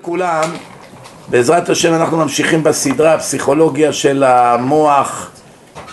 לכולם, 0.00 0.50
בעזרת 1.28 1.68
השם 1.68 1.94
אנחנו 1.94 2.16
ממשיכים 2.16 2.62
בסדרה 2.62 3.14
הפסיכולוגיה 3.14 3.92
של 3.92 4.24
המוח 4.24 5.30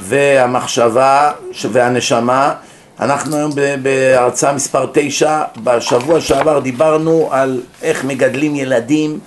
והמחשבה 0.02 1.32
והנשמה. 1.72 2.54
אנחנו 3.00 3.36
היום 3.36 3.52
בהרצאה 3.82 4.54
מספר 4.54 4.86
9 4.94 5.42
בשבוע 5.64 6.22
שעבר 6.22 6.60
דיברנו 6.60 7.30
על 7.32 7.62
איך 7.82 8.06
מגדלים 8.06 8.56
ילדים 8.56 9.20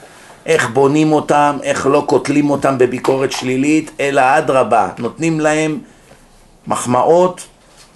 איך 0.47 0.69
בונים 0.69 1.13
אותם, 1.13 1.59
איך 1.63 1.87
לא 1.87 2.05
קוטלים 2.07 2.51
אותם 2.51 2.79
בביקורת 2.79 3.33
שלילית 3.33 3.91
אלא 4.01 4.23
אדרבה, 4.39 4.89
נותנים 4.99 5.41
להם 5.41 5.79
מחמאות 6.67 7.47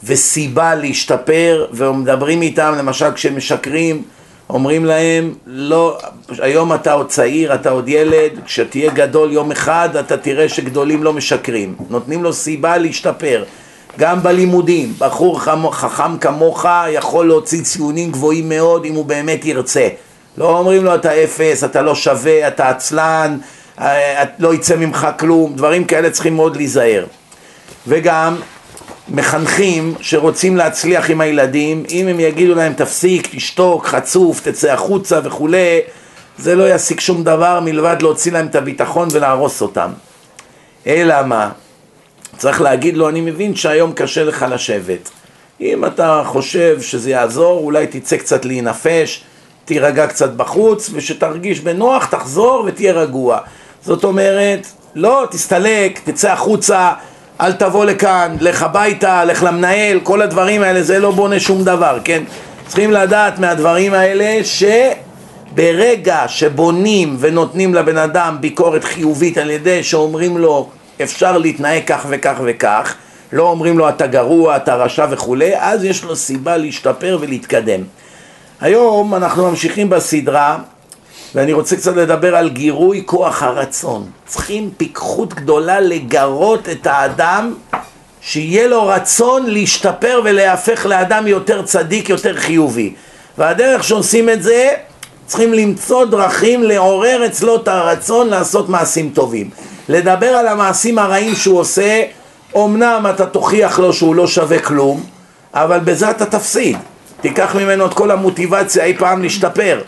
וסיבה 0.05 0.75
להשתפר 0.75 1.67
ומדברים 1.73 2.43
איתם 2.43 2.75
למשל 2.79 3.13
כשהם 3.15 3.37
משקרים 3.37 4.03
אומרים 4.55 4.85
להם, 4.85 5.35
לא, 5.47 5.99
היום 6.39 6.75
אתה 6.75 6.93
עוד 6.93 7.09
צעיר, 7.09 7.55
אתה 7.55 7.71
עוד 7.71 7.89
ילד, 7.89 8.31
כשתהיה 8.45 8.91
גדול 8.91 9.33
יום 9.33 9.51
אחד 9.51 9.97
אתה 10.01 10.17
תראה 10.17 10.49
שגדולים 10.49 11.03
לא 11.03 11.13
משקרים. 11.13 11.75
נותנים 11.91 12.23
לו 12.23 12.33
סיבה 12.33 12.79
להשתפר. 12.79 13.45
גם 13.99 14.23
בלימודים, 14.23 14.95
בחור 14.99 15.41
חכם 15.73 16.19
כמוך 16.19 16.67
יכול 16.91 17.27
להוציא 17.27 17.63
ציונים 17.63 18.11
גבוהים 18.11 18.49
מאוד 18.49 18.85
אם 18.85 18.95
הוא 18.95 19.05
באמת 19.05 19.45
ירצה. 19.45 19.89
לא 20.39 20.59
אומרים 20.59 20.85
לו 20.85 20.95
אתה 20.95 21.25
אפס, 21.25 21.65
אתה 21.65 21.83
לא 21.83 21.95
שווה, 21.95 22.49
אתה 22.49 22.69
עצלן, 22.69 23.39
אה, 23.81 24.25
לא 24.39 24.55
יצא 24.55 24.77
ממך 24.77 25.09
כלום, 25.19 25.53
דברים 25.57 25.85
כאלה 25.85 26.11
צריכים 26.11 26.37
מאוד 26.37 26.57
להיזהר. 26.57 27.05
וגם 27.87 28.37
מחנכים 29.11 29.95
שרוצים 30.01 30.57
להצליח 30.57 31.11
עם 31.11 31.21
הילדים, 31.21 31.85
אם 31.91 32.09
הם 32.09 32.21
יגידו 32.21 32.55
להם 32.55 32.73
תפסיק, 32.73 33.29
תשתוק, 33.31 33.87
חצוף, 33.87 34.41
תצא 34.49 34.73
החוצה 34.73 35.21
וכולי, 35.25 35.81
זה 36.39 36.55
לא 36.55 36.75
ישיג 36.75 37.01
שום 37.01 37.25
דבר 37.25 37.61
מלבד 37.61 37.97
להוציא 38.03 38.33
להם 38.33 38.47
את 38.47 38.55
הביטחון 38.55 39.09
ולהרוס 39.13 39.63
אותם. 39.63 39.91
אלא 40.87 41.23
מה? 41.27 41.51
צריך 42.37 42.61
להגיד 42.61 42.97
לו, 42.97 43.09
אני 43.09 43.21
מבין 43.21 43.55
שהיום 43.55 43.93
קשה 43.93 44.25
לך 44.25 44.47
לשבת. 44.51 45.11
אם 45.61 45.85
אתה 45.85 46.23
חושב 46.27 46.81
שזה 46.81 47.11
יעזור, 47.11 47.61
אולי 47.61 47.87
תצא 47.87 48.17
קצת 48.17 48.45
להינפש, 48.45 49.25
תירגע 49.65 50.07
קצת 50.07 50.31
בחוץ, 50.31 50.91
ושתרגיש 50.93 51.61
בנוח, 51.61 52.05
תחזור 52.05 52.65
ותהיה 52.67 52.93
רגוע. 52.93 53.39
זאת 53.85 54.05
אומרת, 54.05 54.67
לא, 54.95 55.27
תסתלק, 55.31 56.01
תצא 56.05 56.33
החוצה, 56.33 56.93
אל 57.41 57.53
תבוא 57.53 57.85
לכאן, 57.85 58.37
לך 58.41 58.63
הביתה, 58.63 59.25
לך 59.25 59.43
למנהל, 59.43 60.01
כל 60.03 60.23
הדברים 60.23 60.63
האלה, 60.63 60.83
זה 60.83 60.99
לא 60.99 61.11
בונה 61.11 61.41
שום 61.41 61.65
דבר, 61.65 61.99
כן? 62.05 62.23
צריכים 62.67 62.91
לדעת 62.91 63.39
מהדברים 63.39 63.95
האלה 63.95 64.41
שברגע 65.55 66.25
שבונים 66.29 67.17
ונותנים 67.21 67.75
לבן 67.75 67.97
אדם 67.97 68.37
ביקורת 68.41 68.85
חיובית 68.85 69.39
על 69.39 69.51
ידי 69.51 69.83
שאומרים 69.83 70.39
לו 70.39 70.69
אפשר 71.03 71.39
להתנהג 71.39 71.83
כך 71.87 72.07
וכך 72.09 72.35
וכך, 72.45 72.95
לא 73.33 73.43
אומרים 73.43 73.79
לו 73.79 73.89
אתה 73.89 74.07
גרוע, 74.07 74.57
אתה 74.57 74.75
רשע 74.75 75.07
וכולי, 75.11 75.53
אז 75.57 75.85
יש 75.85 76.05
לו 76.05 76.17
סיבה 76.17 76.57
להשתפר 76.57 77.19
ולהתקדם. 77.21 77.81
היום 78.61 79.15
אנחנו 79.15 79.51
ממשיכים 79.51 79.91
בסדרה 79.91 80.59
ואני 81.35 81.53
רוצה 81.53 81.77
קצת 81.77 81.97
לדבר 81.97 82.37
על 82.37 82.49
גירוי 82.49 83.03
כוח 83.07 83.43
הרצון. 83.43 84.11
צריכים 84.27 84.71
פיקחות 84.77 85.35
גדולה 85.35 85.81
לגרות 85.81 86.69
את 86.69 86.87
האדם 86.87 87.55
שיהיה 88.21 88.69
לו 88.69 88.87
רצון 88.87 89.47
להשתפר 89.47 90.21
ולהפך 90.25 90.87
לאדם 90.87 91.27
יותר 91.27 91.63
צדיק, 91.63 92.09
יותר 92.09 92.37
חיובי. 92.37 92.95
והדרך 93.39 93.85
שעושים 93.85 94.29
את 94.29 94.43
זה, 94.43 94.69
צריכים 95.27 95.53
למצוא 95.53 96.05
דרכים 96.05 96.63
לעורר 96.63 97.27
אצלו 97.27 97.57
את 97.57 97.69
הרצון 97.69 98.29
לעשות 98.29 98.69
מעשים 98.69 99.11
טובים. 99.15 99.51
לדבר 99.89 100.27
על 100.27 100.49
המעשים 100.49 100.99
הרעים 100.99 101.35
שהוא 101.35 101.59
עושה, 101.59 102.03
אמנם 102.57 103.07
אתה 103.15 103.27
תוכיח 103.27 103.79
לו 103.79 103.93
שהוא 103.93 104.15
לא 104.15 104.27
שווה 104.27 104.59
כלום, 104.59 105.05
אבל 105.55 105.79
בזה 105.79 106.11
אתה 106.11 106.27
תפסיד. 106.27 106.77
תיקח 107.21 107.55
ממנו 107.55 107.87
את 107.87 107.95
כל 107.95 108.11
המוטיבציה 108.11 108.85
אי 108.85 108.95
פעם 108.99 109.23
להשתפר. 109.23 109.81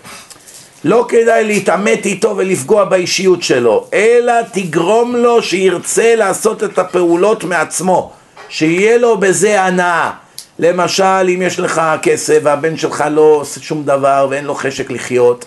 לא 0.84 1.06
כדאי 1.08 1.44
להתעמת 1.44 2.06
איתו 2.06 2.34
ולפגוע 2.36 2.84
באישיות 2.84 3.42
שלו, 3.42 3.86
אלא 3.94 4.32
תגרום 4.52 5.16
לו 5.16 5.42
שירצה 5.42 6.14
לעשות 6.16 6.64
את 6.64 6.78
הפעולות 6.78 7.44
מעצמו, 7.44 8.12
שיהיה 8.48 8.98
לו 8.98 9.18
בזה 9.18 9.62
הנאה. 9.62 10.10
למשל, 10.58 11.28
אם 11.34 11.42
יש 11.42 11.60
לך 11.60 11.82
כסף 12.02 12.38
והבן 12.42 12.76
שלך 12.76 13.04
לא 13.10 13.20
עושה 13.20 13.60
שום 13.60 13.84
דבר 13.84 14.26
ואין 14.30 14.44
לו 14.44 14.54
חשק 14.54 14.90
לחיות, 14.90 15.44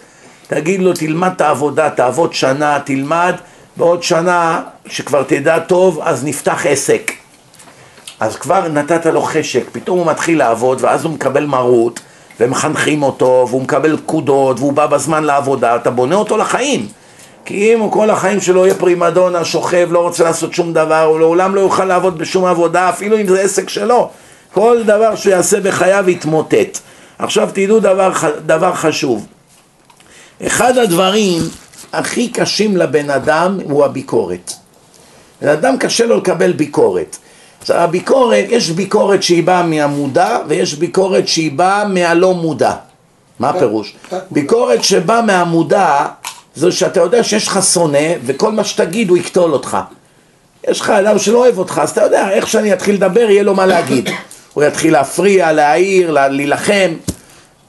תגיד 0.47 0.79
לו 0.81 0.93
תלמד 0.93 1.31
את 1.35 1.41
העבודה, 1.41 1.89
תעבוד 1.89 2.33
שנה, 2.33 2.79
תלמד, 2.85 3.35
בעוד 3.77 4.03
שנה 4.03 4.61
שכבר 4.87 5.23
תדע 5.23 5.59
טוב 5.59 5.99
אז 6.03 6.23
נפתח 6.23 6.65
עסק. 6.65 7.11
אז 8.19 8.35
כבר 8.35 8.67
נתת 8.67 9.05
לו 9.05 9.21
חשק, 9.21 9.63
פתאום 9.71 9.99
הוא 9.99 10.07
מתחיל 10.07 10.37
לעבוד 10.37 10.77
ואז 10.81 11.05
הוא 11.05 11.13
מקבל 11.13 11.45
מרות 11.45 11.99
ומחנכים 12.39 13.03
אותו, 13.03 13.45
והוא 13.49 13.61
מקבל 13.61 13.97
פקודות, 13.97 14.59
והוא 14.59 14.73
בא 14.73 14.85
בזמן 14.85 15.23
לעבודה, 15.23 15.75
אתה 15.75 15.89
בונה 15.89 16.15
אותו 16.15 16.37
לחיים. 16.37 16.87
כי 17.45 17.73
אם 17.73 17.79
הוא 17.79 17.91
כל 17.91 18.09
החיים 18.09 18.41
שלו 18.41 18.65
יהיה 18.65 18.75
פרימדונה, 18.75 19.45
שוכב, 19.45 19.87
לא 19.91 19.99
רוצה 19.99 20.23
לעשות 20.23 20.53
שום 20.53 20.73
דבר, 20.73 21.03
הוא 21.03 21.19
לעולם 21.19 21.55
לא 21.55 21.61
יוכל 21.61 21.85
לעבוד 21.85 22.17
בשום 22.17 22.45
עבודה, 22.45 22.89
אפילו 22.89 23.19
אם 23.19 23.27
זה 23.27 23.41
עסק 23.41 23.69
שלו. 23.69 24.09
כל 24.53 24.83
דבר 24.85 25.15
שהוא 25.15 25.33
יעשה 25.33 25.59
בחייו 25.59 26.09
יתמוטט. 26.09 26.79
עכשיו 27.19 27.49
תדעו 27.53 27.79
דבר, 27.79 28.11
דבר 28.45 28.73
חשוב. 28.73 29.25
אחד 30.47 30.77
הדברים 30.77 31.41
הכי 31.93 32.29
קשים 32.29 32.77
לבן 32.77 33.09
אדם 33.09 33.59
הוא 33.63 33.85
הביקורת. 33.85 34.51
לבן 35.41 35.51
אדם 35.51 35.77
קשה 35.77 36.05
לו 36.05 36.17
לקבל 36.17 36.51
ביקורת. 36.51 37.17
הביקורת, 37.69 38.45
יש 38.49 38.69
ביקורת 38.69 39.23
שהיא 39.23 39.43
באה 39.43 39.63
מהמודע 39.63 40.37
ויש 40.47 40.73
ביקורת 40.73 41.27
שהיא 41.27 41.51
באה 41.51 41.87
מהלא 41.87 42.33
מודע. 42.33 42.73
מה 43.39 43.49
הפירוש? 43.49 43.95
ביקורת 44.31 44.83
שבאה 44.83 45.21
מהמודע 45.21 46.05
זה 46.55 46.71
שאתה 46.71 46.99
יודע 46.99 47.23
שיש 47.23 47.47
לך 47.47 47.59
שונא 47.73 48.13
וכל 48.25 48.51
מה 48.51 48.63
שתגיד 48.63 49.09
הוא 49.09 49.17
יקטול 49.17 49.53
אותך. 49.53 49.77
יש 50.67 50.81
לך 50.81 50.89
אדם 50.89 51.19
שלא 51.19 51.37
אוהב 51.37 51.57
אותך, 51.57 51.79
אז 51.83 51.91
אתה 51.91 52.03
יודע, 52.03 52.29
איך 52.29 52.47
שאני 52.47 52.73
אתחיל 52.73 52.95
לדבר 52.95 53.29
יהיה 53.29 53.43
לו 53.43 53.55
מה 53.55 53.65
להגיד. 53.65 54.09
הוא 54.53 54.63
יתחיל 54.63 54.93
להפריע, 54.93 55.51
להעיר, 55.51 56.11
להילחם. 56.11 56.93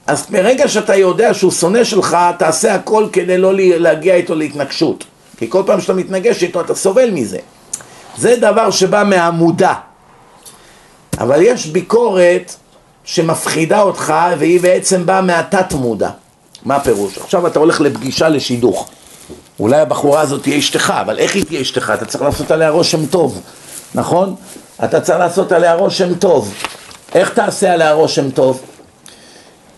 אז 0.07 0.25
ברגע 0.29 0.67
שאתה 0.67 0.95
יודע 0.95 1.33
שהוא 1.33 1.51
שונא 1.51 1.83
שלך, 1.83 2.17
תעשה 2.39 2.75
הכל 2.75 3.07
כדי 3.13 3.37
לא 3.37 3.51
להגיע 3.55 4.15
איתו 4.15 4.35
להתנגשות. 4.35 5.03
כי 5.37 5.49
כל 5.49 5.63
פעם 5.65 5.81
שאתה 5.81 5.93
מתנגש 5.93 6.43
איתו 6.43 6.61
אתה 6.61 6.75
סובל 6.75 7.11
מזה. 7.11 7.37
זה 8.17 8.35
דבר 8.35 8.71
שבא 8.71 9.03
מהמודע. 9.03 9.73
אבל 11.19 11.41
יש 11.41 11.65
ביקורת 11.65 12.55
שמפחידה 13.03 13.81
אותך 13.81 14.13
והיא 14.39 14.61
בעצם 14.61 15.05
באה 15.05 15.21
מהתת 15.21 15.73
מודע. 15.73 16.09
מה 16.65 16.75
הפירוש? 16.75 17.17
עכשיו 17.17 17.47
אתה 17.47 17.59
הולך 17.59 17.81
לפגישה 17.81 18.29
לשידוך. 18.29 18.89
אולי 19.59 19.79
הבחורה 19.79 20.21
הזאת 20.21 20.43
תהיה 20.43 20.57
אשתך, 20.57 20.93
אבל 21.01 21.19
איך 21.19 21.35
היא 21.35 21.45
תהיה 21.45 21.61
אשתך? 21.61 21.93
אתה 21.95 22.05
צריך 22.05 22.23
לעשות 22.23 22.51
עליה 22.51 22.69
רושם 22.69 23.05
טוב, 23.05 23.41
נכון? 23.95 24.35
אתה 24.83 25.01
צריך 25.01 25.19
לעשות 25.19 25.51
עליה 25.51 25.73
רושם 25.73 26.15
טוב. 26.15 26.53
איך 27.15 27.29
תעשה 27.29 27.73
עליה 27.73 27.93
רושם 27.93 28.31
טוב? 28.31 28.61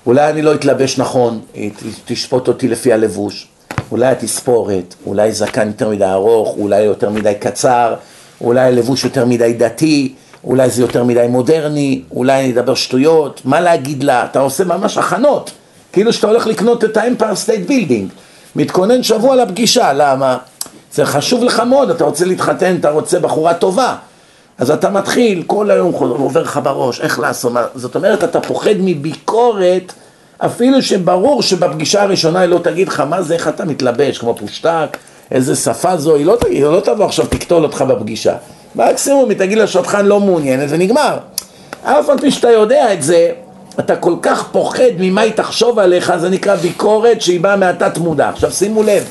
אולי 0.05 0.29
אני 0.29 0.41
לא 0.41 0.53
אתלבש 0.55 0.97
נכון, 0.97 1.39
היא 1.53 1.71
תשפוט 2.05 2.47
אותי 2.47 2.67
לפי 2.67 2.93
הלבוש, 2.93 3.47
אולי 3.91 4.07
התספורת, 4.07 4.95
אולי 5.05 5.31
זקן 5.31 5.67
יותר 5.67 5.89
מדי 5.89 6.05
ארוך, 6.05 6.55
אולי 6.57 6.81
יותר 6.81 7.09
מדי 7.09 7.33
קצר, 7.39 7.95
אולי 8.41 8.71
לבוש 8.71 9.03
יותר 9.03 9.25
מדי 9.25 9.53
דתי, 9.53 10.13
אולי 10.43 10.69
זה 10.69 10.81
יותר 10.81 11.03
מדי 11.03 11.25
מודרני, 11.29 12.01
אולי 12.11 12.39
אני 12.43 12.53
אדבר 12.53 12.75
שטויות, 12.75 13.41
מה 13.45 13.59
להגיד 13.61 14.03
לה, 14.03 14.25
אתה 14.25 14.39
עושה 14.39 14.63
ממש 14.63 14.97
הכנות, 14.97 15.51
כאילו 15.93 16.13
שאתה 16.13 16.27
הולך 16.27 16.47
לקנות 16.47 16.83
את 16.83 16.97
האמפייר 16.97 17.35
סטייט 17.35 17.67
בילדינג, 17.67 18.09
מתכונן 18.55 19.03
שבוע 19.03 19.35
לפגישה, 19.35 19.93
למה? 19.93 20.37
זה 20.93 21.05
חשוב 21.05 21.43
לך 21.43 21.59
מאוד, 21.59 21.89
אתה 21.89 22.03
רוצה 22.03 22.25
להתחתן, 22.25 22.75
אתה 22.75 22.89
רוצה 22.89 23.19
בחורה 23.19 23.53
טובה, 23.53 23.95
אז 24.57 24.71
אתה 24.71 24.89
מתחיל, 24.89 25.43
כל 25.47 25.71
היום 25.71 25.93
עובר 25.93 26.41
לך 26.41 26.59
בראש, 26.63 27.01
איך 27.01 27.19
לעשות, 27.19 27.51
מה, 27.51 27.63
זאת 27.75 27.95
אומרת, 27.95 28.23
אתה 28.23 28.41
פוחד 28.41 28.75
מביקורת, 28.79 29.93
אפילו 30.37 30.81
שברור 30.81 31.41
שבפגישה 31.41 32.03
הראשונה 32.03 32.39
היא 32.39 32.49
לא 32.49 32.59
תגיד 32.63 32.87
לך 32.87 32.99
מה 32.99 33.21
זה, 33.21 33.33
איך 33.33 33.47
אתה 33.47 33.65
מתלבש, 33.65 34.17
כמו 34.17 34.35
פושטק, 34.35 34.97
איזה 35.31 35.55
שפה 35.55 35.97
זו, 35.97 36.15
היא 36.15 36.25
לא 36.25 36.37
היא 36.49 36.63
לא 36.63 36.79
תבוא 36.79 37.05
עכשיו 37.05 37.25
תקטול 37.25 37.63
אותך 37.63 37.81
בפגישה. 37.81 38.33
מקסימום 38.75 39.29
היא 39.29 39.37
תגיד 39.37 39.57
לשדכן 39.57 40.05
לא 40.05 40.19
מעוניינת 40.19 40.69
ונגמר. 40.69 41.17
אף 41.83 42.09
על 42.09 42.17
פי 42.19 42.31
שאתה 42.31 42.49
יודע 42.49 42.93
את 42.93 43.03
זה, 43.03 43.31
אתה 43.79 43.95
כל 43.95 44.13
כך 44.21 44.47
פוחד 44.51 44.91
ממה 44.99 45.21
היא 45.21 45.33
תחשוב 45.33 45.79
עליך, 45.79 46.13
זה 46.17 46.29
נקרא 46.29 46.55
ביקורת 46.55 47.21
שהיא 47.21 47.39
באה 47.39 47.55
מהתת 47.55 47.97
מודע. 47.97 48.29
עכשיו 48.29 48.51
שימו 48.51 48.83
לב, 48.83 49.03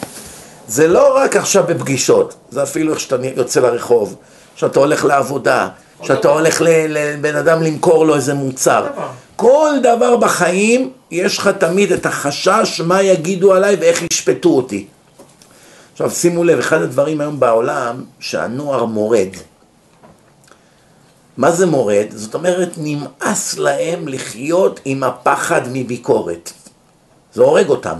זה 0.68 0.88
לא 0.88 1.16
רק 1.16 1.36
עכשיו 1.36 1.64
בפגישות, 1.68 2.34
זה 2.50 2.62
אפילו 2.62 2.92
איך 2.92 3.00
שאתה 3.00 3.16
יוצא 3.36 3.60
לרחוב, 3.60 4.16
שאתה 4.56 4.80
הולך 4.80 5.04
לעבודה, 5.04 5.68
שאתה 6.02 6.28
הולך 6.28 6.62
לבן 6.64 7.36
אדם 7.36 7.62
למכור 7.62 8.06
לו 8.06 8.14
איזה 8.14 8.34
מוצר. 8.34 8.86
כל 9.36 9.70
דבר 9.82 10.16
בחיים 10.16 10.90
יש 11.10 11.38
לך 11.38 11.50
תמיד 11.58 11.92
את 11.92 12.06
החשש 12.06 12.80
מה 12.84 13.02
יגידו 13.02 13.54
עליי 13.54 13.76
ואיך 13.80 14.02
ישפטו 14.12 14.48
אותי. 14.48 14.86
עכשיו 15.98 16.10
שימו 16.10 16.44
לב, 16.44 16.58
אחד 16.58 16.82
הדברים 16.82 17.20
היום 17.20 17.40
בעולם 17.40 18.04
שהנוער 18.20 18.84
מורד. 18.84 19.28
מה 21.36 21.50
זה 21.50 21.66
מורד? 21.66 22.06
זאת 22.10 22.34
אומרת, 22.34 22.68
נמאס 22.76 23.58
להם 23.58 24.08
לחיות 24.08 24.80
עם 24.84 25.02
הפחד 25.02 25.60
מביקורת. 25.72 26.52
זה 27.34 27.42
הורג 27.42 27.68
אותם. 27.68 27.96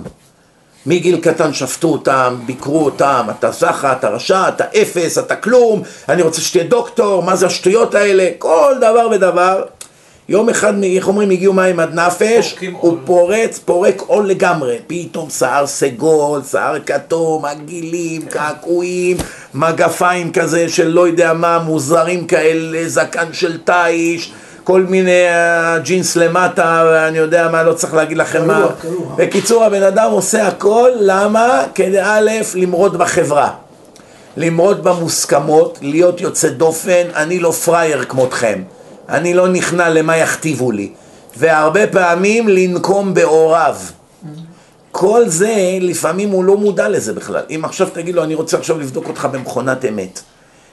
מגיל 0.87 1.21
קטן 1.21 1.53
שפטו 1.53 1.89
אותם, 1.89 2.37
ביקרו 2.47 2.85
אותם, 2.85 3.27
אתה 3.39 3.53
סחה, 3.53 3.93
אתה 3.93 4.09
רשע, 4.09 4.49
אתה 4.49 4.65
אפס, 4.65 5.19
אתה 5.19 5.37
כלום, 5.37 5.83
אני 6.09 6.23
רוצה 6.23 6.41
שתהיה 6.41 6.65
דוקטור, 6.65 7.23
מה 7.23 7.37
זה 7.37 7.47
השטויות 7.47 7.95
האלה, 7.95 8.29
כל 8.39 8.75
דבר 8.79 9.09
ודבר. 9.13 9.63
יום 10.31 10.49
אחד, 10.49 10.83
איך 10.85 11.09
אומרים, 11.09 11.31
הגיעו 11.31 11.53
מים 11.53 11.81
עד 11.81 11.95
נפש, 11.95 12.57
הוא 12.73 12.99
פורץ, 13.05 13.59
פורק 13.59 14.03
עול 14.07 14.27
לגמרי. 14.27 14.79
פתאום 14.87 15.31
שיער 15.31 15.67
סגול, 15.67 16.41
שיער 16.51 16.79
כתום, 16.87 17.45
עגילים, 17.45 18.23
קעקועים, 18.23 19.17
מגפיים 19.55 20.33
כזה 20.33 20.69
של 20.69 20.89
לא 20.89 21.09
יודע 21.09 21.33
מה, 21.33 21.59
מוזרים 21.59 22.27
כאלה, 22.27 22.89
זקן 22.89 23.33
של 23.33 23.59
תיש. 23.59 24.33
כל 24.65 24.83
מיני 24.83 25.27
uh, 25.29 25.79
ג'ינס 25.83 26.17
למטה, 26.17 26.85
ואני 26.87 27.19
יודע 27.19 27.49
מה, 27.49 27.63
לא 27.63 27.73
צריך 27.73 27.95
להגיד 27.95 28.17
לכם 28.17 28.47
מה. 28.47 28.67
בקיצור, 29.17 29.65
הבן 29.65 29.83
אדם 29.83 30.11
עושה 30.11 30.47
הכל, 30.47 30.91
למה? 31.01 31.63
כדי 31.75 32.01
א', 32.03 32.31
למרוד 32.55 32.99
בחברה. 32.99 33.51
למרוד 34.37 34.85
במוסכמות, 34.85 35.79
להיות 35.83 36.21
יוצא 36.21 36.49
דופן, 36.49 37.07
אני 37.15 37.39
לא 37.39 37.51
פראייר 37.51 38.05
כמותכם. 38.05 38.63
אני 39.09 39.35
לא 39.35 39.49
נכנע 39.49 39.89
למה 39.89 40.17
יכתיבו 40.17 40.71
לי. 40.71 40.91
והרבה 41.37 41.87
פעמים 41.87 42.49
לנקום 42.49 43.15
בעוריו. 43.15 43.77
כל 44.93 45.29
זה, 45.29 45.79
לפעמים 45.81 46.31
הוא 46.31 46.45
לא 46.45 46.57
מודע 46.57 46.89
לזה 46.89 47.13
בכלל. 47.13 47.43
אם 47.51 47.61
עכשיו 47.65 47.89
תגיד 47.93 48.15
לו, 48.15 48.25
אני 48.25 48.35
רוצה 48.35 48.59
עכשיו 48.59 48.79
לבדוק 48.79 49.09
אותך 49.09 49.29
במכונת 49.33 49.85
אמת. 49.85 50.21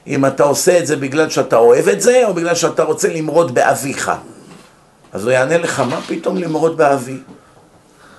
אם 0.07 0.25
אתה 0.25 0.43
עושה 0.43 0.79
את 0.79 0.87
זה 0.87 0.95
בגלל 0.95 1.29
שאתה 1.29 1.55
אוהב 1.55 1.89
את 1.89 2.01
זה, 2.01 2.21
או 2.25 2.33
בגלל 2.33 2.55
שאתה 2.55 2.83
רוצה 2.83 3.13
למרוד 3.13 3.55
באביך. 3.55 4.11
אז 5.13 5.23
הוא 5.23 5.31
יענה 5.31 5.57
לך, 5.57 5.79
מה 5.79 6.01
פתאום 6.07 6.37
למרוד 6.37 6.77
באבי? 6.77 7.17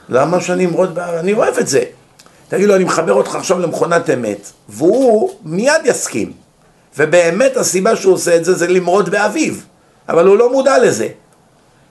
למה 0.09 0.41
שאני 0.41 0.67
אמרוד 0.67 0.95
באבי? 0.95 1.19
אני 1.19 1.33
אוהב 1.33 1.59
את 1.59 1.69
זה. 1.69 1.85
תגיד 2.49 2.69
לו, 2.69 2.77
אני 2.77 2.85
מחבר 2.85 3.12
אותך 3.12 3.35
עכשיו 3.35 3.59
למכונת 3.59 4.11
אמת, 4.11 4.51
והוא 4.69 5.31
מיד 5.45 5.81
יסכים. 5.85 6.33
ובאמת 6.99 7.57
הסיבה 7.57 7.97
שהוא 7.97 8.15
עושה 8.15 8.37
את 8.37 8.45
זה 8.45 8.55
זה 8.55 8.67
למרוד 8.67 9.09
באביו, 9.09 9.55
אבל 10.08 10.26
הוא 10.26 10.37
לא 10.37 10.53
מודע 10.53 10.79
לזה, 10.79 11.08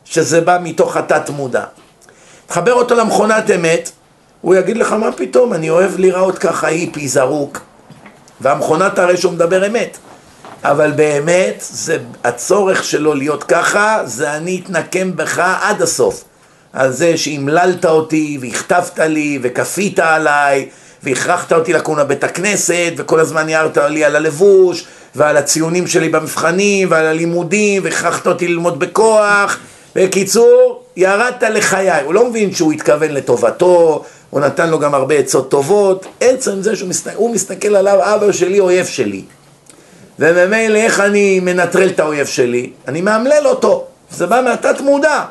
שזה 0.05 0.41
בא 0.41 0.57
מתוך 0.63 0.97
התת 0.97 1.29
מודע. 1.29 1.63
תחבר 2.47 2.73
אותו 2.73 2.95
למכונת 2.95 3.51
אמת, 3.51 3.91
הוא 4.41 4.55
יגיד 4.55 4.77
לך, 4.77 4.91
מה 4.91 5.11
פתאום, 5.11 5.53
אני 5.53 5.69
אוהב 5.69 5.99
להיראות 5.99 6.37
ככה 6.37 6.67
היפי, 6.67 7.07
זרוק. 7.07 7.59
והמכונת 8.41 8.99
הרי 8.99 9.17
שהוא 9.17 9.33
מדבר 9.33 9.67
אמת. 9.67 9.97
אבל 10.63 10.91
באמת, 10.91 11.63
זה, 11.69 11.97
הצורך 12.23 12.83
שלו 12.83 13.13
להיות 13.13 13.43
ככה, 13.43 14.01
זה 14.05 14.33
אני 14.33 14.61
אתנקם 14.63 15.15
בך 15.15 15.39
עד 15.61 15.81
הסוף. 15.81 16.23
על 16.73 16.91
זה 16.91 17.17
שהמללת 17.17 17.85
אותי, 17.85 18.37
והכתבת 18.41 18.99
לי, 18.99 19.39
וכפית 19.41 19.99
עליי, 19.99 20.69
והכרחת 21.03 21.53
אותי 21.53 21.73
לקום 21.73 21.99
לבית 21.99 22.23
הכנסת, 22.23 22.93
וכל 22.97 23.19
הזמן 23.19 23.49
הערת 23.49 23.77
לי 23.77 24.03
על 24.03 24.15
הלבוש, 24.15 24.85
ועל 25.15 25.37
הציונים 25.37 25.87
שלי 25.87 26.09
במבחנים, 26.09 26.87
ועל 26.91 27.05
הלימודים, 27.05 27.83
והכרחת 27.83 28.27
אותי 28.27 28.47
ללמוד 28.47 28.79
בכוח. 28.79 29.57
בקיצור, 29.95 30.83
ירדת 30.97 31.43
לחיי. 31.43 32.01
הוא 32.03 32.13
לא 32.13 32.29
מבין 32.29 32.53
שהוא 32.53 32.73
התכוון 32.73 33.11
לטובתו, 33.11 34.03
הוא 34.29 34.41
נתן 34.41 34.69
לו 34.69 34.79
גם 34.79 34.93
הרבה 34.93 35.15
עצות 35.15 35.51
טובות, 35.51 36.05
עצם 36.21 36.61
זה 36.61 36.75
שהוא 36.75 36.89
מסתכל, 36.89 37.23
מסתכל 37.33 37.75
עליו, 37.75 38.15
אבא 38.15 38.31
שלי 38.31 38.59
אויב 38.59 38.85
שלי. 38.85 39.21
וממילא 40.19 40.77
איך 40.77 40.99
אני 40.99 41.39
מנטרל 41.39 41.87
את 41.87 41.99
האויב 41.99 42.27
שלי? 42.27 42.69
אני 42.87 43.01
מאמלל 43.01 43.43
אותו, 43.45 43.83
זה 44.11 44.27
בא 44.27 44.41
מהתת 44.45 44.81
מודע, 44.81 45.23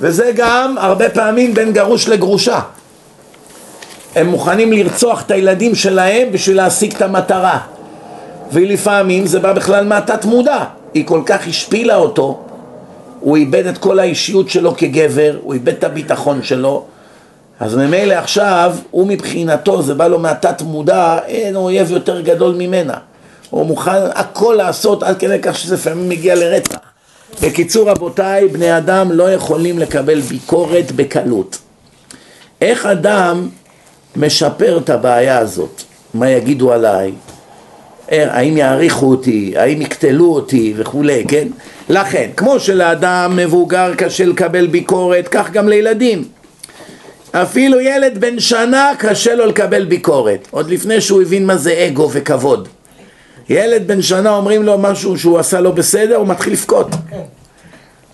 וזה 0.00 0.30
גם 0.36 0.76
הרבה 0.78 1.10
פעמים 1.10 1.54
בין 1.54 1.72
גרוש 1.72 2.08
לגרושה. 2.08 2.60
הם 4.14 4.26
מוכנים 4.26 4.72
לרצוח 4.72 5.22
את 5.22 5.30
הילדים 5.30 5.74
שלהם 5.74 6.32
בשביל 6.32 6.56
להשיג 6.56 6.94
את 6.94 7.02
המטרה. 7.02 7.58
ולפעמים 8.52 9.26
זה 9.26 9.40
בא 9.40 9.52
בכלל 9.52 9.84
מהתת 9.84 10.24
מודע, 10.24 10.64
היא 10.94 11.06
כל 11.06 11.22
כך 11.26 11.48
השפילה 11.48 11.96
אותו, 11.96 12.40
הוא 13.20 13.36
איבד 13.36 13.66
את 13.66 13.78
כל 13.78 13.98
האישיות 13.98 14.50
שלו 14.50 14.76
כגבר, 14.76 15.38
הוא 15.42 15.54
איבד 15.54 15.68
את 15.68 15.84
הביטחון 15.84 16.42
שלו, 16.42 16.84
אז 17.60 17.74
ממילא 17.74 18.14
עכשיו, 18.14 18.76
הוא 18.90 19.06
מבחינתו, 19.06 19.82
זה 19.82 19.94
בא 19.94 20.06
לו 20.06 20.18
מהתת 20.18 20.62
מודע, 20.62 21.18
אין 21.26 21.56
אויב 21.56 21.90
יותר 21.90 22.20
גדול 22.20 22.54
ממנה. 22.54 22.94
הוא 23.50 23.66
מוכן 23.66 24.02
הכל 24.14 24.54
לעשות 24.58 25.02
עד 25.02 25.18
כדי 25.18 25.38
כך 25.42 25.58
שזה 25.58 25.74
לפעמים 25.74 26.08
מגיע 26.08 26.34
לרצח. 26.34 26.78
בקיצור 27.42 27.90
רבותיי, 27.90 28.48
בני 28.48 28.76
אדם 28.76 29.12
לא 29.12 29.32
יכולים 29.32 29.78
לקבל 29.78 30.20
ביקורת 30.20 30.92
בקלות. 30.92 31.58
איך 32.60 32.86
אדם 32.86 33.48
משפר 34.16 34.78
את 34.78 34.90
הבעיה 34.90 35.38
הזאת? 35.38 35.82
מה 36.14 36.30
יגידו 36.30 36.72
עליי? 36.72 37.12
האם 38.10 38.56
יעריכו 38.56 39.10
אותי? 39.10 39.52
האם 39.56 39.82
יקטלו 39.82 40.34
אותי? 40.34 40.74
וכולי, 40.76 41.24
כן? 41.28 41.48
לכן, 41.88 42.30
כמו 42.36 42.60
שלאדם 42.60 43.36
מבוגר 43.36 43.94
קשה 43.94 44.24
לקבל 44.24 44.66
ביקורת, 44.66 45.28
כך 45.28 45.50
גם 45.50 45.68
לילדים. 45.68 46.24
אפילו 47.32 47.80
ילד 47.80 48.18
בן 48.20 48.40
שנה 48.40 48.92
קשה 48.98 49.34
לו 49.34 49.46
לקבל 49.46 49.84
ביקורת, 49.84 50.48
עוד 50.50 50.70
לפני 50.70 51.00
שהוא 51.00 51.22
הבין 51.22 51.46
מה 51.46 51.56
זה 51.56 51.86
אגו 51.86 52.10
וכבוד. 52.12 52.68
ילד 53.48 53.86
בן 53.86 54.02
שנה 54.02 54.36
אומרים 54.36 54.62
לו 54.62 54.78
משהו 54.78 55.18
שהוא 55.18 55.38
עשה 55.38 55.60
לא 55.60 55.70
בסדר, 55.70 56.16
הוא 56.16 56.26
מתחיל 56.26 56.52
לבכות. 56.52 56.88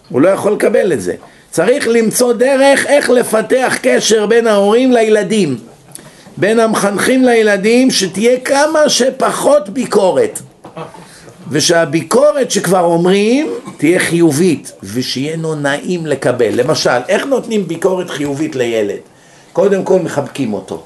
הוא 0.09 0.21
לא 0.21 0.29
יכול 0.29 0.53
לקבל 0.53 0.93
את 0.93 1.01
זה. 1.01 1.15
צריך 1.51 1.89
למצוא 1.89 2.33
דרך 2.33 2.87
איך 2.87 3.11
לפתח 3.11 3.77
קשר 3.83 4.27
בין 4.27 4.47
ההורים 4.47 4.93
לילדים, 4.93 5.57
בין 6.37 6.61
המחנכים 6.61 7.25
לילדים, 7.25 7.91
שתהיה 7.91 8.41
כמה 8.41 8.89
שפחות 8.89 9.69
ביקורת. 9.69 10.41
ושהביקורת 11.49 12.51
שכבר 12.51 12.81
אומרים 12.81 13.51
תהיה 13.77 13.99
חיובית 13.99 14.73
ושיהיה 14.83 15.37
לו 15.37 15.55
נעים 15.55 16.07
לקבל. 16.07 16.51
למשל, 16.53 17.01
איך 17.09 17.27
נותנים 17.27 17.69
ביקורת 17.69 18.11
חיובית 18.11 18.57
לילד? 18.57 18.99
קודם 19.53 19.85
כל 19.85 19.99
מחבקים 19.99 20.53
אותו. 20.53 20.83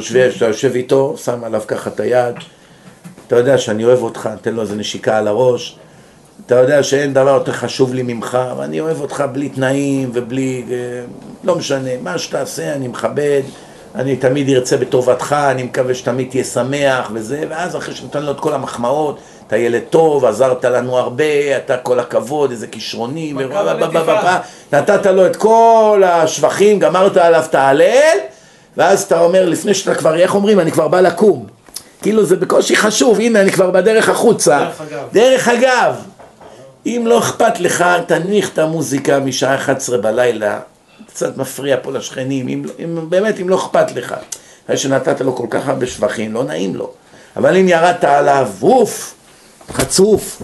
כשאתה 0.00 0.44
יושב 0.44 0.72
איתו, 0.74 1.14
שם 1.16 1.44
עליו 1.44 1.62
ככה 1.66 1.90
את 1.90 2.00
היד, 2.00 2.34
אתה 3.26 3.36
יודע 3.36 3.58
שאני 3.58 3.84
אוהב 3.84 4.02
אותך, 4.02 4.28
נותן 4.32 4.54
לו 4.54 4.62
איזה 4.62 4.76
נשיקה 4.76 5.18
על 5.18 5.28
הראש, 5.28 5.78
אתה 6.46 6.54
יודע 6.54 6.82
שאין 6.82 7.14
דבר 7.14 7.30
יותר 7.34 7.52
חשוב 7.52 7.94
לי 7.94 8.02
ממך, 8.02 8.38
ואני 8.56 8.80
אוהב 8.80 9.00
אותך 9.00 9.24
בלי 9.32 9.48
תנאים 9.48 10.10
ובלי... 10.14 10.64
אה, 10.70 10.76
לא 11.44 11.56
משנה, 11.56 11.90
מה 12.02 12.18
שתעשה 12.18 12.74
אני 12.74 12.88
מכבד, 12.88 13.42
אני 13.96 14.16
תמיד 14.16 14.50
ארצה 14.50 14.76
בטובתך, 14.76 15.36
אני 15.50 15.62
מקווה 15.62 15.94
שתמיד 15.94 16.30
תהיה 16.30 16.44
שמח 16.44 17.10
וזה, 17.12 17.44
ואז 17.48 17.76
אחרי 17.76 17.94
שנותן 17.94 18.22
לו 18.22 18.32
את 18.32 18.40
כל 18.40 18.54
המחמאות, 18.54 19.18
אתה 19.46 19.56
ילד 19.56 19.82
טוב, 19.90 20.24
עזרת 20.24 20.64
לנו 20.64 20.98
הרבה, 20.98 21.56
אתה 21.56 21.76
כל 21.76 22.00
הכבוד, 22.00 22.50
איזה 22.50 22.66
כישרוני, 22.66 23.32
נתת 24.72 25.06
לו 25.06 25.26
את 25.26 25.36
כל 25.36 26.02
השבחים, 26.06 26.78
גמרת 26.78 27.16
עליו 27.16 27.44
את 27.50 27.54
ההלל, 27.54 28.18
ואז 28.76 29.02
אתה 29.02 29.20
אומר, 29.20 29.48
לפני 29.48 29.74
שאתה 29.74 29.94
כבר, 29.94 30.16
איך 30.16 30.34
אומרים, 30.34 30.60
אני 30.60 30.72
כבר 30.72 30.88
בא 30.88 31.00
לקום. 31.00 31.46
כאילו 32.02 32.24
זה 32.24 32.36
בקושי 32.36 32.76
חשוב, 32.76 33.20
הנה 33.20 33.40
אני 33.40 33.52
כבר 33.52 33.70
בדרך 33.70 34.08
החוצה. 34.08 34.58
דרך 34.58 34.80
אגב. 34.80 35.08
דרך 35.12 35.48
אגב, 35.48 35.94
אם 36.86 37.02
לא 37.06 37.18
אכפת 37.18 37.60
לך, 37.60 37.84
תנמיך 38.06 38.50
את 38.52 38.58
המוזיקה 38.58 39.20
משעה 39.20 39.54
11 39.54 39.98
בלילה, 39.98 40.58
קצת 41.16 41.36
מפריע 41.36 41.76
פה 41.82 41.92
לשכנים, 41.92 42.48
אם, 42.48 42.62
אם 42.84 43.10
באמת, 43.10 43.40
אם 43.40 43.48
לא 43.48 43.56
אכפת 43.56 43.92
לך. 43.94 44.14
אחרי 44.64 44.76
שנתת 44.76 45.20
לו 45.20 45.36
כל 45.36 45.46
כך 45.50 45.68
הרבה 45.68 45.86
שבחים, 45.86 46.34
לא 46.34 46.44
נעים 46.44 46.76
לו. 46.76 46.92
אבל 47.36 47.56
אם 47.56 47.68
ירדת 47.68 48.04
עליו, 48.04 48.48
אוף, 48.62 49.14
חצוף, 49.72 50.42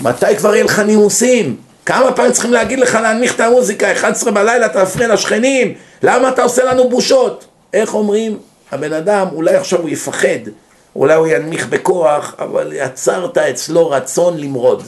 מתי 0.00 0.36
כבר 0.38 0.54
יהיה 0.54 0.64
לך 0.64 0.78
נימוסים? 0.78 1.56
כמה 1.86 2.12
פעמים 2.12 2.32
צריכים 2.32 2.52
להגיד 2.52 2.78
לך 2.78 2.94
להנמיך 2.94 3.34
את 3.34 3.40
המוזיקה? 3.40 3.92
11 3.92 4.32
בלילה 4.32 4.66
אתה 4.66 4.82
מפריע 4.82 5.08
לשכנים? 5.08 5.74
למה 6.02 6.28
אתה 6.28 6.42
עושה 6.42 6.64
לנו 6.64 6.88
בושות? 6.88 7.44
איך 7.72 7.94
אומרים? 7.94 8.38
הבן 8.72 8.92
אדם, 8.92 9.26
אולי 9.32 9.56
עכשיו 9.56 9.80
הוא 9.80 9.88
יפחד, 9.88 10.50
אולי 10.96 11.14
הוא 11.14 11.26
ינמיך 11.26 11.66
בכוח, 11.68 12.34
אבל 12.38 12.72
יצרת 12.74 13.38
אצלו 13.38 13.90
רצון 13.90 14.38
למרוד. 14.38 14.82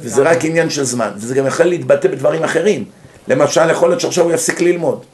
וזה 0.00 0.22
רק 0.22 0.44
עניין 0.44 0.70
של 0.70 0.84
זמן, 0.84 1.10
וזה 1.16 1.34
גם 1.34 1.46
יכול 1.46 1.66
להתבטא 1.66 2.08
בדברים 2.08 2.44
אחרים. 2.44 2.84
למשל, 3.28 3.70
יכול 3.70 3.88
להיות 3.88 4.00
שעכשיו 4.00 4.24
הוא 4.24 4.32
יפסיק 4.32 4.60
ללמוד. 4.60 5.04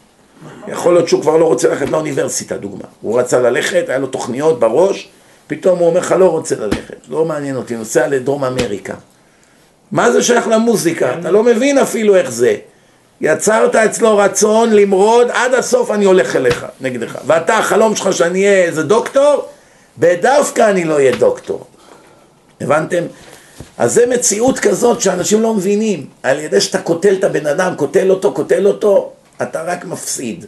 יכול 0.68 0.94
להיות 0.94 1.08
שהוא 1.08 1.22
כבר 1.22 1.36
לא 1.36 1.44
רוצה 1.44 1.68
ללכת 1.68 1.90
לאוניברסיטה, 1.90 2.56
דוגמה. 2.56 2.84
הוא 3.00 3.20
רצה 3.20 3.38
ללכת, 3.38 3.84
היה 3.88 3.98
לו 3.98 4.06
תוכניות 4.06 4.60
בראש, 4.60 5.08
פתאום 5.46 5.78
הוא 5.78 5.88
אומר 5.88 6.00
לך 6.00 6.14
לא 6.18 6.30
רוצה 6.30 6.54
ללכת, 6.58 6.96
לא 7.08 7.24
מעניין 7.24 7.56
אותי, 7.56 7.76
נוסע 7.76 8.08
לדרום 8.08 8.44
אמריקה. 8.44 8.94
מה 9.92 10.12
זה 10.12 10.22
שייך 10.22 10.48
למוזיקה? 10.48 11.18
אתה 11.20 11.30
לא 11.30 11.42
מבין 11.42 11.78
אפילו 11.78 12.16
איך 12.16 12.30
זה. 12.30 12.56
יצרת 13.20 13.76
אצלו 13.76 14.16
רצון 14.16 14.72
למרוד, 14.72 15.28
עד 15.32 15.54
הסוף 15.54 15.90
אני 15.90 16.04
הולך 16.04 16.36
אליך, 16.36 16.66
נגדך. 16.80 17.18
ואתה, 17.26 17.58
החלום 17.58 17.96
שלך 17.96 18.12
שאני 18.12 18.46
אהיה 18.46 18.64
איזה 18.64 18.82
דוקטור, 18.82 19.46
בדווקא 19.98 20.70
אני 20.70 20.84
לא 20.84 20.94
אהיה 20.94 21.16
דוקטור. 21.16 21.66
הבנתם? 22.60 23.04
אז 23.80 23.94
זה 23.94 24.06
מציאות 24.06 24.58
כזאת 24.58 25.00
שאנשים 25.00 25.42
לא 25.42 25.54
מבינים. 25.54 26.06
על 26.22 26.40
ידי 26.40 26.60
שאתה 26.60 26.78
קוטל 26.78 27.14
את 27.14 27.24
הבן 27.24 27.46
אדם, 27.46 27.74
קוטל 27.76 28.10
אותו, 28.10 28.32
קוטל 28.32 28.66
אותו, 28.66 29.12
אתה 29.42 29.62
רק 29.62 29.84
מפסיד. 29.84 30.46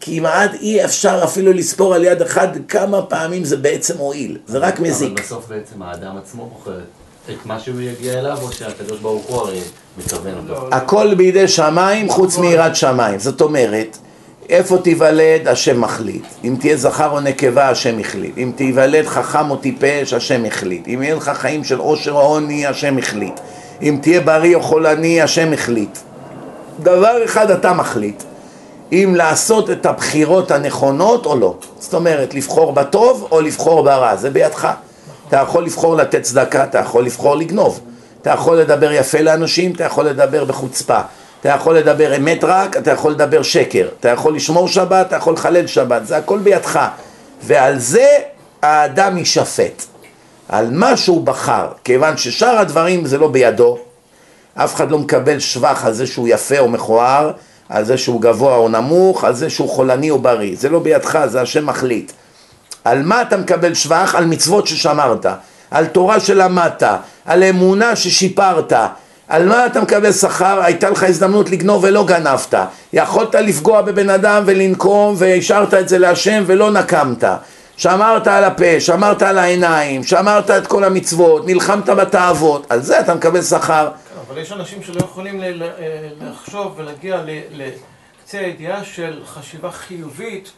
כמעט 0.00 0.54
אי 0.54 0.84
אפשר 0.84 1.20
אפילו 1.24 1.52
לספור 1.52 1.94
על 1.94 2.04
יד 2.04 2.22
אחד 2.22 2.48
כמה 2.68 3.02
פעמים 3.02 3.44
זה 3.44 3.56
בעצם 3.56 3.98
הועיל, 3.98 4.38
זה 4.46 4.58
רק 4.58 4.80
מזיק. 4.80 5.12
אבל 5.12 5.22
בסוף 5.22 5.48
בעצם 5.48 5.82
האדם 5.82 6.16
עצמו 6.16 6.50
בוחר 6.52 6.80
את 7.30 7.46
מה 7.46 7.60
שהוא 7.60 7.80
יגיע 7.80 8.18
אליו, 8.18 8.38
או 8.42 8.52
שהקדוש 8.52 8.98
ברוך 8.98 9.26
הוא 9.26 9.36
הרי 9.36 9.60
מכוון 9.98 10.48
אותו? 10.48 10.68
הכל 10.72 11.14
בידי 11.14 11.48
שמיים 11.48 12.08
חוץ 12.08 12.38
מיראת 12.38 12.76
שמיים. 12.76 13.18
זאת 13.18 13.40
אומרת, 13.40 13.98
איפה 14.48 14.78
תיוולד, 14.78 15.48
השם 15.48 15.80
מחליט. 15.80 16.24
אם 16.44 16.56
תהיה 16.60 16.76
זכר 16.76 17.10
או 17.10 17.20
נקבה, 17.20 17.68
השם 17.68 17.98
החליט. 17.98 18.38
אם 18.38 18.52
תיוולד 18.56 19.06
חכם 19.06 19.50
או 19.50 19.56
טיפש, 19.56 20.12
השם 20.12 20.44
החליט. 20.44 20.88
אם 20.88 21.02
יהיה 21.02 21.14
לך 21.14 21.28
חיים 21.34 21.64
של 21.64 21.78
עושר 21.78 22.12
או 22.12 22.20
עוני, 22.20 22.66
השם 22.66 22.98
החליט. 22.98 23.40
אם 23.82 23.98
תהיה 24.02 24.20
בריא 24.20 24.56
או 24.56 24.62
חולני, 24.62 25.22
השם 25.22 25.52
החליט. 25.52 25.98
דבר 26.82 27.24
אחד 27.24 27.50
אתה 27.50 27.72
מחליט. 27.72 28.22
אם 28.92 29.14
לעשות 29.16 29.70
את 29.70 29.86
הבחירות 29.86 30.50
הנכונות 30.50 31.26
או 31.26 31.36
לא. 31.36 31.54
זאת 31.78 31.94
אומרת, 31.94 32.34
לבחור 32.34 32.72
בטוב 32.72 33.28
או 33.30 33.40
לבחור 33.40 33.84
ברע, 33.84 34.16
זה 34.16 34.30
בידך. 34.30 34.68
אתה 35.28 35.36
יכול 35.36 35.64
לבחור 35.64 35.96
לתת 35.96 36.22
צדקה, 36.22 36.64
אתה 36.64 36.78
יכול 36.78 37.04
לבחור 37.04 37.36
לגנוב. 37.36 37.80
אתה 38.22 38.30
יכול 38.30 38.56
לדבר 38.56 38.92
יפה 38.92 39.20
לאנשים, 39.20 39.72
אתה 39.72 39.84
יכול 39.84 40.04
לדבר 40.04 40.44
בחוצפה. 40.44 41.00
אתה 41.44 41.52
יכול 41.52 41.78
לדבר 41.78 42.16
אמת 42.16 42.44
רק, 42.44 42.76
אתה 42.76 42.90
יכול 42.90 43.12
לדבר 43.12 43.42
שקר. 43.42 43.88
אתה 44.00 44.08
יכול 44.08 44.36
לשמור 44.36 44.68
שבת, 44.68 45.06
אתה 45.06 45.16
יכול 45.16 45.34
לחלל 45.34 45.66
שבת, 45.66 46.06
זה 46.06 46.16
הכל 46.16 46.38
בידך. 46.38 46.80
ועל 47.42 47.78
זה 47.78 48.06
האדם 48.62 49.18
יישפט. 49.18 49.82
על 50.48 50.70
מה 50.70 50.96
שהוא 50.96 51.26
בחר, 51.26 51.68
כיוון 51.84 52.16
ששאר 52.16 52.58
הדברים 52.58 53.06
זה 53.06 53.18
לא 53.18 53.28
בידו. 53.28 53.78
אף 54.54 54.74
אחד 54.74 54.90
לא 54.90 54.98
מקבל 54.98 55.38
שבח 55.38 55.84
על 55.84 55.92
זה 55.92 56.06
שהוא 56.06 56.28
יפה 56.28 56.58
או 56.58 56.68
מכוער, 56.68 57.30
על 57.68 57.84
זה 57.84 57.98
שהוא 57.98 58.20
גבוה 58.20 58.56
או 58.56 58.68
נמוך, 58.68 59.24
על 59.24 59.34
זה 59.34 59.50
שהוא 59.50 59.68
חולני 59.68 60.10
או 60.10 60.18
בריא. 60.18 60.56
זה 60.58 60.68
לא 60.68 60.78
בידך, 60.78 61.24
זה 61.26 61.40
השם 61.40 61.66
מחליט. 61.66 62.12
על 62.84 63.02
מה 63.02 63.22
אתה 63.22 63.36
מקבל 63.36 63.74
שבח? 63.74 64.14
על 64.14 64.24
מצוות 64.24 64.66
ששמרת, 64.66 65.26
על 65.70 65.86
תורה 65.86 66.20
שלמדת, 66.20 66.82
על 67.24 67.42
אמונה 67.44 67.96
ששיפרת. 67.96 68.72
על 69.28 69.48
מה 69.48 69.66
אתה 69.66 69.80
מקבל 69.80 70.12
שכר? 70.12 70.60
הייתה 70.64 70.90
לך 70.90 71.02
הזדמנות 71.02 71.50
לגנוב 71.50 71.84
ולא 71.84 72.04
גנבת. 72.06 72.54
יכולת 72.92 73.34
לפגוע 73.34 73.82
בבן 73.82 74.10
אדם 74.10 74.42
ולנקום 74.46 75.14
והשארת 75.18 75.74
את 75.74 75.88
זה 75.88 75.98
להשם 75.98 76.42
ולא 76.46 76.70
נקמת. 76.70 77.24
שמרת 77.76 78.26
על 78.26 78.44
הפה, 78.44 78.80
שמרת 78.80 79.22
על 79.22 79.38
העיניים, 79.38 80.04
שמרת 80.04 80.50
את 80.50 80.66
כל 80.66 80.84
המצוות, 80.84 81.46
נלחמת 81.46 81.88
בתאוות, 81.88 82.66
על 82.70 82.82
זה 82.82 83.00
אתה 83.00 83.14
מקבל 83.14 83.42
שכר. 83.42 83.88
אבל 84.28 84.38
יש 84.38 84.52
אנשים 84.52 84.82
שלא 84.82 85.00
יכולים 85.00 85.40
ל- 85.40 85.62
לחשוב 86.20 86.74
ולהגיע 86.76 87.22
לקצה 87.52 88.38
הידיעה 88.38 88.84
של 88.84 89.20
חשיבה 89.26 89.70
חיובית 89.70 90.50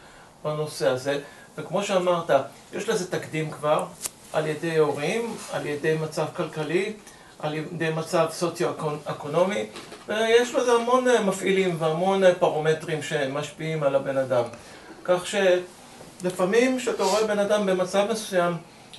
בנושא 0.45 0.89
הזה, 0.89 1.19
וכמו 1.59 1.83
שאמרת, 1.83 2.31
יש 2.77 2.89
לזה 2.89 3.11
תקדים 3.11 3.51
כבר, 3.51 3.85
על 4.33 4.47
ידי 4.47 4.77
הורים, 4.79 5.23
על 5.53 5.67
ידי 5.67 5.95
מצב 6.03 6.25
כלכלי, 6.37 6.93
על 7.39 7.55
ידי 7.55 7.91
מצב 7.91 8.27
סוציו-אקונומי, 8.31 9.67
ויש 10.09 10.55
לזה 10.55 10.73
המון 10.73 11.09
אה, 11.09 11.23
מפעילים 11.23 11.77
והמון 11.79 12.25
אה, 12.25 12.35
פרומטרים 12.35 13.03
שמשפיעים 13.03 13.83
על 13.83 13.95
הבן 13.95 14.17
אדם. 14.17 14.45
כך 15.05 15.25
שלפעמים 15.27 16.79
כשאתה 16.79 17.03
רואה 17.03 17.27
בן 17.27 17.39
אדם 17.39 17.67
במצב 17.67 18.07
מסוים, 18.11 18.53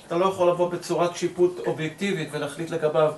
אתה 0.06 0.16
לא 0.16 0.26
יכול 0.26 0.50
לבוא 0.50 0.70
בצורת 0.70 1.16
שיפוט 1.16 1.60
אובייקטיבית 1.66 2.28
ולהחליט 2.32 2.70
לגביו 2.70 3.12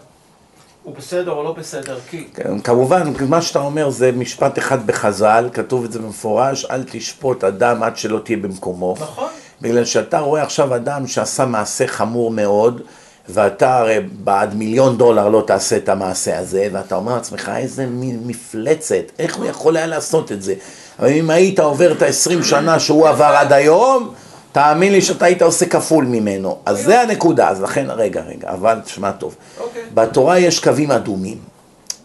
הוא 0.83 0.95
בסדר 0.95 1.31
או 1.31 1.45
לא 1.45 1.53
בסדר, 1.53 1.99
כי... 2.11 2.29
כן, 2.35 2.61
כמובן, 2.61 3.13
מה 3.29 3.43
שאתה 3.43 3.59
אומר 3.59 3.91
זה 3.91 4.13
משפט 4.13 4.59
אחד 4.59 4.87
בחז"ל, 4.87 5.49
כתוב 5.53 5.85
את 5.85 5.93
זה 5.93 5.99
במפורש, 5.99 6.65
אל 6.65 6.85
תשפוט 6.91 7.45
אדם 7.45 7.83
עד 7.83 7.97
שלא 7.97 8.19
תהיה 8.25 8.39
במקומו. 8.39 8.97
נכון. 9.01 9.29
בגלל 9.61 9.85
שאתה 9.85 10.19
רואה 10.19 10.43
עכשיו 10.43 10.77
אדם 10.77 11.07
שעשה 11.07 11.45
מעשה 11.45 11.87
חמור 11.87 12.31
מאוד, 12.31 12.83
ואתה 13.29 13.79
הרי 13.79 13.99
בעד 14.13 14.55
מיליון 14.55 14.97
דולר 14.97 15.29
לא 15.29 15.43
תעשה 15.47 15.77
את 15.77 15.89
המעשה 15.89 16.39
הזה, 16.39 16.69
ואתה 16.73 16.95
אומר 16.95 17.15
לעצמך, 17.15 17.53
איזה 17.57 17.87
מפלצת, 18.27 19.05
איך 19.19 19.37
הוא 19.37 19.47
יכול 19.47 19.77
היה 19.77 19.87
לעשות 19.87 20.33
את 20.33 20.43
זה? 20.43 20.55
אבל 20.99 21.09
אם 21.09 21.31
היית 21.31 21.61
עובר 21.61 21.93
את 21.93 22.03
ה-20 22.03 22.45
שנה 22.45 22.81
שהוא 22.81 23.09
עבר 23.09 23.25
עד 23.25 23.53
היום, 23.53 24.15
תאמין 24.53 24.93
לי 24.93 25.03
שאתה 25.03 25.25
היית 25.25 25.43
עושה 25.43 25.67
כפול 25.67 26.05
ממנו. 26.05 26.59
אז 26.67 26.83
זה 26.85 27.01
הנקודה, 27.01 27.49
אז 27.49 27.63
לכן, 27.63 27.87
רגע, 27.89 28.23
רגע, 28.23 28.51
אבל 28.51 28.81
תשמע 28.85 29.11
טוב. 29.13 29.35
אוקיי. 29.61 29.83
בתורה 29.95 30.39
יש 30.39 30.61
קווים 30.61 30.91
אדומים. 30.91 31.39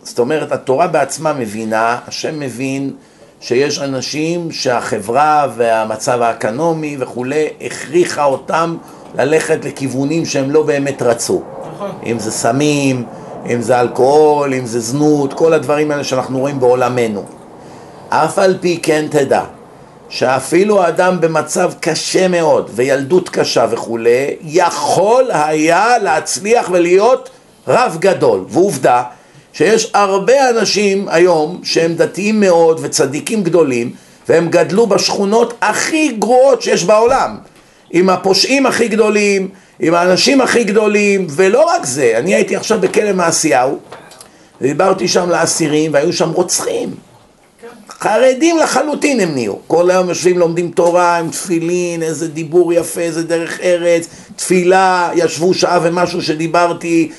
זאת 0.03 0.19
אומרת, 0.19 0.51
התורה 0.51 0.88
בעצמה 0.88 1.34
מבינה, 1.34 2.00
השם 2.07 2.39
מבין 2.39 2.93
שיש 3.39 3.79
אנשים 3.79 4.51
שהחברה 4.51 5.48
והמצב 5.55 6.22
האקונומי 6.22 6.98
וכולי 7.00 7.48
הכריחה 7.62 8.25
אותם 8.25 8.77
ללכת 9.17 9.65
לכיוונים 9.65 10.25
שהם 10.25 10.51
לא 10.51 10.63
באמת 10.63 11.01
רצו. 11.01 11.41
נכון. 11.75 11.91
אם 12.05 12.19
זה 12.19 12.31
סמים, 12.31 13.05
אם 13.50 13.62
זה 13.62 13.81
אלכוהול, 13.81 14.53
אם 14.53 14.65
זה 14.65 14.79
זנות, 14.79 15.33
כל 15.33 15.53
הדברים 15.53 15.91
האלה 15.91 16.03
שאנחנו 16.03 16.39
רואים 16.39 16.59
בעולמנו. 16.59 17.24
אף 18.09 18.39
על 18.39 18.57
פי 18.62 18.79
כן 18.83 19.05
תדע 19.09 19.43
שאפילו 20.09 20.88
אדם 20.88 21.21
במצב 21.21 21.71
קשה 21.79 22.27
מאוד 22.27 22.69
וילדות 22.74 23.29
קשה 23.29 23.65
וכולי, 23.71 24.35
יכול 24.43 25.31
היה 25.33 25.97
להצליח 25.97 26.69
ולהיות 26.71 27.29
רב 27.67 27.97
גדול. 28.00 28.45
ועובדה 28.50 29.03
שיש 29.53 29.91
הרבה 29.93 30.50
אנשים 30.50 31.07
היום 31.09 31.62
שהם 31.63 31.93
דתיים 31.93 32.39
מאוד 32.39 32.79
וצדיקים 32.83 33.43
גדולים 33.43 33.91
והם 34.29 34.50
גדלו 34.50 34.88
בשכונות 34.88 35.53
הכי 35.62 36.12
גרועות 36.19 36.62
שיש 36.62 36.83
בעולם 36.83 37.38
עם 37.92 38.10
הפושעים 38.10 38.65
הכי 38.65 38.88
גדולים, 38.88 39.50
עם 39.80 39.94
האנשים 39.94 40.42
הכי 40.42 40.63
גדולים 40.63 41.27
ולא 41.30 41.63
רק 41.63 41.86
זה, 41.86 42.13
אני 42.18 42.36
הייתי 42.36 42.56
עכשיו 42.56 42.80
בכלא 42.82 43.13
מעשיהו 43.13 43.80
ודיברתי 44.62 45.08
שם 45.08 45.30
לאסירים 45.30 45.94
והיו 45.94 46.13
שם 46.13 46.32
רוצחים 46.32 46.96
חרדים 48.00 48.58
לחלוטין 48.58 49.20
הם 49.20 49.34
נהיו. 49.34 49.54
כל 49.68 49.92
היום 49.92 50.10
יושבים, 50.10 50.39
לומדים 50.39 50.72
תורה, 50.72 51.18
עם 51.18 51.30
תפילין, 51.30 52.04
איזה 52.04 52.27
דיבור 52.27 52.74
יפה, 52.74 53.01
איזה 53.01 53.24
דרך 53.24 53.60
ארץ, 53.62 54.08
תפילה, 54.36 55.10
ישבו 55.15 55.54
שעה 55.54 55.80
ומשהו 55.84 56.22
שדיברתי, 56.22 57.12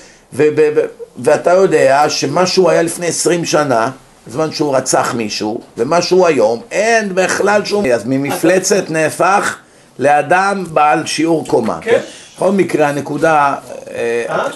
ואתה 1.19 1.53
יודע 1.53 2.05
שמשהו 2.09 2.71
היה 2.71 2.83
לפני 2.83 3.07
עשרים 3.07 3.45
שנה, 3.45 3.91
בזמן 4.27 4.53
שהוא 4.53 4.77
רצח 4.77 5.15
מישהו, 5.15 5.61
ומשהו 5.79 6.27
היום, 6.27 6.61
אין 6.71 7.15
בכלל 7.15 7.65
שום... 7.65 7.87
אז 7.87 8.03
ממפלצת 8.07 8.91
נהפך 8.91 9.57
לאדם 9.99 10.65
בעל 10.73 11.07
שיעור 11.07 11.47
קומה. 11.47 11.79
כן. 11.81 12.01
בכל 12.37 12.53
מקרה, 12.53 12.89
הנקודה... 12.89 13.55
אה, 13.91 14.25
אה? 14.29 14.49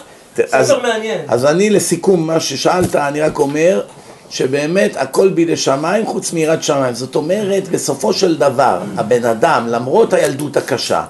ספר 0.64 0.82
מעניין. 0.82 1.20
אז 1.28 1.46
אני 1.46 1.70
לסיכום 1.70 2.26
מה 2.26 2.40
ששאלת, 2.40 2.96
אני 2.96 3.20
רק 3.20 3.38
אומר 3.38 3.82
שבאמת 4.30 4.96
הכל 4.96 5.28
בידי 5.28 5.56
שמיים 5.56 6.06
חוץ 6.06 6.32
מיראת 6.32 6.62
שמיים. 6.62 6.94
זאת 6.94 7.14
אומרת, 7.14 7.68
בסופו 7.68 8.12
של 8.12 8.36
דבר, 8.38 8.78
הבן 8.96 9.24
אדם, 9.24 9.66
למרות 9.68 10.12
הילדות 10.12 10.56
הקשה, 10.56 11.04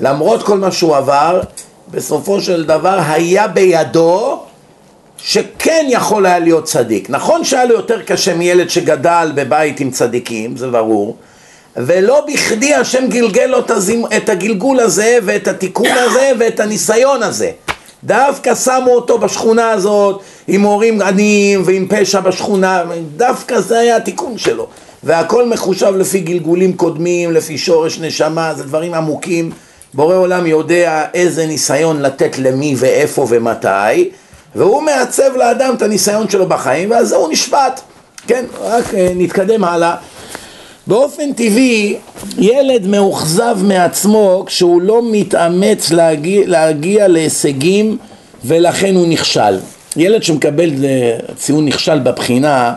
למרות 0.00 0.42
כל 0.42 0.58
מה 0.58 0.72
שהוא 0.72 0.96
עבר, 0.96 1.40
בסופו 1.90 2.40
של 2.40 2.64
דבר 2.64 2.98
היה 3.08 3.48
בידו 3.48 4.40
שכן 5.16 5.86
יכול 5.88 6.26
היה 6.26 6.38
להיות 6.38 6.64
צדיק. 6.64 7.10
נכון 7.10 7.44
שהיה 7.44 7.64
לו 7.64 7.74
יותר 7.74 8.02
קשה 8.02 8.34
מילד 8.34 8.70
שגדל 8.70 9.32
בבית 9.34 9.80
עם 9.80 9.90
צדיקים, 9.90 10.56
זה 10.56 10.70
ברור, 10.70 11.16
ולא 11.86 12.26
בכדי 12.32 12.74
השם 12.74 13.06
גלגל 13.08 13.46
לו 13.46 13.58
את 14.16 14.28
הגלגול 14.28 14.80
הזה 14.80 15.18
ואת 15.22 15.48
התיקון 15.48 15.90
הזה 15.90 16.32
ואת 16.38 16.60
הניסיון 16.60 17.22
הזה. 17.22 17.50
דווקא 18.04 18.54
שמו 18.54 18.90
אותו 18.90 19.18
בשכונה 19.18 19.70
הזאת 19.70 20.20
עם 20.48 20.62
הורים 20.62 21.02
עניים 21.02 21.62
ועם 21.64 21.86
פשע 21.90 22.20
בשכונה, 22.20 22.82
דווקא 23.16 23.60
זה 23.60 23.78
היה 23.78 23.96
התיקון 23.96 24.38
שלו. 24.38 24.66
והכל 25.02 25.48
מחושב 25.48 25.96
לפי 25.96 26.20
גלגולים 26.20 26.72
קודמים, 26.72 27.32
לפי 27.32 27.58
שורש 27.58 27.98
נשמה, 27.98 28.54
זה 28.54 28.64
דברים 28.64 28.94
עמוקים. 28.94 29.50
בורא 29.94 30.16
עולם 30.16 30.46
יודע 30.46 31.04
איזה 31.14 31.46
ניסיון 31.46 32.02
לתת 32.02 32.38
למי 32.38 32.74
ואיפה 32.78 33.26
ומתי, 33.28 34.10
והוא 34.54 34.82
מעצב 34.82 35.36
לאדם 35.36 35.74
את 35.76 35.82
הניסיון 35.82 36.28
שלו 36.28 36.46
בחיים, 36.46 36.90
ועל 36.90 37.04
זה 37.04 37.16
הוא 37.16 37.28
נשפט. 37.32 37.80
כן, 38.26 38.44
רק 38.60 38.94
אה, 38.94 39.12
נתקדם 39.16 39.64
הלאה. 39.64 39.94
באופן 40.88 41.32
טבעי, 41.32 41.96
ילד 42.38 42.86
מאוכזב 42.86 43.58
מעצמו 43.62 44.44
כשהוא 44.46 44.82
לא 44.82 45.02
מתאמץ 45.10 45.90
להגיע, 45.90 46.42
להגיע 46.46 47.08
להישגים 47.08 47.96
ולכן 48.44 48.94
הוא 48.94 49.06
נכשל. 49.08 49.58
ילד 49.96 50.22
שמקבל 50.22 50.84
אה, 50.84 51.18
ציון 51.36 51.66
נכשל 51.66 51.98
בבחינה, 51.98 52.74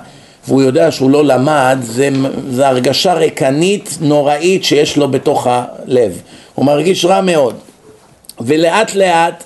והוא 0.48 0.62
יודע 0.62 0.92
שהוא 0.92 1.10
לא 1.10 1.26
למד, 1.26 1.78
זה, 1.82 2.10
זה 2.50 2.68
הרגשה 2.68 3.14
ריקנית 3.14 3.98
נוראית 4.02 4.64
שיש 4.64 4.98
לו 4.98 5.12
בתוך 5.12 5.48
הלב. 5.50 6.22
הוא 6.56 6.66
מרגיש 6.66 7.06
רע 7.06 7.22
מאוד. 7.22 7.56
ולאט 8.42 8.96
לאט 8.96 9.44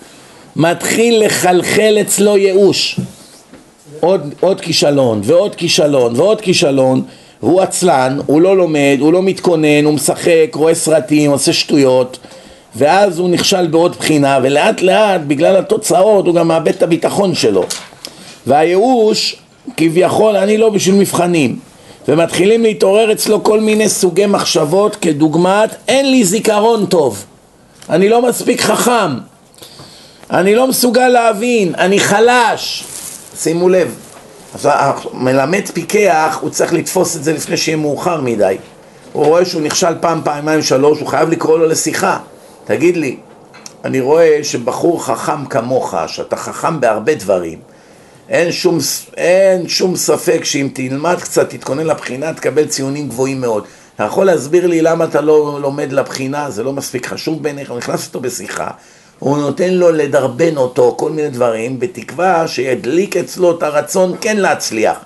מתחיל 0.56 1.26
לחלחל 1.26 1.98
אצלו 2.02 2.38
ייאוש. 2.38 3.00
עוד, 4.00 4.34
עוד 4.40 4.62
כישלון, 4.62 5.22
ועוד 5.24 5.56
כישלון, 5.56 6.14
ועוד 6.16 6.42
כישלון, 6.42 7.02
והוא 7.44 7.62
עצלן, 7.62 8.20
הוא 8.26 8.42
לא 8.42 8.58
לומד, 8.58 8.98
הוא 9.00 9.14
לא 9.14 9.24
מתכונן, 9.24 9.86
הוא 9.86 9.94
משחק, 9.94 10.50
רואה 10.54 10.76
סרטים, 10.76 11.32
עושה 11.32 11.54
שטויות, 11.54 12.18
ואז 12.76 13.20
הוא 13.20 13.30
נכשל 13.30 13.68
בעוד 13.68 13.96
בחינה, 13.96 14.40
ולאט 14.44 14.82
לאט, 14.82 15.22
בגלל 15.28 15.58
התוצאות, 15.58 16.26
הוא 16.26 16.36
גם 16.36 16.48
מאבד 16.48 16.68
את 16.68 16.84
הביטחון 16.84 17.36
שלו. 17.36 17.64
והייאוש, 18.48 19.36
כביכול, 19.78 20.36
אני 20.36 20.58
לא 20.58 20.70
בשביל 20.70 20.96
מבחנים. 20.96 21.60
ומתחילים 22.08 22.64
להתעורר 22.64 23.12
אצלו 23.12 23.44
כל 23.44 23.60
מיני 23.60 23.90
סוגי 23.90 24.26
מחשבות, 24.26 24.96
כדוגמת, 24.96 25.76
אין 25.88 26.12
לי 26.12 26.24
זיכרון 26.24 26.86
טוב, 26.86 27.26
אני 27.90 28.10
לא 28.10 28.22
מספיק 28.22 28.62
חכם, 28.62 29.18
אני 30.32 30.56
לא 30.56 30.68
מסוגל 30.68 31.08
להבין, 31.08 31.76
אני 31.78 32.00
חלש. 32.00 32.84
שימו 33.38 33.70
לב, 33.70 33.96
אז 34.56 34.70
המלמד 34.72 35.70
פיקח, 35.74 36.38
הוא 36.42 36.50
צריך 36.50 36.74
לתפוס 36.74 37.16
את 37.16 37.24
זה 37.24 37.34
לפני 37.34 37.58
שיהיה 37.58 37.78
מאוחר 37.78 38.22
מדי. 38.22 38.58
הוא 39.14 39.26
רואה 39.26 39.46
שהוא 39.46 39.62
נכשל 39.62 39.94
פעם, 40.02 40.22
פעמיים, 40.24 40.62
שלוש, 40.62 41.00
הוא 41.00 41.08
חייב 41.08 41.30
לקרוא 41.30 41.60
לו 41.60 41.66
לשיחה. 41.66 42.20
תגיד 42.66 42.98
לי, 42.98 43.18
אני 43.86 44.00
רואה 44.02 44.40
שבחור 44.44 45.06
חכם 45.06 45.46
כמוך, 45.46 45.96
שאתה 46.08 46.36
חכם 46.36 46.80
בהרבה 46.80 47.16
דברים, 47.16 47.60
אין 48.30 48.52
שום, 48.52 48.78
אין 49.18 49.68
שום 49.68 49.96
ספק 49.96 50.44
שאם 50.44 50.70
תלמד 50.74 51.20
קצת, 51.22 51.50
תתכונן 51.50 51.86
לבחינה, 51.86 52.34
תקבל 52.34 52.68
ציונים 52.68 53.08
גבוהים 53.08 53.42
מאוד. 53.42 53.64
אתה 53.96 54.04
יכול 54.04 54.26
להסביר 54.26 54.68
לי 54.68 54.82
למה 54.82 55.06
אתה 55.06 55.22
לא 55.22 55.60
לומד 55.62 55.92
לבחינה, 55.92 56.50
זה 56.50 56.64
לא 56.64 56.74
מספיק 56.74 57.06
חשוב 57.06 57.44
בעיניך, 57.44 57.72
נכנס 57.78 58.08
איתו 58.08 58.20
בשיחה, 58.20 58.68
הוא 59.20 59.38
נותן 59.38 59.74
לו 59.74 59.92
לדרבן 59.92 60.58
אותו, 60.58 60.96
כל 60.98 61.12
מיני 61.12 61.30
דברים, 61.30 61.80
בתקווה 61.80 62.48
שידליק 62.48 63.18
אצלו 63.18 63.58
את 63.58 63.64
הרצון 63.64 64.16
כן 64.22 64.38
להצליח. 64.38 64.98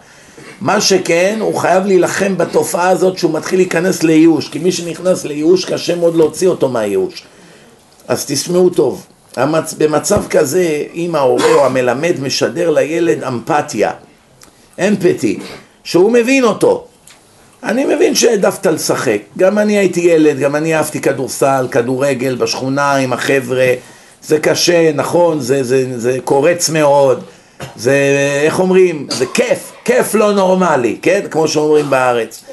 מה 0.61 0.81
שכן, 0.81 1.37
הוא 1.41 1.55
חייב 1.55 1.85
להילחם 1.85 2.37
בתופעה 2.37 2.89
הזאת 2.89 3.17
שהוא 3.17 3.33
מתחיל 3.33 3.59
להיכנס 3.59 4.03
לייאוש, 4.03 4.47
כי 4.47 4.59
מי 4.59 4.71
שנכנס 4.71 5.25
לייאוש 5.25 5.65
קשה 5.65 5.95
מאוד 5.95 6.15
להוציא 6.15 6.47
אותו 6.47 6.69
מהייאוש. 6.69 7.23
אז 8.07 8.25
תשמעו 8.25 8.69
טוב, 8.69 9.05
המצ... 9.35 9.73
במצב 9.73 10.27
כזה, 10.29 10.83
אם 10.93 11.15
ההורה 11.15 11.53
או 11.53 11.65
המלמד 11.65 12.19
משדר 12.19 12.69
לילד 12.69 13.23
אמפתיה, 13.23 13.91
אמפתי, 14.87 15.39
שהוא 15.83 16.11
מבין 16.11 16.43
אותו, 16.43 16.85
אני 17.63 17.85
מבין 17.85 18.15
שהעדפת 18.15 18.65
לשחק, 18.65 19.21
גם 19.37 19.59
אני 19.59 19.77
הייתי 19.77 19.99
ילד, 19.99 20.39
גם 20.39 20.55
אני 20.55 20.75
אהבתי 20.75 21.01
כדורסל, 21.01 21.67
כדורגל 21.71 22.35
בשכונה 22.35 22.95
עם 22.95 23.13
החבר'ה, 23.13 23.73
זה 24.23 24.39
קשה, 24.39 24.91
נכון, 24.93 25.39
זה, 25.39 25.63
זה, 25.63 25.99
זה 25.99 26.17
קורץ 26.23 26.69
מאוד, 26.69 27.23
זה, 27.75 27.93
איך 28.45 28.59
אומרים, 28.59 29.07
זה 29.09 29.25
כיף, 29.33 29.71
כיף 29.85 30.15
לא 30.15 30.31
נורמלי, 30.33 30.97
כן? 31.01 31.21
כמו 31.31 31.47
שאומרים 31.47 31.89
בארץ. 31.89 32.43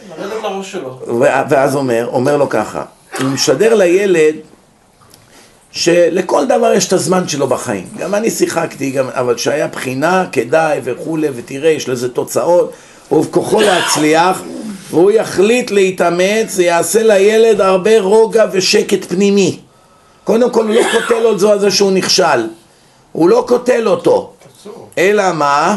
ואז 1.49 1.76
אומר, 1.76 2.08
אומר 2.12 2.37
לו 2.37 2.49
ככה, 2.49 2.82
הוא 3.18 3.28
משדר 3.28 3.75
לילד 3.75 4.35
שלכל 5.70 6.44
דבר 6.44 6.73
יש 6.73 6.88
את 6.88 6.92
הזמן 6.92 7.28
שלו 7.28 7.46
בחיים. 7.46 7.87
גם 7.99 8.14
אני 8.14 8.30
שיחקתי, 8.30 8.90
גם, 8.90 9.08
אבל 9.08 9.35
כשהיה 9.35 9.66
בחינה, 9.66 10.25
כדאי 10.32 10.80
וכולי, 10.85 11.28
ותראה, 11.35 11.70
יש 11.70 11.88
לזה 11.88 12.08
תוצאות, 12.08 12.73
ובכוחו 13.12 13.61
להצליח, 13.61 14.42
והוא 14.90 15.11
יחליט 15.11 15.70
להתאמץ, 15.70 16.50
זה 16.50 16.64
יעשה 16.64 17.02
לילד 17.02 17.61
הרבה 17.61 18.00
רוגע 18.00 18.44
ושקט 18.52 19.04
פנימי. 19.04 19.58
קודם 20.26 20.50
כל 20.50 20.66
הוא 20.66 20.75
לא 20.75 20.83
קוטל 20.92 21.25
אותו 21.26 21.52
על 21.52 21.61
זה 21.61 21.71
שהוא 21.71 21.92
נכשל, 21.92 22.47
הוא 23.12 23.29
לא 23.29 23.44
קוטל 23.48 23.88
אותו, 23.88 24.33
אלא 24.98 25.33
מה? 25.33 25.77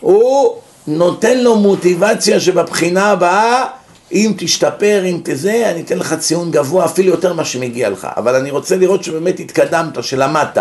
הוא 0.00 0.54
נותן 0.86 1.38
לו 1.38 1.56
מוטיבציה 1.56 2.40
שבבחינה 2.40 3.10
הבאה 3.10 3.64
אם 4.12 4.32
תשתפר, 4.38 5.04
אם 5.04 5.20
תזה, 5.22 5.70
אני 5.70 5.80
אתן 5.80 5.98
לך 5.98 6.14
ציון 6.14 6.50
גבוה 6.50 6.84
אפילו 6.84 7.08
יותר 7.08 7.32
ממה 7.32 7.44
שמגיע 7.44 7.90
לך. 7.90 8.08
אבל 8.16 8.34
אני 8.34 8.50
רוצה 8.50 8.76
לראות 8.76 9.04
שבאמת 9.04 9.40
התקדמת, 9.40 10.04
שלמדת. 10.04 10.58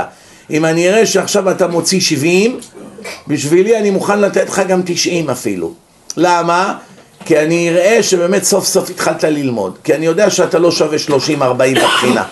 אם 0.50 0.66
אני 0.66 0.90
אראה 0.90 1.06
שעכשיו 1.06 1.52
אתה 1.52 1.68
מוציא 1.68 2.00
70 2.00 2.60
בשבילי 3.28 3.78
אני 3.78 3.90
מוכן 3.90 4.20
לתת 4.20 4.50
לך 4.50 4.62
גם 4.68 4.82
90 4.86 5.30
אפילו. 5.30 5.74
למה? 6.18 6.78
כי 7.26 7.40
אני 7.40 7.70
אראה 7.70 8.04
שבאמת 8.04 8.44
סוף 8.44 8.66
סוף 8.66 8.90
התחלת 8.90 9.24
ללמוד. 9.24 9.78
כי 9.84 9.96
אני 9.96 10.06
יודע 10.06 10.30
שאתה 10.30 10.60
לא 10.60 10.72
שווה 10.72 10.98
30-40 11.08 11.42
בבחינה 11.54 12.24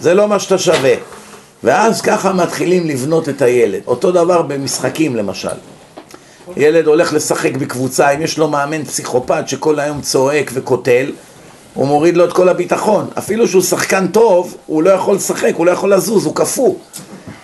זה 0.00 0.14
לא 0.14 0.28
מה 0.28 0.38
שאתה 0.38 0.58
שווה 0.58 0.94
ואז 1.64 2.00
ככה 2.00 2.32
מתחילים 2.32 2.86
לבנות 2.86 3.28
את 3.28 3.42
הילד 3.42 3.80
אותו 3.86 4.12
דבר 4.12 4.42
במשחקים 4.42 5.16
למשל 5.16 5.48
ילד 6.56 6.86
הולך 6.86 7.12
לשחק 7.12 7.56
בקבוצה, 7.56 8.10
אם 8.10 8.22
יש 8.22 8.38
לו 8.38 8.48
מאמן 8.48 8.84
פסיכופת 8.84 9.48
שכל 9.48 9.80
היום 9.80 10.00
צועק 10.00 10.50
וקוטל, 10.54 11.12
הוא 11.74 11.86
מוריד 11.86 12.16
לו 12.16 12.24
את 12.24 12.32
כל 12.32 12.48
הביטחון. 12.48 13.06
אפילו 13.18 13.48
שהוא 13.48 13.62
שחקן 13.62 14.06
טוב, 14.06 14.56
הוא 14.66 14.82
לא 14.82 14.90
יכול 14.90 15.16
לשחק, 15.16 15.52
הוא 15.56 15.66
לא 15.66 15.70
יכול 15.70 15.94
לזוז, 15.94 16.26
הוא 16.26 16.34
קפוא. 16.34 16.74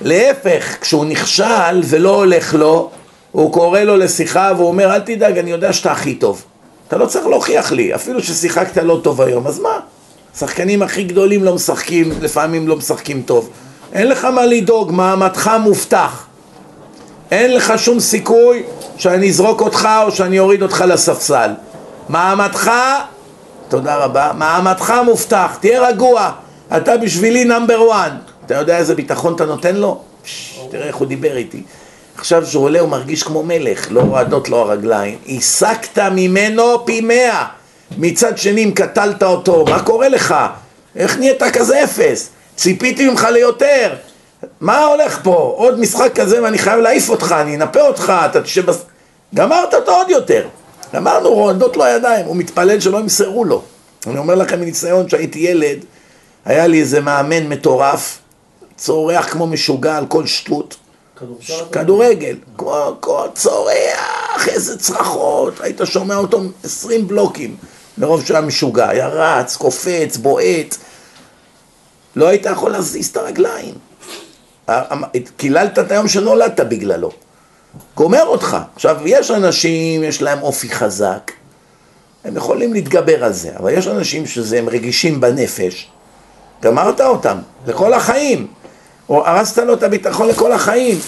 להפך, 0.01 0.77
כשהוא 0.81 1.05
נכשל 1.05 1.81
ולא 1.85 2.17
הולך 2.17 2.55
לו, 2.55 2.91
הוא 3.33 3.53
קורא 3.53 3.81
לו 3.81 3.97
לשיחה 3.97 4.53
והוא 4.57 4.69
אומר, 4.69 4.95
אל 4.95 5.01
תדאג, 5.01 5.39
אני 5.39 5.51
יודע 5.51 5.73
שאתה 5.73 5.93
הכי 5.93 6.15
טוב. 6.15 6.45
אתה 6.89 6.97
לא 6.97 7.07
צריך 7.07 7.27
להוכיח 7.27 7.73
לי, 7.73 7.95
אפילו 7.95 8.23
ששיחקת 8.23 8.77
לא 8.77 9.01
טוב 9.03 9.21
היום, 9.21 9.47
אז 9.47 9.59
מה? 9.59 9.81
השחקנים 10.37 10.83
הכי 10.83 11.05
גדולים 11.05 11.45
לא 11.45 11.55
משחקים, 11.55 12.13
לפעמים 12.21 12.69
לא 12.69 12.77
משחקים 12.77 13.23
טוב. 13.23 13.51
אין 13.93 14.09
לך 14.09 14.25
מה 14.25 14.47
לדאוג, 14.47 14.93
מעמדך 14.93 15.51
מובטח. 15.61 16.27
אין 17.31 17.55
לך 17.55 17.73
שום 17.77 18.01
סיכוי 18.01 18.63
שאני 18.97 19.29
אזרוק 19.29 19.61
אותך 19.61 19.89
או 20.07 20.13
שאני 20.13 20.39
אוריד 20.39 20.63
אותך 20.63 20.85
לספסל. 20.89 21.51
מעמדך, 22.09 22.71
תודה 23.69 23.97
רבה, 23.97 24.33
מעמדך 24.35 24.95
מובטח, 25.05 25.57
תהיה 25.61 25.89
רגוע, 25.89 26.31
אתה 26.77 26.97
בשבילי 26.97 27.45
נאמבר 27.45 27.83
וואן. 27.83 28.17
אתה 28.47 28.55
יודע 28.55 28.79
איזה 28.79 28.95
ביטחון 28.95 29.35
אתה 29.35 29.45
נותן 29.45 29.77
לו? 29.77 30.01
פש, 30.23 30.61
תראה 30.71 30.87
איך 30.87 30.97
הוא 30.97 31.07
דיבר 31.07 31.37
איתי. 31.37 31.63
עכשיו 32.17 32.47
שהוא 32.47 32.65
עולה 32.65 32.81
הוא 32.81 32.89
מרגיש 32.89 33.23
כמו 33.23 33.43
מלך, 33.43 33.87
לא 33.91 34.01
רועדות 34.01 34.49
לו 34.49 34.57
הרגליים. 34.57 35.19
הסקת 35.29 35.99
ממנו 35.99 36.87
פי 36.87 37.01
מאה. 37.01 37.47
מצד 37.99 38.39
שני 38.39 38.65
אם 38.65 38.71
קטלת 38.71 39.23
אותו, 39.23 39.65
מה 39.65 39.83
קורה 39.83 40.09
לך? 40.09 40.35
איך 40.97 41.19
נהיית 41.19 41.43
כזה 41.53 41.85
אפס? 41.85 42.29
ציפיתי 42.57 43.11
ממך 43.11 43.27
ליותר. 43.33 43.95
מה 44.61 44.85
הולך 44.85 45.21
פה? 45.23 45.55
עוד 45.57 45.81
משחק 45.81 46.11
כזה 46.15 46.43
ואני 46.43 46.59
חייב 46.59 46.81
להעיף 46.81 47.09
אותך, 47.09 47.35
אני 47.41 47.57
אנפה 47.57 47.81
אותך, 47.81 48.13
אתה 48.31 48.43
תשב... 48.43 48.67
בס... 48.67 48.83
גמרת 49.35 49.75
אותו 49.75 49.93
עוד 49.93 50.11
יותר. 50.11 50.47
גמרנו, 50.95 51.29
רועדות 51.35 51.77
לו 51.77 51.85
הידיים, 51.85 52.27
הוא 52.27 52.37
מתפלל 52.37 52.81
שלא 52.81 52.99
ימסרו 52.99 53.45
לו. 53.45 53.63
אני 54.07 54.19
אומר 54.19 54.35
לכם 54.35 54.61
מניסיון, 54.61 55.07
כשהייתי 55.07 55.39
ילד, 55.39 55.79
היה 56.45 56.67
לי 56.67 56.81
איזה 56.81 57.01
מאמן 57.01 57.47
מטורף, 57.47 58.19
צורח 58.77 59.33
כמו 59.33 59.47
משוגע 59.47 59.97
על 59.97 60.07
כל 60.07 60.27
שטות. 60.27 60.77
כדורגל, 61.73 62.37
כמו 62.57 63.27
צורח, 63.35 64.49
איזה 64.49 64.79
צרחות, 64.79 65.61
היית 65.61 65.81
שומע 65.85 66.17
אותו 66.17 66.41
עשרים 66.65 67.09
בלוקים, 67.09 67.57
מרוב 67.99 68.27
שהיה 68.27 68.41
משוגע, 68.41 68.89
היה 68.89 69.09
רץ, 69.09 69.57
קופץ, 69.57 70.17
בועט, 70.17 70.77
לא 72.17 72.29
היית 72.29 72.47
יכול 72.47 72.71
להזיז 72.71 73.09
את 73.09 73.17
הרגליים. 73.17 73.75
קיללת 75.37 75.79
את 75.79 75.91
היום 75.91 76.09
שנולדת 76.09 76.61
בגללו. 76.61 77.11
גומר 77.97 78.27
אותך. 78.27 78.57
עכשיו, 78.75 78.97
יש 79.05 79.31
אנשים, 79.31 80.03
יש 80.03 80.23
להם 80.23 80.43
אופי 80.43 80.71
חזק, 80.71 81.33
הם 82.25 82.37
יכולים 82.37 82.73
להתגבר 82.73 83.25
על 83.25 83.33
זה, 83.33 83.51
אבל 83.59 83.73
יש 83.73 83.87
אנשים 83.87 84.27
שהם 84.27 84.69
רגישים 84.69 85.21
בנפש, 85.21 85.89
גמרת 86.63 87.01
אותם, 87.01 87.39
לכל 87.67 87.93
החיים. 87.93 88.47
או 89.09 89.27
הרסת 89.27 89.59
לו 89.59 89.75
את 89.75 89.83
הביטחון 89.83 90.29
לכל 90.29 90.53
החיים. 90.53 90.99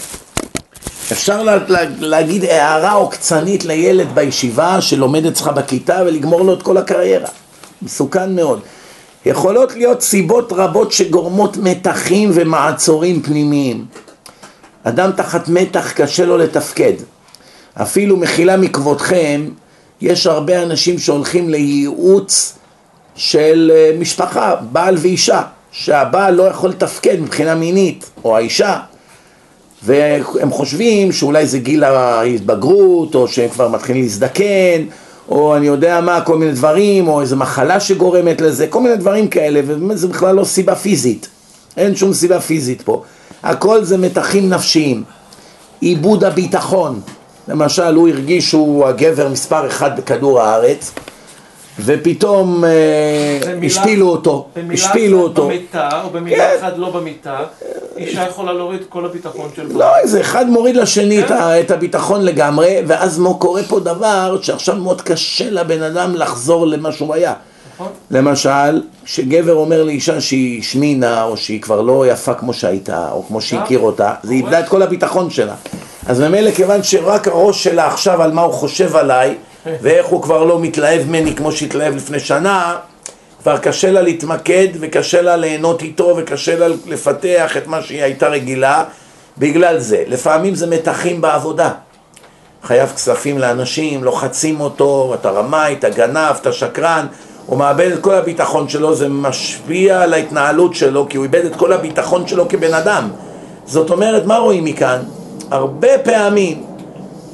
אפשר 1.13 1.43
לה, 1.43 1.57
לה, 1.69 1.81
להגיד 1.99 2.45
הערה 2.45 2.93
עוקצנית 2.93 3.65
לילד 3.65 4.07
בישיבה 4.15 4.81
שלומד 4.81 5.27
אצלך 5.27 5.49
בכיתה 5.49 6.03
ולגמור 6.07 6.41
לו 6.41 6.55
את 6.55 6.63
כל 6.63 6.77
הקריירה. 6.77 7.29
מסוכן 7.83 8.37
מאוד. 8.37 8.61
יכולות 9.27 9.73
להיות 9.73 10.03
סיבות 10.03 10.53
רבות 10.53 10.93
שגורמות 10.93 11.57
מתחים 11.57 12.31
ומעצורים 12.35 13.23
פנימיים. 13.23 13.85
אדם 14.85 15.11
תחת 15.13 15.49
מתח 15.49 15.93
קשה 15.93 16.25
לו 16.25 16.39
לתפקד. 16.39 16.93
אפילו 17.75 18.17
מחילה 18.17 18.57
מכבודכם, 18.57 19.49
יש 20.01 20.27
הרבה 20.27 20.63
אנשים 20.63 20.99
שהולכים 20.99 21.49
לייעוץ 21.49 22.59
של 23.17 23.73
אה, 23.75 23.99
משפחה, 23.99 24.55
בעל 24.73 24.97
ואישה, 24.99 25.43
שהבעל 25.73 26.35
לא 26.35 26.43
יכול 26.43 26.71
לתפקד 26.71 27.21
מבחינה 27.21 27.55
מינית, 27.55 28.11
או 28.25 28.37
האישה. 28.37 28.81
והם 29.83 30.51
חושבים 30.51 31.13
שאולי 31.13 31.47
זה 31.47 31.59
גיל 31.59 31.85
ההתבגרות, 31.85 33.15
או 33.15 33.29
שהם 33.29 33.49
כבר 33.49 33.69
מתחילים 33.69 34.03
להזדקן, 34.03 34.83
או 35.29 35.57
אני 35.57 35.67
יודע 35.67 36.01
מה, 36.01 36.21
כל 36.21 36.39
מיני 36.39 36.53
דברים, 36.53 37.09
או 37.09 37.21
איזו 37.21 37.37
מחלה 37.37 37.81
שגורמת 37.81 38.41
לזה, 38.41 38.67
כל 38.67 38.81
מיני 38.81 38.97
דברים 38.97 39.29
כאלה, 39.29 39.61
ובאמת 39.67 39.99
זה 39.99 40.09
בכלל 40.09 40.35
לא 40.35 40.45
סיבה 40.45 40.75
פיזית. 40.75 41.29
אין 41.77 41.97
שום 41.97 42.15
סיבה 42.15 42.41
פיזית 42.41 42.83
פה. 42.83 43.03
הכל 43.43 43.85
זה 43.85 43.97
מתחים 43.97 44.49
נפשיים. 44.49 45.03
עיבוד 45.81 46.25
הביטחון. 46.25 47.01
למשל, 47.49 47.95
הוא 47.95 48.09
הרגיש 48.09 48.51
שהוא 48.51 48.87
הגבר 48.87 49.29
מספר 49.29 49.67
אחד 49.67 49.97
בכדור 49.97 50.41
הארץ, 50.41 50.93
ופתאום 51.85 52.65
אה, 52.65 52.71
במילה- 53.47 53.67
השפילו 53.67 54.09
אותו, 54.09 54.47
במילה 54.57 54.75
השפילו 54.75 55.19
אחת 55.19 55.29
אותו. 55.29 55.45
במיטה, 55.47 55.89
או 56.05 56.11
במילה 56.11 56.37
כן. 56.51 56.57
אחת 56.61 56.73
לא 56.77 56.91
במיטה, 56.91 57.39
אישה 57.97 58.23
יכולה 58.29 58.53
להוריד 58.53 58.81
כל 58.89 59.05
הביטחון 59.05 59.49
של 59.57 59.67
לא, 59.73 59.97
איזה 59.97 60.21
אחד 60.21 60.51
מוריד 60.51 60.77
לשני 60.77 61.21
את, 61.21 61.29
כן. 61.29 61.35
את 61.61 61.71
הביטחון 61.71 62.23
לגמרי, 62.25 62.77
ואז 62.87 63.19
מו- 63.19 63.39
קורה 63.39 63.63
פה 63.63 63.81
דבר 63.81 64.39
שעכשיו 64.43 64.77
מאוד 64.77 65.03
קשה 65.03 65.51
לבן 65.51 65.83
אדם 65.83 66.15
לחזור 66.15 66.67
למה 66.67 66.93
שהוא 66.93 67.15
היה. 67.15 67.33
נכון? 67.75 67.89
למשל, 68.11 68.83
כשגבר 69.05 69.55
אומר 69.55 69.83
לאישה 69.85 70.21
שהיא 70.21 70.63
שמינה, 70.63 71.23
או 71.25 71.37
שהיא 71.37 71.63
כבר 71.63 71.81
לא 71.81 72.07
יפה 72.07 72.35
כמו 72.35 72.53
שהייתה, 72.53 73.09
או 73.13 73.25
כמו 73.29 73.41
שהכיר 73.41 73.79
אותה, 73.79 74.13
זה 74.23 74.33
איבדה 74.33 74.61
את 74.61 74.69
כל 74.69 74.83
הביטחון 74.83 75.31
שלה. 75.31 75.55
אז 76.07 76.21
ממילא 76.21 76.51
כיוון 76.51 76.83
שרק 76.83 77.29
הראש 77.29 77.65
שלה 77.65 77.87
עכשיו 77.87 78.23
על 78.23 78.33
מה 78.33 78.43
הוא 78.43 78.53
חושב 78.53 78.97
עליי, 78.97 79.35
ואיך 79.83 80.07
הוא 80.07 80.23
כבר 80.23 80.45
לא 80.45 80.61
מתלהב 80.61 81.03
ממני 81.09 81.35
כמו 81.35 81.53
שהתלהב 81.53 81.97
לפני 81.97 82.21
שנה, 82.21 82.77
כבר 83.43 83.59
קשה 83.59 83.91
לה 83.91 84.03
להתמקד, 84.03 84.69
וקשה 84.81 85.23
לה 85.23 85.37
ליהנות 85.37 85.83
איתו, 85.83 86.15
וקשה 86.17 86.59
לה 86.59 86.67
לפתח 86.87 87.57
את 87.57 87.67
מה 87.67 87.83
שהיא 87.83 88.03
הייתה 88.03 88.29
רגילה, 88.29 88.85
בגלל 89.39 89.79
זה. 89.79 90.05
לפעמים 90.07 90.55
זה 90.55 90.67
מתחים 90.67 91.21
בעבודה. 91.21 91.71
חייב 92.63 92.93
כספים 92.95 93.39
לאנשים, 93.39 94.05
לוחצים 94.05 94.61
אותו, 94.61 95.15
אתה 95.21 95.31
רמאי, 95.31 95.77
אתה 95.79 95.89
גנב, 95.89 96.37
אתה 96.41 96.53
שקרן, 96.53 97.07
הוא 97.47 97.59
מאבד 97.59 97.91
את 97.93 98.01
כל 98.01 98.15
הביטחון 98.15 98.69
שלו, 98.69 98.95
זה 98.95 99.09
משפיע 99.09 100.03
על 100.03 100.15
ההתנהלות 100.15 100.75
שלו, 100.75 101.07
כי 101.09 101.17
הוא 101.17 101.25
איבד 101.25 101.45
את 101.45 101.57
כל 101.57 101.73
הביטחון 101.73 102.27
שלו 102.27 102.49
כבן 102.49 102.75
אדם. 102.75 103.09
זאת 103.67 103.91
אומרת, 103.91 104.27
מה 104.27 104.37
רואים 104.37 104.65
מכאן? 104.65 105.03
הרבה 105.51 105.99
פעמים 105.99 106.66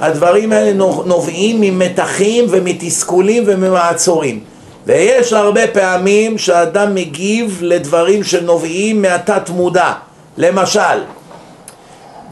הדברים 0.01 0.53
האלה 0.53 0.73
נו- 0.73 1.03
נובעים 1.07 1.61
ממתחים 1.61 2.45
ומתסכולים 2.49 3.43
וממעצורים. 3.47 4.41
ויש 4.87 5.33
הרבה 5.33 5.67
פעמים 5.67 6.39
שאדם 6.39 6.95
מגיב 6.95 7.59
לדברים 7.63 8.25
שנובעים 8.25 9.03
מהתת 9.03 9.49
מודע. 9.51 9.93
למשל, 10.37 11.05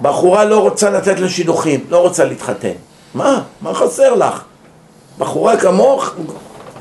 בחורה 0.03 0.45
לא 0.45 0.61
רוצה 0.61 0.91
לתת 0.91 1.21
לשידוכים, 1.21 1.85
לא 1.89 1.99
רוצה 1.99 2.25
להתחתן. 2.25 2.73
מה? 3.15 3.43
מה 3.61 3.75
חסר 3.75 4.15
לך? 4.15 4.43
בחורה 5.19 5.57
כמוך, 5.57 6.11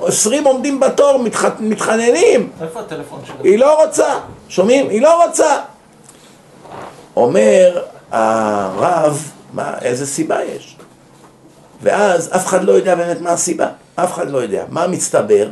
עשרים 0.01 0.43
עומדים 0.43 0.79
בתור, 0.79 1.19
מתח... 1.19 1.45
מתחננים. 1.59 2.49
איפה 2.61 2.79
הטלפון 2.79 3.19
שלך? 3.27 3.35
היא 3.43 3.59
לא 3.59 3.83
רוצה, 3.83 4.07
שומעים? 4.49 4.89
היא 4.89 5.01
לא 5.01 5.25
רוצה. 5.25 5.57
אומר 7.15 7.81
הרב, 8.11 9.31
מה, 9.53 9.73
איזה 9.81 10.05
סיבה 10.05 10.43
יש? 10.43 10.75
ואז 11.81 12.29
אף 12.35 12.47
אחד 12.47 12.63
לא 12.63 12.71
יודע 12.71 12.95
באמת 12.95 13.21
מה 13.21 13.29
הסיבה, 13.29 13.67
אף 13.95 14.13
אחד 14.13 14.29
לא 14.29 14.37
יודע. 14.37 14.63
מה 14.69 14.87
מצטבר? 14.87 15.47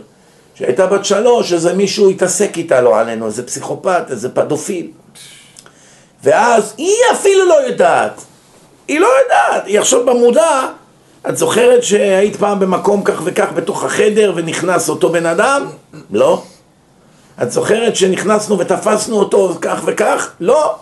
שהייתה 0.55 0.87
בת 0.87 1.05
שלוש, 1.05 1.53
איזה 1.53 1.73
מישהו 1.73 2.09
התעסק 2.09 2.57
איתה, 2.57 2.81
לא 2.81 2.99
עלינו, 2.99 3.25
איזה 3.25 3.43
פסיכופת, 3.43 4.03
איזה 4.09 4.29
פדופיל. 4.29 4.87
ואז 6.23 6.73
היא 6.77 6.95
אפילו 7.11 7.45
לא 7.45 7.53
יודעת. 7.67 8.21
היא 8.87 8.99
לא 8.99 9.07
יודעת, 9.23 9.65
היא 9.65 9.79
עכשיו 9.79 10.05
במודע. 10.05 10.67
את 11.29 11.37
זוכרת 11.37 11.83
שהיית 11.83 12.35
פעם 12.35 12.59
במקום 12.59 13.03
כך 13.03 13.21
וכך 13.23 13.47
בתוך 13.55 13.83
החדר 13.83 14.33
ונכנס 14.35 14.89
אותו 14.89 15.09
בן 15.09 15.25
אדם? 15.25 15.65
לא. 16.11 16.43
את 17.41 17.51
זוכרת 17.51 17.95
שנכנסנו 17.95 18.59
ותפסנו 18.59 19.19
אותו 19.19 19.57
כך 19.61 19.81
וכך? 19.85 20.31
לא. 20.39 20.75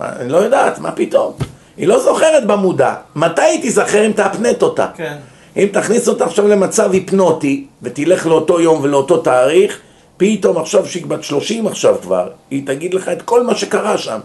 אני 0.00 0.28
לא 0.28 0.38
יודעת, 0.38 0.78
מה 0.78 0.92
פתאום? 0.92 1.32
היא 1.76 1.88
לא 1.88 2.00
זוכרת 2.00 2.46
במודע. 2.46 2.94
מתי 3.16 3.42
היא 3.42 3.62
תיזכר 3.62 4.06
אם 4.06 4.12
תאפנט 4.12 4.62
אותה? 4.62 4.86
כן. 4.96 5.16
אם 5.56 5.68
תכניס 5.72 6.08
אותה 6.08 6.24
עכשיו 6.24 6.48
למצב 6.48 6.92
היפנוטי 6.92 7.66
ותלך 7.82 8.26
לאותו 8.26 8.60
יום 8.60 8.80
ולאותו 8.82 9.16
תאריך, 9.16 9.78
פתאום 10.16 10.58
עכשיו 10.58 10.86
שהיא 10.86 11.06
בת 11.06 11.24
30 11.24 11.66
עכשיו 11.66 11.94
כבר, 12.02 12.28
היא 12.50 12.66
תגיד 12.66 12.94
לך 12.94 13.08
את 13.08 13.22
כל 13.22 13.42
מה 13.42 13.54
שקרה 13.54 13.98
שם. 13.98 14.18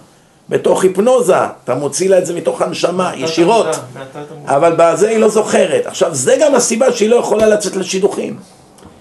בתוך 0.49 0.83
היפנוזה, 0.83 1.35
אתה 1.63 1.75
מוציא 1.75 2.09
לה 2.09 2.17
את 2.17 2.25
זה 2.25 2.33
מתוך 2.33 2.61
הנשמה, 2.61 3.11
ישירות. 3.15 3.67
אבל 4.45 4.73
בזה 4.77 5.09
היא 5.09 5.17
לא 5.17 5.29
זוכרת. 5.29 5.85
עכשיו, 5.85 6.15
זה 6.15 6.37
גם 6.41 6.55
הסיבה 6.55 6.91
שהיא 6.91 7.09
לא 7.09 7.15
יכולה 7.15 7.47
לצאת 7.47 7.75
לשידוכים. 7.75 8.37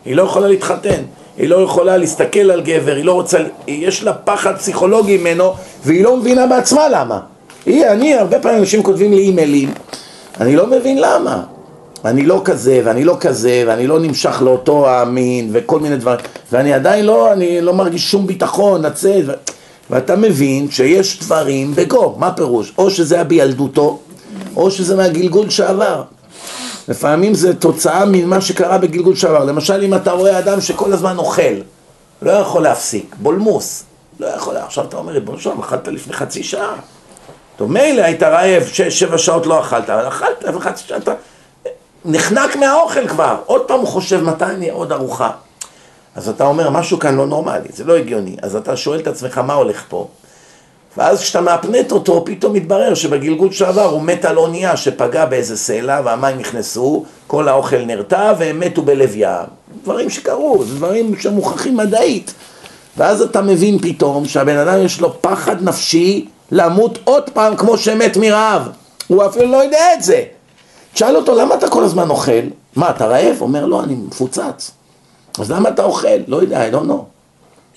היא 0.05 0.17
לא 0.17 0.23
יכולה 0.23 0.49
להתחתן. 0.49 1.03
היא 1.37 1.49
לא 1.49 1.57
יכולה 1.57 1.97
להסתכל 1.97 2.51
על 2.51 2.61
גבר, 2.61 2.95
היא 2.95 3.05
לא 3.05 3.13
רוצה, 3.13 3.39
יש 3.67 4.03
לה 4.03 4.13
פחד 4.13 4.57
פסיכולוגי 4.57 5.19
ממנו, 5.19 5.55
והיא 5.85 6.05
לא 6.05 6.17
מבינה 6.17 6.47
בעצמה 6.47 6.89
למה. 6.89 7.21
היא, 7.69 7.87
אני, 7.87 8.15
הרבה 8.15 8.39
פעמים 8.39 8.59
אנשים 8.59 8.83
כותבים 8.83 9.13
לי 9.13 9.19
אימיילים, 9.19 9.73
אני 10.41 10.57
לא 10.57 10.67
מבין 10.67 10.99
למה. 11.01 11.43
אני 12.05 12.27
לא 12.27 12.41
כזה, 12.45 12.81
ואני 12.85 13.05
לא 13.05 13.17
כזה, 13.21 13.65
ואני 13.67 13.87
לא 13.87 14.01
נמשך 14.01 14.43
לאותו 14.45 14.91
המין, 14.91 15.51
וכל 15.53 15.81
מיני 15.81 15.97
דברים, 15.97 16.21
ואני 16.53 16.73
עדיין 16.73 17.05
לא, 17.05 17.33
אני 17.33 17.61
לא 17.61 17.75
מרגיש 17.75 18.11
שום 18.11 18.27
ביטחון, 18.27 18.83
לצאת, 18.83 19.25
ו... 19.27 19.33
ואתה 19.91 20.17
מבין 20.17 20.71
שיש 20.71 21.21
דברים 21.21 21.75
בגו, 21.75 22.15
מה 22.19 22.33
פירוש? 22.33 22.73
או 22.79 22.91
שזה 22.91 23.15
היה 23.15 23.25
בילדותו, 23.25 23.99
או 24.57 24.71
שזה 24.71 24.97
מהגלגול 24.97 25.51
שעבר. 25.51 26.03
לפעמים 26.89 27.35
זה 27.35 27.55
תוצאה 27.55 28.05
ממה 28.05 28.41
שקרה 28.41 28.79
בגלגול 28.79 29.17
שעבר. 29.17 29.45
למשל, 29.45 29.83
אם 29.83 29.95
אתה 29.95 30.13
רואה 30.13 30.39
אדם 30.39 30.61
שכל 30.61 30.93
הזמן 30.93 31.19
אוכל, 31.19 31.43
לא 32.23 32.31
יכול 32.31 32.63
להפסיק, 32.63 33.17
בולמוס, 33.19 33.85
לא 34.21 34.27
יכול, 34.27 34.57
עכשיו 34.57 34.85
אתה 34.85 34.97
אומר, 34.97 35.13
ריבונו 35.13 35.39
שלום, 35.39 35.61
אכלת 35.61 35.89
לפני 35.89 36.13
חצי 36.13 36.43
שעה. 36.43 36.75
טוב, 37.59 37.73
מילא 37.73 38.03
היית 38.03 38.23
רעב, 38.23 38.63
שש, 38.73 39.01
שבע 39.01 39.19
שעות 39.19 39.47
לא 39.47 39.61
אכלת, 39.61 39.91
אבל 39.91 40.09
אכלת 40.09 40.45
וחצי 40.55 40.85
שעה, 40.87 40.99
אתה 40.99 41.13
נחנק 42.05 42.57
מהאוכל 42.57 43.09
כבר. 43.09 43.37
עוד 43.47 43.63
פעם 43.69 43.81
הוא 43.81 43.89
חושב, 43.89 44.25
מתי 44.25 44.45
אני 44.45 44.71
עוד 44.71 44.93
ארוחה? 44.93 45.31
אז 46.17 46.29
אתה 46.29 46.47
אומר, 46.47 46.71
משהו 46.71 46.99
כאן 46.99 47.17
לא 47.17 47.27
נורמלי, 47.27 47.69
זה 47.75 47.85
לא 47.85 47.97
הגיוני. 47.97 48.37
אז 48.43 48.57
אתה 48.57 48.77
שואל 48.77 49.01
את 49.01 49.07
עצמך, 49.07 49.39
מה 49.39 49.55
הולך 49.55 49.85
פה? 49.89 50.09
ואז 50.97 51.21
כשאתה 51.21 51.41
מאפנט 51.41 51.93
אותו, 51.93 52.25
פתאום 52.27 52.53
מתברר 52.53 52.95
שבגלגול 52.95 53.53
שעבר 53.53 53.85
הוא 53.85 54.03
מת 54.03 54.25
על 54.25 54.39
אונייה 54.39 54.77
שפגע 54.77 55.25
באיזה 55.25 55.57
סלע 55.57 56.01
והמים 56.05 56.39
נכנסו, 56.39 57.05
כל 57.27 57.49
האוכל 57.49 57.79
נרתע 57.79 58.33
והם 58.39 58.61
מתו 58.61 58.83
בלב 58.83 59.13
ים. 59.15 59.47
דברים 59.83 60.11
שקרו, 60.11 60.65
זה 60.65 60.75
דברים 60.75 61.17
שמוכחים 61.17 61.77
מדעית. 61.77 62.35
ואז 62.97 63.23
אתה 63.23 63.43
מבין 63.43 63.79
פתאום 63.79 64.25
שהבן 64.25 64.57
אדם 64.57 64.85
יש 64.85 65.01
לו 65.01 65.23
פחד 65.23 65.63
נפשי 65.63 66.29
למות 66.51 66.99
עוד 67.05 67.31
פעם 67.31 67.57
כמו 67.57 67.79
שמת 67.79 68.17
מרעב. 68.17 68.69
הוא 69.07 69.27
אפילו 69.27 69.53
לא 69.53 69.57
יודע 69.57 69.95
את 69.95 70.03
זה. 70.03 70.23
תשאל 70.95 71.17
אותו, 71.17 71.35
למה 71.35 71.55
אתה 71.55 71.69
כל 71.69 71.85
הזמן 71.85 72.11
אוכל? 72.11 72.33
מה, 72.77 72.91
אתה 72.91 73.07
רעב? 73.07 73.37
אומר, 73.41 73.67
לא, 73.67 73.83
אני 73.83 73.95
מפוצץ. 73.95 74.71
אז 75.39 75.51
למה 75.51 75.69
אתה 75.69 75.85
אוכל? 75.85 76.19
לא 76.27 76.37
יודע, 76.37 76.69
I 76.69 76.75
don't 76.75 76.89
know. 76.89 77.03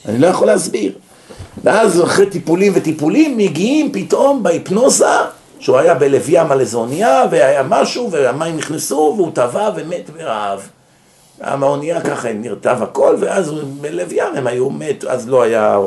אני 0.06 0.20
לא 0.20 0.28
יכול 0.28 0.48
להסביר. 0.48 0.92
ואז 1.64 2.04
אחרי 2.04 2.26
טיפולים 2.26 2.74
וטיפולים 2.76 3.38
מגיעים 3.38 3.92
פתאום 3.92 4.44
בהיפנוזה 4.44 5.06
שהוא 5.60 5.78
היה 5.78 5.94
בלב 5.94 6.26
ים 6.30 6.52
על 6.52 6.60
איזו 6.60 6.80
אונייה 6.80 7.24
והיה 7.32 7.64
משהו 7.64 8.12
והמים 8.12 8.58
נכנסו 8.58 9.14
והוא 9.18 9.32
טבע 9.34 9.70
ומת 9.76 10.10
ברעב. 10.10 10.68
מהאונייה 11.58 12.02
ככה 12.02 12.34
נרטב 12.34 12.78
הכל 12.84 13.16
ואז 13.20 13.52
בלב 13.82 14.12
ים 14.12 14.36
הם 14.36 14.48
היו 14.48 14.70
מת, 14.70 15.04
אז 15.04 15.30
לא 15.30 15.42
היה 15.42 15.78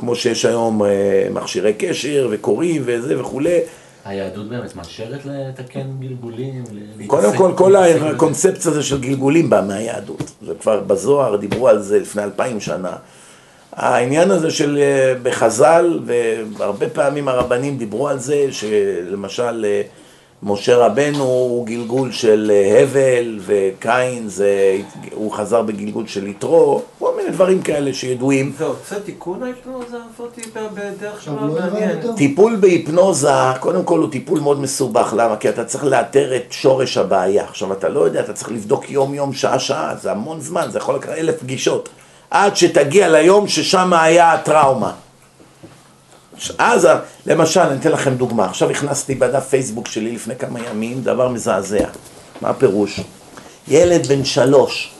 כמו 0.00 0.16
שיש 0.16 0.44
היום 0.44 0.84
אה, 0.84 0.88
מכשירי 1.32 1.72
קשר 1.72 2.28
וקוראים 2.30 2.82
וזה 2.84 3.20
וכולי. 3.20 3.58
היהדות 4.04 4.48
באמת 4.48 4.76
מאשרת 4.76 5.20
לתקן 5.24 5.86
גלגולים? 6.00 6.64
קודם 7.06 7.36
כל, 7.36 7.52
כל? 7.56 7.76
הקונספציה 7.76 8.70
הזה 8.70 8.82
של 8.82 9.00
גלגולים 9.00 9.50
בא 9.50 9.64
מהיהדות. 9.66 10.30
זה 10.46 10.52
כבר 10.60 10.80
בזוהר 10.80 11.36
דיברו 11.36 11.68
על 11.68 11.82
זה 11.82 11.98
לפני 11.98 12.22
אלפיים 12.22 12.60
שנה. 12.60 12.96
העניין 13.72 14.30
הזה 14.30 14.50
של 14.50 14.78
אה, 14.78 15.14
בחז"ל, 15.22 16.00
והרבה 16.56 16.88
פעמים 16.88 17.28
הרבנים 17.28 17.78
דיברו 17.78 18.08
על 18.08 18.18
זה, 18.18 18.46
שלמשל 18.50 19.64
אה, 19.68 19.82
משה 20.42 20.76
רבנו 20.76 21.24
הוא 21.24 21.66
גלגול 21.66 22.12
של 22.12 22.52
אה, 22.54 22.82
הבל, 22.82 23.38
וקין 23.46 24.28
זה, 24.28 24.76
הוא 25.12 25.32
חזר 25.32 25.62
בגלגול 25.62 26.06
של 26.06 26.26
יתרו, 26.26 26.82
כל 26.98 27.12
מיני 27.16 27.30
דברים 27.30 27.62
כאלה 27.62 27.94
שידועים. 27.94 28.52
זה 28.58 28.64
עושה 28.64 29.00
תיקון 29.00 29.42
ההיפנוזה 29.42 29.96
הזאתי 30.14 30.40
ב- 30.54 30.68
בדרך 30.74 31.24
כלל 31.24 31.34
לא. 31.34 31.78
יותר. 31.78 32.12
טיפול 32.16 32.56
בהיפנוזה, 32.56 33.28
קודם 33.60 33.84
כל 33.84 33.98
הוא 33.98 34.10
טיפול 34.10 34.40
מאוד 34.40 34.60
מסובך, 34.60 35.14
למה? 35.16 35.36
כי 35.36 35.48
אתה 35.48 35.64
צריך 35.64 35.84
לאתר 35.84 36.36
את 36.36 36.52
שורש 36.52 36.96
הבעיה. 36.96 37.44
עכשיו, 37.44 37.72
אתה 37.72 37.88
לא 37.88 38.00
יודע, 38.00 38.20
אתה 38.20 38.32
צריך 38.32 38.52
לבדוק 38.52 38.90
יום-יום, 38.90 39.32
שעה-שעה, 39.32 39.94
זה 40.02 40.10
המון 40.10 40.40
זמן, 40.40 40.66
זה 40.70 40.78
יכול 40.78 40.94
לקחת 40.94 41.12
אלף 41.12 41.38
פגישות, 41.40 41.88
עד 42.30 42.56
שתגיע 42.56 43.08
ליום 43.08 43.48
ששם 43.48 43.92
היה 43.92 44.32
הטראומה. 44.32 44.92
אז, 46.58 46.88
למשל, 47.26 47.60
אני 47.60 47.80
אתן 47.80 47.92
לכם 47.92 48.14
דוגמה. 48.14 48.44
עכשיו 48.44 48.70
הכנסתי 48.70 49.14
בדף 49.14 49.48
פייסבוק 49.48 49.88
שלי 49.88 50.12
לפני 50.12 50.36
כמה 50.36 50.60
ימים 50.60 51.02
דבר 51.02 51.28
מזעזע. 51.28 51.86
מה 52.40 52.48
הפירוש? 52.48 53.00
ילד 53.68 54.06
בן 54.06 54.24
שלוש, 54.24 54.90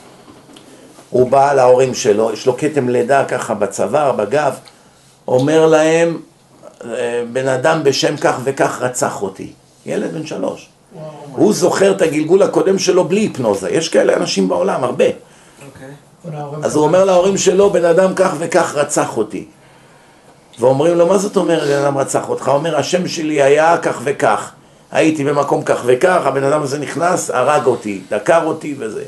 הוא 1.11 1.31
בא 1.31 1.53
להורים 1.53 1.94
שלו, 1.94 2.33
יש 2.33 2.46
לו 2.46 2.57
כתם 2.57 2.88
לידה 2.88 3.24
ככה 3.24 3.55
בצוואר, 3.55 4.12
בגב, 4.12 4.55
אומר 5.29 5.66
להם, 5.66 6.18
אה, 6.85 7.22
בן 7.33 7.48
אדם 7.48 7.85
בשם 7.85 8.16
כך 8.16 8.38
וכך 8.44 8.79
רצח 8.81 9.22
אותי. 9.22 9.53
ילד 9.87 10.12
בן 10.12 10.26
שלוש. 10.26 10.68
הוא 11.33 11.53
זוכר 11.53 11.92
את 11.92 12.03
הגלגול 12.03 12.42
הקודם 12.42 12.79
שלו 12.79 13.05
בלי 13.05 13.20
היפנוזה. 13.20 13.70
יש 13.70 13.88
כאלה 13.88 14.16
אנשים 14.16 14.48
בעולם, 14.48 14.85
הרבה. 14.85 15.05
אוקיי. 15.66 15.88
אז 16.62 16.76
הוא 16.76 16.85
אומר 16.85 17.05
להורים 17.05 17.37
שלו, 17.37 17.70
בן 17.70 17.85
אדם 17.85 18.14
כך 18.14 18.35
וכך 18.38 18.74
רצח 18.74 19.16
אותי. 19.16 19.46
ואומרים 20.61 20.99
לו, 20.99 21.07
מה 21.07 21.18
זאת 21.18 21.37
אומרת 21.37 21.68
בן 21.68 21.83
אדם 21.83 21.99
רצח 21.99 22.29
אותך? 22.29 22.49
הוא 22.49 22.57
אומר, 22.57 22.77
השם 22.77 23.09
שלי 23.09 23.42
היה 23.42 23.79
כך 23.79 24.01
וכך. 24.05 24.53
הייתי 24.90 25.25
במקום 25.25 25.62
כך 25.62 25.83
וכך, 25.87 26.20
הבן 26.25 26.44
אדם 26.44 26.62
הזה 26.62 26.79
נכנס, 26.79 27.31
הרג 27.31 27.66
אותי, 27.66 28.01
דקר 28.11 28.44
אותי 28.44 28.75
וזה. 28.79 29.05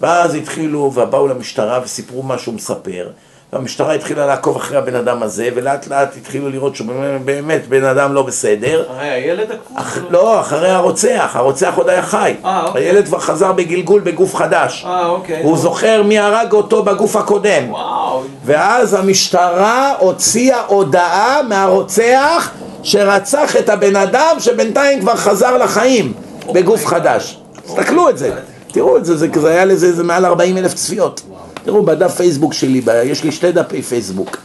ואז 0.00 0.34
התחילו, 0.34 0.78
ובאו 0.78 1.28
למשטרה 1.28 1.80
וסיפרו 1.84 2.22
מה 2.22 2.38
שהוא 2.38 2.54
מספר. 2.54 3.08
והמשטרה 3.52 3.94
התחילה 3.94 4.26
לעקוב 4.26 4.56
אחרי 4.56 4.78
הבן 4.78 4.94
אדם 4.94 5.22
הזה, 5.22 5.48
ולאט 5.54 5.86
לאט 5.88 6.16
התחילו 6.16 6.50
לראות 6.50 6.76
שהוא 6.76 6.86
באמת 7.24 7.68
בן 7.68 7.84
אדם 7.84 8.14
לא 8.14 8.22
בסדר. 8.22 8.84
הרי 8.88 9.08
הילד 9.08 9.52
עקבו? 9.52 9.78
אח... 9.80 9.98
לא, 10.10 10.40
אחרי 10.40 10.70
הרוצח, 10.70 11.32
הרוצח 11.34 11.72
עוד 11.76 11.88
היה 11.88 12.02
חי. 12.02 12.34
אה, 12.44 12.64
אוקיי. 12.66 12.82
הילד 12.82 13.06
כבר 13.06 13.18
חזר 13.18 13.52
בגלגול 13.52 14.00
בגוף 14.00 14.34
חדש. 14.34 14.84
אה, 14.86 15.06
אוקיי. 15.06 15.42
הוא 15.42 15.58
זוכר 15.58 16.02
מי 16.02 16.18
הרג 16.18 16.52
אותו 16.52 16.82
בגוף 16.82 17.16
הקודם. 17.16 17.70
וואו. 17.70 18.22
ואז 18.44 18.94
המשטרה 18.94 19.94
הוציאה 19.98 20.60
הודעה 20.66 21.42
מהרוצח 21.48 22.50
שרצח 22.82 23.56
את 23.56 23.68
הבן 23.68 23.96
אדם 23.96 24.36
שבינתיים 24.38 25.00
כבר 25.00 25.16
חזר 25.16 25.58
לחיים 25.58 26.12
בגוף 26.52 26.86
חדש. 26.86 27.38
תסתכלו 27.66 28.08
את 28.08 28.18
זה, 28.18 28.30
תראו 28.72 28.96
את 28.96 29.04
זה, 29.04 29.16
זה, 29.16 29.28
היה 29.50 29.64
לזה 29.64 29.92
זה 29.92 30.04
מעל 30.04 30.24
40 30.24 30.58
אלף 30.58 30.74
צפיות. 30.74 31.20
תראו 31.64 31.82
בדף 31.82 32.14
פייסבוק 32.16 32.52
שלי, 32.52 32.82
יש 33.04 33.24
לי 33.24 33.32
שתי 33.32 33.52
דפי 33.52 33.82
פייסבוק. 33.82 34.36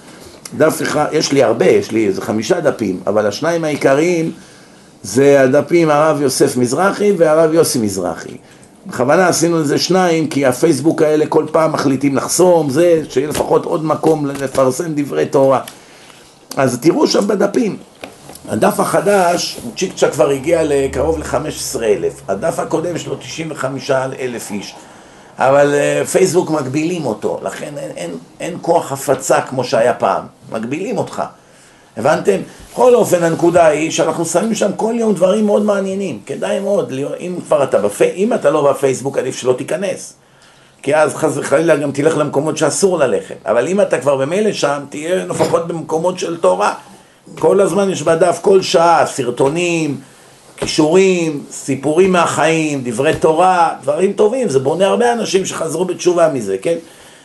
דף 0.57 0.81
אחד, 0.81 1.05
יש 1.11 1.31
לי 1.31 1.43
הרבה, 1.43 1.65
יש 1.65 1.91
לי 1.91 2.07
איזה 2.07 2.21
חמישה 2.21 2.59
דפים, 2.59 2.99
אבל 3.07 3.27
השניים 3.27 3.63
העיקריים 3.63 4.31
זה 5.03 5.41
הדפים 5.41 5.89
הרב 5.89 6.21
יוסף 6.21 6.57
מזרחי 6.57 7.11
והרב 7.17 7.53
יוסי 7.53 7.79
מזרחי. 7.79 8.37
בכוונה 8.85 9.27
עשינו 9.27 9.59
לזה 9.59 9.77
שניים, 9.77 10.27
כי 10.27 10.45
הפייסבוק 10.45 11.01
האלה 11.01 11.25
כל 11.25 11.45
פעם 11.51 11.71
מחליטים 11.71 12.15
לחסום, 12.15 12.69
זה, 12.69 13.01
שיהיה 13.09 13.27
לפחות 13.27 13.65
עוד 13.65 13.85
מקום 13.85 14.25
לפרסם 14.25 14.93
דברי 14.95 15.25
תורה. 15.25 15.61
אז 16.57 16.79
תראו 16.81 17.07
שם 17.07 17.27
בדפים. 17.27 17.77
הדף 18.49 18.79
החדש, 18.79 19.59
צ'יק 19.77 19.93
צ'אק 19.95 20.11
כבר 20.11 20.29
הגיע 20.29 20.61
לקרוב 20.63 21.19
ל-15 21.19 21.83
אלף. 21.83 22.21
הדף 22.27 22.59
הקודם 22.59 22.95
יש 22.95 23.07
לו 23.07 23.15
95 23.15 23.91
אלף 23.91 24.51
איש. 24.51 24.75
אבל 25.39 25.73
אה, 25.73 26.05
פייסבוק 26.05 26.49
מגבילים 26.49 27.05
אותו, 27.05 27.39
לכן 27.43 27.73
אין, 27.77 27.91
אין, 27.95 28.11
אין 28.39 28.57
כוח 28.61 28.91
הפצה 28.91 29.41
כמו 29.41 29.63
שהיה 29.63 29.93
פעם. 29.93 30.23
מגבילים 30.51 30.97
אותך. 30.97 31.23
הבנתם? 31.97 32.37
בכל 32.71 32.95
אופן, 32.95 33.23
הנקודה 33.23 33.67
היא 33.67 33.91
שאנחנו 33.91 34.25
שמים 34.25 34.55
שם 34.55 34.71
כל 34.75 34.93
יום 34.97 35.13
דברים 35.13 35.45
מאוד 35.45 35.61
מעניינים. 35.65 36.19
כדאי 36.25 36.59
מאוד, 36.59 36.91
להיות- 36.91 37.13
אם 37.19 37.35
כבר 37.47 37.63
אתה, 37.63 37.79
בפי... 37.79 38.09
אם 38.15 38.33
אתה 38.33 38.49
לא 38.49 38.71
בפייסבוק, 38.71 39.17
עדיף 39.17 39.35
שלא 39.35 39.53
תיכנס. 39.57 40.13
כי 40.81 40.95
אז 40.95 41.15
חס 41.15 41.31
וחלילה 41.37 41.75
גם 41.75 41.91
תלך 41.91 42.17
למקומות 42.17 42.57
שאסור 42.57 42.97
ללכת. 42.99 43.35
אבל 43.45 43.67
אם 43.67 43.81
אתה 43.81 43.99
כבר 43.99 44.15
במילא 44.15 44.53
שם, 44.53 44.79
תהיה 44.89 45.25
לפחות 45.25 45.67
במקומות 45.67 46.19
של 46.19 46.37
תורה. 46.37 46.73
כל 47.39 47.61
הזמן 47.61 47.89
יש 47.89 48.01
בדף, 48.01 48.39
כל 48.41 48.61
שעה, 48.61 49.05
סרטונים, 49.05 49.99
כישורים, 50.57 51.43
סיפורים 51.51 52.11
מהחיים, 52.11 52.81
דברי 52.83 53.15
תורה, 53.15 53.73
דברים 53.81 54.13
טובים. 54.13 54.49
זה 54.49 54.59
בונה 54.59 54.87
הרבה 54.87 55.13
אנשים 55.13 55.45
שחזרו 55.45 55.85
בתשובה 55.85 56.29
מזה, 56.33 56.57
כן? 56.57 56.75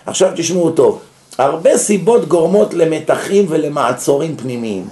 עכשיו 0.06 0.30
תשמעו 0.36 0.70
טוב. 0.70 1.00
הרבה 1.38 1.78
סיבות 1.78 2.28
גורמות 2.28 2.74
למתחים 2.74 3.46
ולמעצורים 3.48 4.36
פנימיים. 4.36 4.88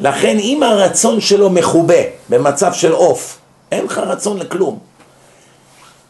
לכן 0.00 0.38
אם 0.38 0.62
הרצון 0.62 1.20
שלו 1.20 1.50
מכובה 1.50 2.02
במצב 2.28 2.72
של 2.72 2.92
עוף, 2.92 3.38
אין 3.72 3.84
לך 3.84 3.98
רצון 3.98 4.38
לכלום. 4.38 4.78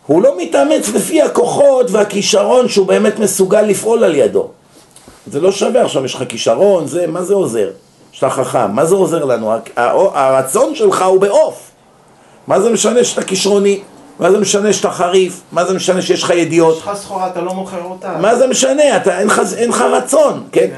הוא 0.07 0.23
לא 0.23 0.35
מתאמץ 0.38 0.88
לפי 0.88 1.23
הכוחות 1.23 1.90
והכישרון 1.90 2.68
שהוא 2.68 2.87
באמת 2.87 3.18
מסוגל 3.18 3.62
לפעול 3.62 4.05
על 4.05 4.14
ידו. 4.14 4.49
זה 5.27 5.40
לא 5.40 5.53
שווה, 5.53 5.85
עכשיו 5.85 6.05
יש 6.05 6.14
לך 6.14 6.25
כישרון, 6.29 6.87
זה, 6.87 7.07
מה 7.07 7.23
זה 7.23 7.35
עוזר? 7.35 7.70
שאתה 8.12 8.31
חכם, 8.31 8.70
מה 8.73 8.85
זה 8.87 8.94
עוזר 8.94 9.25
לנו? 9.25 9.53
הרצון 9.77 10.75
שלך 10.75 11.03
הוא 11.03 11.20
בעוף. 11.20 11.70
מה 12.46 12.61
זה 12.61 12.70
משנה 12.70 13.05
שאתה 13.05 13.23
כישרוני? 13.23 13.81
מה 14.18 14.31
זה 14.31 14.38
משנה 14.38 14.73
שאתה 14.73 14.90
חריף? 14.90 15.40
מה 15.53 15.64
זה 15.64 15.75
משנה 15.75 16.03
שיש 16.03 16.23
לך 16.23 16.31
ידיעות? 16.31 16.77
יש 16.77 16.83
לך 16.83 16.90
סחורה, 16.94 17.27
אתה 17.29 17.40
לא 17.40 17.55
מוכר 17.55 17.83
אותה. 17.85 18.16
מה 18.20 18.37
זה 18.37 18.46
משנה? 18.46 18.96
אתה, 18.96 19.18
אין, 19.18 19.27
לך, 19.27 19.40
אין 19.57 19.68
לך 19.68 19.81
רצון, 19.81 20.42
כן? 20.53 20.61
כן. 20.61 20.77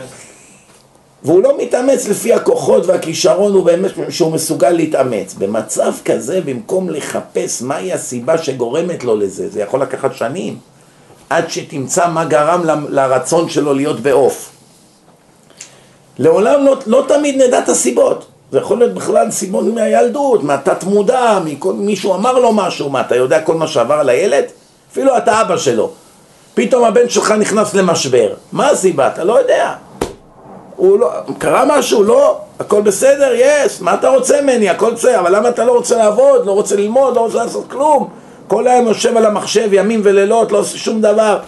והוא 1.25 1.42
לא 1.42 1.59
מתאמץ 1.59 2.09
לפי 2.09 2.33
הכוחות 2.33 2.87
והכישרון, 2.87 3.53
הוא 3.53 3.64
באמת 3.64 3.90
שהוא 4.09 4.33
מסוגל 4.33 4.71
להתאמץ. 4.71 5.35
במצב 5.38 5.92
כזה, 6.05 6.40
במקום 6.45 6.90
לחפש 6.90 7.62
מהי 7.62 7.92
הסיבה 7.92 8.38
שגורמת 8.38 9.05
לו 9.05 9.16
לזה, 9.16 9.49
זה 9.49 9.61
יכול 9.61 9.83
לקחת 9.83 10.14
שנים, 10.14 10.57
עד 11.31 11.51
שתמצא 11.51 12.09
מה 12.09 12.25
גרם 12.25 12.64
ל- 12.64 13.01
לרצון 13.01 13.49
שלו 13.49 13.75
להיות 13.75 14.01
בעוף. 14.01 14.52
לעולם 16.18 16.64
לא, 16.64 16.77
לא 16.87 17.05
תמיד 17.09 17.42
נדע 17.42 17.59
את 17.59 17.68
הסיבות. 17.68 18.25
זה 18.53 18.59
יכול 18.59 18.79
להיות 18.79 18.94
בכלל 18.94 19.31
סיבות 19.31 19.64
מהילדות, 19.64 20.42
מהתת 20.42 20.85
מודע, 20.85 21.38
מכל, 21.44 21.72
מישהו 21.72 22.14
אמר 22.14 22.38
לו 22.38 22.53
משהו, 22.53 22.90
מה, 22.90 23.01
אתה 23.01 23.16
יודע 23.16 23.40
כל 23.40 23.55
מה 23.55 23.66
שעבר 23.66 23.94
על 23.94 24.09
הילד? 24.09 24.44
אפילו 24.92 25.16
אתה 25.16 25.40
אבא 25.40 25.57
שלו. 25.57 25.90
פתאום 26.55 26.85
הבן 26.85 27.09
שלך 27.09 27.31
נכנס 27.31 27.75
למשבר. 27.75 28.29
מה 28.53 28.70
הסיבה? 28.70 29.09
אתה 29.09 29.25
לא 29.25 29.38
יודע. 29.38 29.75
הוא 30.77 30.98
לא, 30.98 31.11
קרה 31.38 31.64
משהו? 31.79 32.03
לא, 32.03 32.38
הכל 32.61 32.81
בסדר? 32.81 33.33
יש, 33.35 33.81
מה 33.81 33.94
אתה 33.94 34.09
רוצה 34.09 34.42
ממני? 34.42 34.68
הכל 34.68 34.92
בסדר, 34.92 35.20
אבל 35.20 35.37
למה 35.37 35.48
אתה 35.48 35.64
לא 35.64 35.72
רוצה 35.72 35.96
לעבוד, 35.96 36.46
לא 36.46 36.53
רוצה 36.53 36.77
ללמוד, 36.77 37.16
לא 37.16 37.20
רוצה 37.20 37.37
לעשות 37.37 37.64
כלום? 37.70 38.09
כל 38.48 38.68
היום 38.68 38.87
יושב 38.87 39.16
על 39.16 39.27
המחשב 39.27 39.68
ימים 39.72 40.01
ולילות, 40.05 40.53
לא 40.53 40.59
עושה 40.59 40.79
שום 40.79 41.01
דבר. 41.01 41.38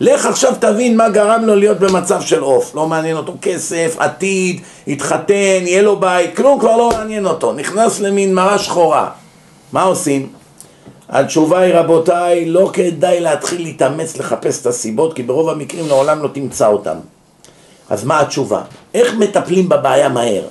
לך 0.00 0.26
עכשיו 0.26 0.52
תבין 0.60 0.96
מה 0.96 1.08
גרם 1.08 1.44
לו 1.44 1.54
להיות 1.54 1.78
במצב 1.78 2.20
של 2.20 2.40
עוף. 2.40 2.74
לא 2.74 2.88
מעניין 2.88 3.16
אותו 3.16 3.34
כסף, 3.42 3.96
עתיד, 3.98 4.60
יתחתן, 4.86 5.62
יהיה 5.66 5.82
לו 5.82 5.96
בית, 5.96 6.36
כלום 6.36 6.60
כבר 6.60 6.76
לא 6.76 6.90
מעניין 6.90 7.26
אותו. 7.26 7.52
נכנס 7.52 8.00
למין 8.00 8.34
מראה 8.34 8.58
שחורה. 8.58 9.10
מה 9.72 9.82
עושים? 9.82 10.28
התשובה 11.08 11.58
היא 11.58 11.74
רבותיי, 11.74 12.44
לא 12.44 12.70
כדאי 12.72 13.20
להתחיל 13.20 13.62
להתאמץ 13.62 14.16
לחפש 14.16 14.60
את 14.60 14.66
הסיבות, 14.66 15.14
כי 15.14 15.22
ברוב 15.22 15.48
המקרים 15.48 15.88
לעולם 15.88 16.22
לא 16.22 16.28
תמצא 16.28 16.66
אותם. 16.66 16.96
אז 17.90 18.04
מה 18.04 18.20
התשובה? 18.20 18.62
איך 18.94 19.14
מטפלים 19.14 19.68
בבעיה 19.68 20.08
מהר? 20.08 20.42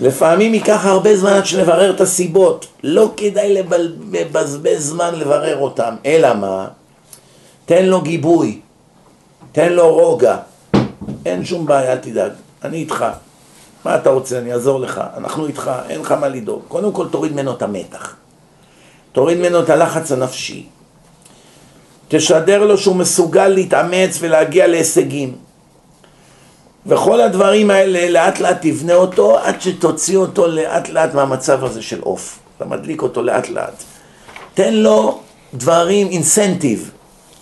לפעמים 0.00 0.54
ייקח 0.54 0.86
הרבה 0.86 1.16
זמן 1.16 1.32
עד 1.32 1.46
שנברר 1.46 1.90
את 1.90 2.00
הסיבות. 2.00 2.66
לא 2.82 3.10
כדאי 3.16 3.62
לבזבז 4.12 4.88
זמן 4.88 5.14
לברר 5.14 5.58
אותם. 5.58 5.94
אלא 6.06 6.34
מה? 6.34 6.66
תן 7.66 7.84
לו 7.84 8.00
גיבוי, 8.00 8.60
תן 9.52 9.72
לו 9.72 9.94
רוגע. 9.94 10.36
אין 11.26 11.44
שום 11.44 11.66
בעיה, 11.66 11.92
אל 11.92 11.98
תדאג. 11.98 12.32
אני 12.64 12.76
איתך. 12.76 13.04
מה 13.84 13.96
אתה 13.96 14.10
רוצה? 14.10 14.38
אני 14.38 14.52
אעזור 14.52 14.80
לך. 14.80 15.00
אנחנו 15.16 15.46
איתך, 15.46 15.70
אין 15.88 16.00
לך 16.00 16.12
מה 16.12 16.28
לדאוג. 16.28 16.62
קודם 16.68 16.92
כל 16.92 17.08
תוריד 17.08 17.32
ממנו 17.32 17.52
את 17.52 17.62
המתח. 17.62 18.14
תוריד 19.12 19.38
ממנו 19.38 19.60
את 19.60 19.70
הלחץ 19.70 20.12
הנפשי. 20.12 20.66
תשדר 22.08 22.64
לו 22.64 22.78
שהוא 22.78 22.96
מסוגל 22.96 23.48
להתאמץ 23.48 24.18
ולהגיע 24.20 24.66
להישגים. 24.66 25.36
וכל 26.86 27.20
הדברים 27.20 27.70
האלה 27.70 28.10
לאט 28.10 28.40
לאט 28.40 28.58
תבנה 28.60 28.94
אותו 28.94 29.38
עד 29.38 29.60
שתוציא 29.60 30.16
אותו 30.16 30.46
לאט 30.46 30.88
לאט 30.88 31.14
מהמצב 31.14 31.64
הזה 31.64 31.82
של 31.82 32.00
עוף. 32.00 32.38
אתה 32.56 32.64
מדליק 32.64 33.02
אותו 33.02 33.22
לאט 33.22 33.48
לאט. 33.48 33.82
תן 34.54 34.74
לו 34.74 35.20
דברים, 35.54 36.06
אינסנטיב. 36.06 36.90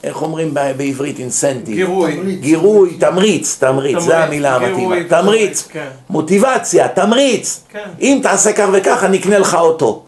איך 0.04 0.22
אומרים 0.22 0.54
בעברית 0.54 1.18
אינסנטיב? 1.18 1.74
גירוי. 1.74 2.36
גירוי, 2.40 2.96
תמריץ, 3.00 3.56
תמריץ, 3.58 3.94
תמריץ, 3.94 3.98
זה 3.98 4.18
המילה 4.18 4.56
המתאימה. 4.56 4.76
תמריץ, 4.78 5.08
תמריץ, 5.08 5.68
כן. 5.68 5.88
מוטיבציה, 6.10 6.88
תמריץ. 6.88 7.60
כן. 7.68 7.88
אם 8.00 8.20
תעשה 8.22 8.52
כך 8.52 8.68
וכך, 8.72 9.04
אני 9.04 9.18
אקנה 9.18 9.38
לך 9.38 9.54
אוטו. 9.54 10.02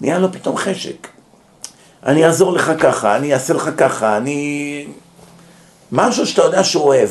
נהיה 0.00 0.18
לו 0.18 0.32
פתאום 0.32 0.56
חשק. 0.56 1.08
אני 2.06 2.24
אעזור 2.24 2.52
לך 2.52 2.72
ככה, 2.78 3.16
אני 3.16 3.34
אעשה 3.34 3.54
לך 3.54 3.70
ככה, 3.76 4.16
אני... 4.16 4.86
משהו 5.92 6.26
שאתה 6.26 6.42
יודע 6.42 6.64
שהוא 6.64 6.84
אוהב. 6.84 7.08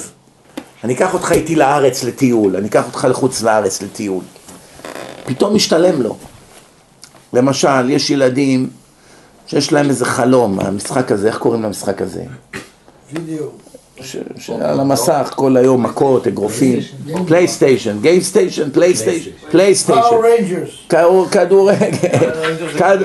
אני 0.83 0.93
אקח 0.93 1.13
אותך 1.13 1.31
איתי 1.31 1.55
לארץ 1.55 2.03
לטיול, 2.03 2.55
אני 2.55 2.67
אקח 2.67 2.85
אותך 2.85 3.07
לחוץ 3.09 3.41
לארץ 3.41 3.81
לטיול. 3.81 4.23
פתאום 5.25 5.55
משתלם 5.55 6.01
לו. 6.01 6.17
למשל, 7.33 7.89
יש 7.89 8.09
ילדים 8.09 8.69
שיש 9.47 9.73
להם 9.73 9.89
איזה 9.89 10.05
חלום, 10.05 10.59
המשחק 10.59 11.11
הזה, 11.11 11.27
איך 11.27 11.37
קוראים 11.37 11.63
למשחק 11.63 12.01
הזה? 12.01 12.21
וידאו. 13.13 13.45
שעל 14.37 14.79
המסך 14.79 15.33
כל 15.35 15.57
היום 15.57 15.83
מכות, 15.83 16.27
אגרופים, 16.27 16.79
פלייסטיישן, 17.27 17.97
גיימסטיישן, 18.01 18.69
פלייסטיישן, 18.71 19.29
פלייסטיישן, 19.51 20.01
פאור 20.87 21.27
כדורגל, 21.31 21.89
כד- 22.77 22.97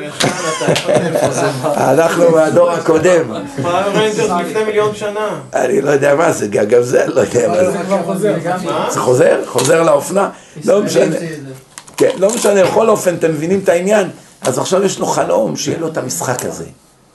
אנחנו 1.77 2.31
מהדור 2.31 2.71
הקודם, 2.71 3.25
Power 3.63 3.79
Rangers 3.99 4.31
לפני 4.47 4.65
מיליון 4.65 4.95
שנה. 4.95 5.29
אני 5.55 5.81
לא 5.83 5.91
יודע 5.91 6.15
מה 6.15 6.33
זה, 6.33 6.47
גם 6.47 6.83
זה 6.83 7.05
לא 7.07 7.21
יודע 7.21 7.49
מה 7.49 7.65
זה? 8.19 8.37
זה 8.91 9.01
חוזר? 9.01 9.41
חוזר 9.47 9.83
לאופנה? 9.83 10.31
לא 10.65 10.83
משנה, 10.83 11.17
כן, 11.97 12.11
לא 12.19 12.35
משנה, 12.35 12.65
בכל 12.65 12.89
אופן, 12.89 13.15
אתם 13.15 13.31
מבינים 13.31 13.61
את 13.65 13.69
העניין? 13.69 14.09
אז 14.45 14.59
עכשיו 14.59 14.85
יש 14.85 14.99
לו 14.99 15.07
חלום 15.07 15.57
שיהיה 15.57 15.79
לו 15.79 15.89
את 15.89 15.97
המשחק 15.97 16.45
הזה, 16.45 16.67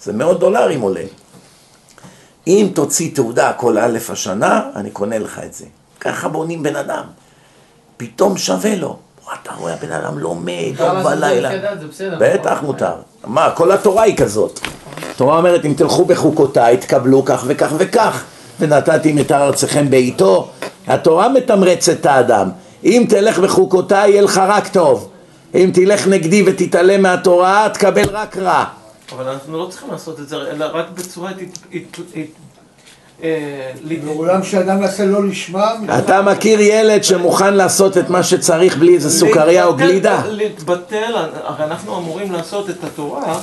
זה 0.04 0.14
מאות 0.14 0.40
דולרים 0.40 0.82
עולה. 0.82 1.04
אם 2.48 2.68
תוציא 2.74 3.16
תעודה 3.16 3.54
כל 3.54 3.78
A 3.78 3.98
השנה, 4.10 4.62
אני 4.76 4.92
קונה 4.92 5.20
לך 5.20 5.42
את 5.46 5.54
זה. 5.54 5.66
ככה 6.00 6.28
בונים 6.28 6.64
בן 6.64 6.76
אדם. 6.76 7.04
פתאום 7.98 8.38
שווה 8.38 8.76
לו. 8.76 8.98
אתה 9.34 9.52
רואה, 9.54 9.74
הבן 9.74 9.92
אדם 9.92 10.20
לומד 10.20 10.52
יום. 10.80 11.04
זה 11.80 11.88
בסדר. 11.88 12.18
בטח 12.20 12.58
מותר. 12.62 12.94
מה, 13.26 13.52
כל 13.56 13.72
התורה 13.72 14.04
היא 14.04 14.18
כזאת. 14.18 14.60
התורה 15.12 15.38
אומרת, 15.38 15.66
אם 15.66 15.74
תלכו 15.78 16.06
בחוקותיי, 16.06 16.78
תקבלו 16.78 17.26
כך 17.26 17.44
וכך 17.48 17.72
וכך. 17.78 18.24
ונתתי 18.60 19.22
את 19.22 19.32
ארצכם 19.32 19.90
בעיתו. 19.90 20.48
התורה 20.88 21.30
מתמרצת 21.30 21.94
את 22.00 22.06
האדם. 22.06 22.50
אם 22.84 23.06
תלך 23.10 23.40
בחוקותיי, 23.40 24.12
יהיה 24.12 24.22
לך 24.22 24.42
רק 24.48 24.68
טוב. 24.68 25.10
אם 25.56 25.70
תלך 25.74 26.08
נגדי 26.08 26.44
ותתעלם 26.48 27.02
מהתורה, 27.02 27.70
תקבל 27.74 28.06
רק 28.12 28.38
רע. 28.38 28.64
אבל 29.12 29.28
אנחנו 29.30 29.58
לא 29.58 29.68
צריכים 29.72 29.92
לעשות 29.92 30.20
את 30.20 30.30
זה, 30.30 30.36
אלא 30.36 30.66
רק 30.74 30.86
בצורה... 30.94 31.32
הת- 31.32 32.00
אה, 33.24 33.72
שאדם 34.44 34.82
יעשה 34.82 35.06
לא 35.06 35.28
לשמה, 35.28 35.72
אתה 36.00 36.22
מכיר 36.22 36.60
ילד 36.62 37.04
שמוכן 37.04 37.54
לעשות 37.54 37.98
את 37.98 38.10
מה 38.10 38.24
שצריך 38.24 38.78
בלי 38.78 38.96
איזה 38.96 39.10
סוכריה 39.10 39.66
או 39.66 39.76
גלידה? 39.76 40.22
להתבטל, 40.28 41.16
הרי 41.44 41.64
אנחנו 41.66 41.98
אמורים 41.98 42.32
לעשות 42.32 42.70
את 42.70 42.84
התורה 42.84 43.40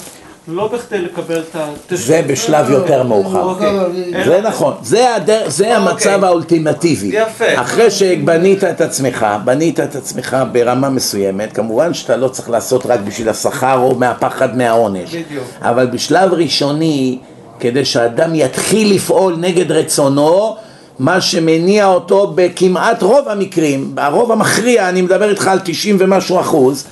לא 0.48 0.68
בכדי 0.68 0.98
לקבל 0.98 1.40
את 1.50 1.56
ה... 1.56 1.66
זה 1.90 2.22
בשלב 2.26 2.70
יותר 2.70 3.02
מאוחר. 3.02 3.42
אוקיי. 3.42 4.24
זה 4.24 4.40
נכון, 4.40 4.74
זה, 4.82 5.06
זה 5.46 5.76
המצב 5.76 6.10
אוקיי. 6.14 6.28
האולטימטיבי. 6.28 7.10
יפה. 7.12 7.44
אחרי 7.54 7.90
שבנית 7.90 8.64
את 8.64 8.80
עצמך, 8.80 9.26
בנית 9.44 9.80
את 9.80 9.96
עצמך 9.96 10.36
ברמה 10.52 10.90
מסוימת, 10.90 11.52
כמובן 11.52 11.94
שאתה 11.94 12.16
לא 12.16 12.28
צריך 12.28 12.50
לעשות 12.50 12.86
רק 12.86 13.00
בשביל 13.00 13.28
השכר 13.28 13.78
או 13.78 13.94
מהפחד 13.94 14.56
מהעונש. 14.56 15.14
בדיוק. 15.14 15.44
אבל 15.60 15.86
בשלב 15.86 16.32
ראשוני, 16.32 17.18
כדי 17.60 17.84
שאדם 17.84 18.34
יתחיל 18.34 18.94
לפעול 18.94 19.36
נגד 19.38 19.72
רצונו, 19.72 20.56
מה 20.98 21.20
שמניע 21.20 21.86
אותו 21.86 22.32
בכמעט 22.34 23.02
רוב 23.02 23.28
המקרים, 23.28 23.94
הרוב 23.96 24.32
המכריע, 24.32 24.88
אני 24.88 25.02
מדבר 25.02 25.30
איתך 25.30 25.48
על 25.48 25.58
90 25.64 25.96
ומשהו 26.00 26.40
אחוז, 26.40 26.84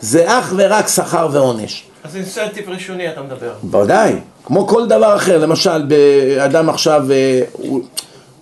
זה 0.00 0.38
אך 0.38 0.52
ורק 0.56 0.88
שכר 0.88 1.28
ועונש. 1.32 1.89
אז 2.10 2.16
אינסנטיב 2.16 2.68
ראשוני 2.68 3.08
אתה 3.08 3.22
מדבר. 3.22 3.52
בוודאי, 3.62 4.12
כמו 4.44 4.66
כל 4.66 4.86
דבר 4.86 5.16
אחר, 5.16 5.38
למשל, 5.38 5.86
אדם 6.44 6.68
עכשיו, 6.68 7.02
אה, 7.10 7.40
הוא, 7.52 7.80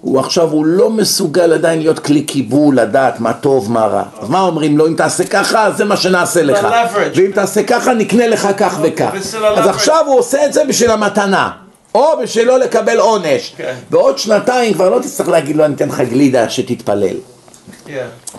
הוא 0.01 0.21
עכשיו, 0.21 0.51
הוא 0.51 0.67
לא 0.67 0.91
מסוגל 0.91 1.53
עדיין 1.53 1.79
להיות 1.79 1.99
כלי 1.99 2.23
קיבול, 2.23 2.77
לדעת 2.81 3.21
מה 3.21 3.33
טוב, 3.33 3.73
מה 3.73 3.87
רע. 3.87 4.03
אז 4.21 4.29
מה 4.29 4.41
אומרים 4.41 4.79
לו, 4.79 4.87
אם 4.87 4.95
תעשה 4.95 5.25
ככה, 5.25 5.71
זה 5.71 5.85
מה 5.85 5.97
שנעשה 5.97 6.43
לך. 6.43 6.67
ואם 7.15 7.31
תעשה 7.35 7.63
ככה, 7.63 7.95
נקנה 7.95 8.27
לך 8.27 8.49
כך 8.57 8.79
וכך. 8.83 9.11
אז. 9.57 9.67
עכשיו 9.67 10.05
הוא 10.07 10.19
עושה 10.19 10.47
את 10.47 10.53
זה 10.53 10.65
בשביל 10.69 10.91
המתנה. 10.91 11.51
או 11.95 12.13
בשביל 12.23 12.47
לא 12.47 12.59
לקבל 12.59 12.99
עונש. 12.99 13.55
כן. 13.57 13.75
בעוד 13.91 14.19
שנתיים 14.19 14.75
כבר 14.75 14.91
לא 14.91 14.99
תצטרך 14.99 15.29
להגיד 15.29 15.57
לו, 15.57 15.65
אני 15.65 15.75
אתן 15.75 15.89
לך 15.89 16.01
גלידה 16.01 16.49
שתתפלל. 16.49 17.17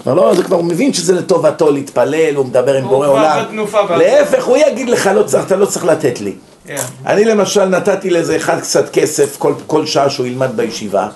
כבר 0.02 0.14
לא, 0.14 0.34
זה 0.36 0.44
כבר 0.44 0.56
הוא 0.56 0.66
מבין 0.66 0.94
שזה 0.94 1.14
לטובתו 1.14 1.72
להתפלל, 1.72 2.36
הוא 2.36 2.46
מדבר 2.46 2.74
עם 2.74 2.88
בורא 2.88 3.08
עולם. 3.08 3.46
להפך, 3.98 4.46
הוא 4.46 4.58
יגיד 4.58 4.90
לך, 4.90 5.10
לא 5.16 5.26
אתה 5.46 5.56
לא 5.56 5.66
צריך 5.66 5.86
לתת 5.86 6.22
לי. 6.22 6.34
Yeah. 6.68 6.72
אני 7.06 7.26
למשל 7.26 7.66
נתתי 7.66 8.10
לאיזה 8.10 8.36
אחד 8.36 8.60
קצת 8.60 8.90
כסף 8.90 9.38
כל, 9.38 9.54
כל 9.68 9.86
שעה 9.86 10.10
שהוא 10.10 10.26
ילמד 10.26 10.50
בישיבה 10.56 11.08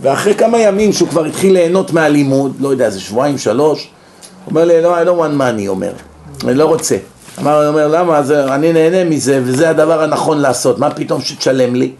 ואחרי 0.00 0.34
כמה 0.34 0.58
ימים 0.58 0.92
שהוא 0.92 1.08
כבר 1.08 1.24
התחיל 1.24 1.52
ליהנות 1.52 1.92
מהלימוד, 1.92 2.56
לא 2.60 2.68
יודע, 2.68 2.86
איזה 2.86 3.00
שבועיים, 3.00 3.38
שלוש 3.38 3.88
הוא 4.44 4.50
אומר 4.50 4.64
לי, 4.64 4.82
לא, 4.82 5.02
I 5.02 5.04
don't 5.04 5.20
want 5.20 5.40
money, 5.40 5.68
אומר, 5.68 5.92
אני 6.44 6.54
לא 6.54 6.64
רוצה. 6.64 6.96
אמר, 7.38 7.68
אומר, 7.68 7.88
למה? 7.88 8.22
זה, 8.22 8.54
אני 8.54 8.72
נהנה 8.72 9.04
מזה 9.04 9.40
וזה 9.44 9.70
הדבר 9.70 10.02
הנכון 10.02 10.38
לעשות, 10.38 10.78
מה 10.78 10.90
פתאום 10.90 11.20
שתשלם 11.20 11.74
לי? 11.74 11.92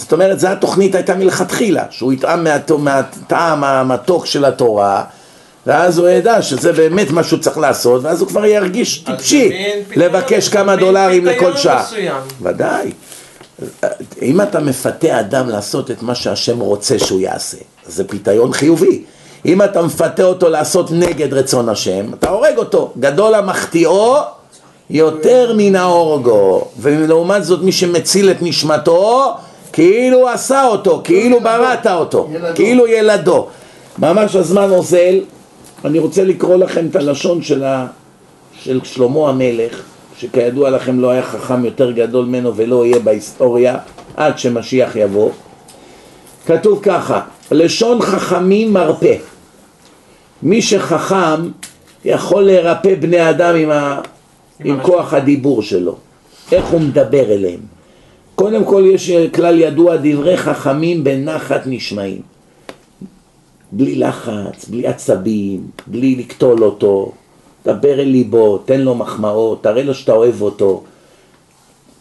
זאת 0.00 0.12
אומרת, 0.12 0.40
זו 0.40 0.48
התוכנית 0.48 0.94
הייתה 0.94 1.14
מלכתחילה, 1.14 1.82
שהוא 1.90 2.12
יטעם 2.12 2.44
מהט- 2.44 2.70
מהטעם 2.78 3.64
המתוק 3.64 4.26
של 4.26 4.44
התורה 4.44 5.04
ואז 5.66 5.98
הוא 5.98 6.08
ידע 6.08 6.42
שזה 6.42 6.72
באמת 6.72 7.10
מה 7.10 7.22
שהוא 7.24 7.38
צריך 7.38 7.58
לעשות, 7.58 8.02
ואז 8.04 8.20
הוא 8.20 8.28
כבר 8.28 8.44
ירגיש 8.44 8.98
טיפשי 8.98 9.52
לבקש 9.96 10.48
כמה 10.48 10.76
דולרים 10.76 11.24
לכל 11.26 11.56
שעה. 11.56 11.84
ודאי. 12.42 12.92
אם 14.22 14.40
אתה 14.40 14.60
מפתה 14.60 15.20
אדם 15.20 15.48
לעשות 15.48 15.90
את 15.90 16.02
מה 16.02 16.14
שהשם 16.14 16.60
רוצה 16.60 16.98
שהוא 16.98 17.20
יעשה, 17.20 17.56
זה 17.86 18.04
פיתיון 18.04 18.52
חיובי. 18.52 19.02
אם 19.46 19.62
אתה 19.62 19.82
מפתה 19.82 20.22
אותו 20.24 20.48
לעשות 20.48 20.90
נגד 20.90 21.34
רצון 21.34 21.68
השם, 21.68 22.04
אתה 22.14 22.30
הורג 22.30 22.56
אותו. 22.58 22.92
גדול 23.00 23.34
המחטיאו 23.34 24.16
יותר 24.90 25.52
מן 25.56 25.76
ההורגו. 25.76 26.64
ולעומת 26.80 27.44
זאת 27.44 27.62
מי 27.62 27.72
שמציל 27.72 28.30
את 28.30 28.36
נשמתו, 28.40 29.34
כאילו 29.72 30.28
עשה 30.28 30.66
אותו, 30.66 31.00
כאילו 31.04 31.40
בראת 31.40 31.86
אותו, 31.86 32.28
ילדו. 32.32 32.54
כאילו 32.54 32.86
ילדו. 32.86 33.46
ממש 33.98 34.36
הזמן 34.36 34.70
אוזל, 34.70 35.20
אני 35.84 35.98
רוצה 35.98 36.24
לקרוא 36.24 36.56
לכם 36.56 36.86
את 36.90 36.96
הלשון 36.96 37.42
של, 37.42 37.64
ה... 37.64 37.86
של 38.62 38.80
שלמה 38.84 39.28
המלך, 39.28 39.82
שכידוע 40.18 40.70
לכם 40.70 41.00
לא 41.00 41.10
היה 41.10 41.22
חכם 41.22 41.64
יותר 41.64 41.90
גדול 41.90 42.24
ממנו 42.24 42.56
ולא 42.56 42.86
יהיה 42.86 42.98
בהיסטוריה 42.98 43.76
עד 44.16 44.38
שמשיח 44.38 44.96
יבוא. 44.96 45.30
כתוב 46.46 46.80
ככה, 46.82 47.20
לשון 47.50 48.02
חכמים 48.02 48.72
מרפא. 48.72 49.16
מי 50.42 50.62
שחכם 50.62 51.48
יכול 52.04 52.42
לרפא 52.42 52.94
בני 52.94 53.30
אדם 53.30 53.54
עם, 53.56 53.70
ה... 53.70 54.00
עם 54.64 54.80
כוח 54.82 55.14
הדיבור 55.14 55.62
שלו. 55.62 55.96
איך 56.52 56.66
הוא 56.66 56.80
מדבר 56.80 57.32
אליהם. 57.32 57.79
קודם 58.40 58.64
כל 58.64 58.84
יש 58.86 59.10
כלל 59.10 59.58
ידוע, 59.58 59.96
דברי 59.96 60.36
חכמים 60.36 61.04
בנחת 61.04 61.60
נשמעים. 61.66 62.20
בלי 63.72 63.94
לחץ, 63.94 64.68
בלי 64.68 64.86
עצבים, 64.86 65.66
בלי 65.86 66.16
לקטול 66.16 66.64
אותו, 66.64 67.12
דבר 67.64 68.00
אל 68.00 68.08
ליבו, 68.08 68.58
תן 68.58 68.80
לו 68.80 68.94
מחמאות, 68.94 69.62
תראה 69.62 69.82
לו 69.82 69.94
שאתה 69.94 70.12
אוהב 70.12 70.42
אותו. 70.42 70.82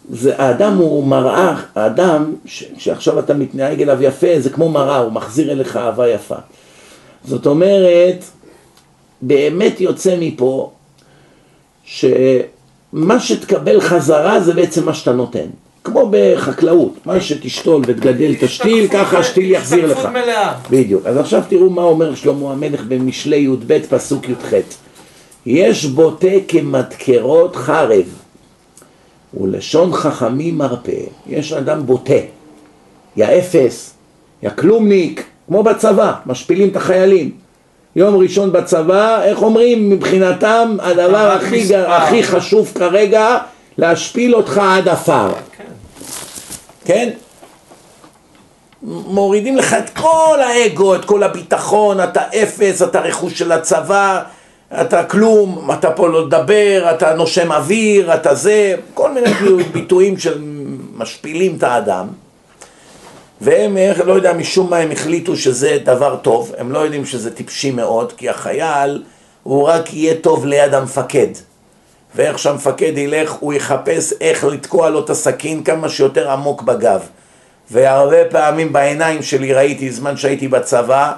זה, 0.10 0.38
האדם 0.38 0.78
הוא 0.78 1.08
מראה, 1.08 1.62
האדם 1.76 2.34
ש, 2.46 2.64
שעכשיו 2.78 3.20
אתה 3.20 3.34
מתנהג 3.34 3.82
אליו 3.82 4.04
יפה, 4.04 4.40
זה 4.40 4.50
כמו 4.50 4.70
מראה, 4.70 4.98
הוא 4.98 5.12
מחזיר 5.12 5.52
אליך 5.52 5.78
אהבה 5.78 6.10
יפה. 6.10 6.38
זאת 7.26 7.46
אומרת, 7.46 8.24
באמת 9.22 9.82
יוצא 9.82 10.18
מפה 10.20 10.72
שמה 11.84 13.20
שתקבל 13.20 13.82
חזרה 13.82 14.40
זה 14.40 14.54
בעצם 14.54 14.86
מה 14.86 14.94
שאתה 14.94 15.14
נותן. 15.14 15.48
כמו 15.92 16.12
בחקלאות, 16.12 16.94
מה 17.06 17.22
שתשתול 17.22 17.82
ותגדל 17.88 18.36
תשתיל, 18.40 18.88
ככה 18.88 19.18
השתיל 19.18 19.52
יחזיר 19.52 19.86
לך. 19.86 19.92
השתקפות 19.92 20.12
מלאה. 20.12 20.54
בדיוק. 20.70 21.06
אז 21.06 21.18
עכשיו 21.18 21.44
תראו 21.50 21.70
מה 21.70 21.82
אומר 21.82 22.16
שלמה 22.16 22.52
המלך 22.52 22.84
במשלי 22.88 23.38
י"ב 23.38 23.80
פסוק 23.90 24.30
י"ח. 24.30 24.54
יש 25.46 25.86
בוטה 25.86 26.28
כמדקרות 26.48 27.56
חרב, 27.56 28.06
ולשון 29.34 29.94
חכמים 29.94 30.58
מרפא. 30.58 31.02
יש 31.28 31.54
אדם 31.54 31.86
בוטה, 31.86 32.14
יא 33.18 33.26
אפס, 33.26 33.94
יא 34.44 34.50
כלומניק, 34.50 35.24
כמו 35.48 35.64
בצבא, 35.64 36.14
משפילים 36.26 36.70
את 36.70 36.76
החיילים. 36.76 37.32
יום 37.96 38.16
ראשון 38.16 38.52
בצבא, 38.52 39.24
איך 39.24 39.42
אומרים, 39.42 39.90
מבחינתם 39.90 40.78
הדבר 40.80 41.32
הכי. 41.32 41.76
הכי 41.76 42.24
חשוב 42.24 42.72
כרגע, 42.76 43.38
להשפיל 43.78 44.36
אותך 44.36 44.58
עד 44.58 44.88
עפר. 44.88 45.30
כן. 46.90 47.10
מורידים 48.84 49.58
לך 49.58 49.74
את 49.74 49.90
כל 49.90 50.40
האגו, 50.42 50.96
את 50.96 51.06
כל 51.06 51.24
הביטחון, 51.24 52.04
אתה 52.04 52.22
אפס, 52.44 52.82
אתה 52.82 53.00
רכוש 53.00 53.40
של 53.40 53.52
הצבא, 53.52 54.24
אתה 54.82 55.04
כלום, 55.04 55.70
אתה 55.74 55.92
פה 55.92 56.08
לא 56.08 56.26
לדבר, 56.26 56.92
אתה 56.96 57.14
נושם 57.14 57.52
אוויר, 57.52 58.14
אתה 58.14 58.36
זה, 58.36 58.76
כל 58.94 59.12
מיני 59.12 59.30
ביטויים 59.74 60.16
שמשפילים 60.18 61.56
את 61.58 61.64
האדם. 61.64 62.08
והם, 63.42 63.78
איך, 63.78 64.00
לא 64.06 64.14
יודע, 64.14 64.34
משום 64.34 64.70
מה 64.70 64.78
הם 64.78 64.92
החליטו 64.92 65.38
שזה 65.38 65.78
דבר 65.84 66.16
טוב, 66.16 66.54
הם 66.58 66.72
לא 66.72 66.80
יודעים 66.80 67.06
שזה 67.06 67.36
טיפשי 67.36 67.72
מאוד, 67.72 68.14
כי 68.14 68.30
החייל 68.30 69.04
הוא 69.44 69.68
רק 69.68 69.94
יהיה 69.94 70.16
טוב 70.22 70.46
ליד 70.46 70.74
המפקד. 70.74 71.49
ואיך 72.20 72.40
שהמפקד 72.40 72.98
ילך, 72.98 73.32
הוא 73.32 73.54
יחפש 73.54 74.14
איך 74.22 74.44
לתקוע 74.44 74.90
לו 74.90 75.00
את 75.00 75.10
הסכין 75.10 75.64
כמה 75.64 75.90
שיותר 75.90 76.32
עמוק 76.32 76.62
בגב. 76.62 77.02
והרבה 77.72 78.26
פעמים 78.30 78.74
בעיניים 78.74 79.22
שלי 79.22 79.54
ראיתי, 79.54 79.92
זמן 79.92 80.18
שהייתי 80.18 80.48
בצבא, 80.48 81.14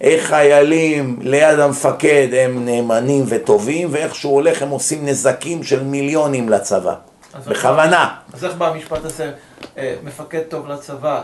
איך 0.00 0.26
חיילים 0.26 1.18
ליד 1.20 1.58
המפקד 1.58 2.28
הם 2.32 2.64
נאמנים 2.64 3.24
וטובים, 3.28 3.88
ואיך 3.90 4.14
שהוא 4.14 4.34
הולך 4.34 4.62
הם 4.62 4.68
עושים 4.68 5.06
נזקים 5.06 5.62
של 5.62 5.84
מיליונים 5.84 6.48
לצבא. 6.48 6.94
בכוונה. 7.46 8.14
אז 8.32 8.44
איך 8.44 8.54
בא 8.54 8.68
המשפט 8.68 9.04
הזה, 9.04 9.32
אה, 9.78 9.94
מפקד 10.04 10.42
טוב 10.48 10.68
לצבא, 10.68 11.22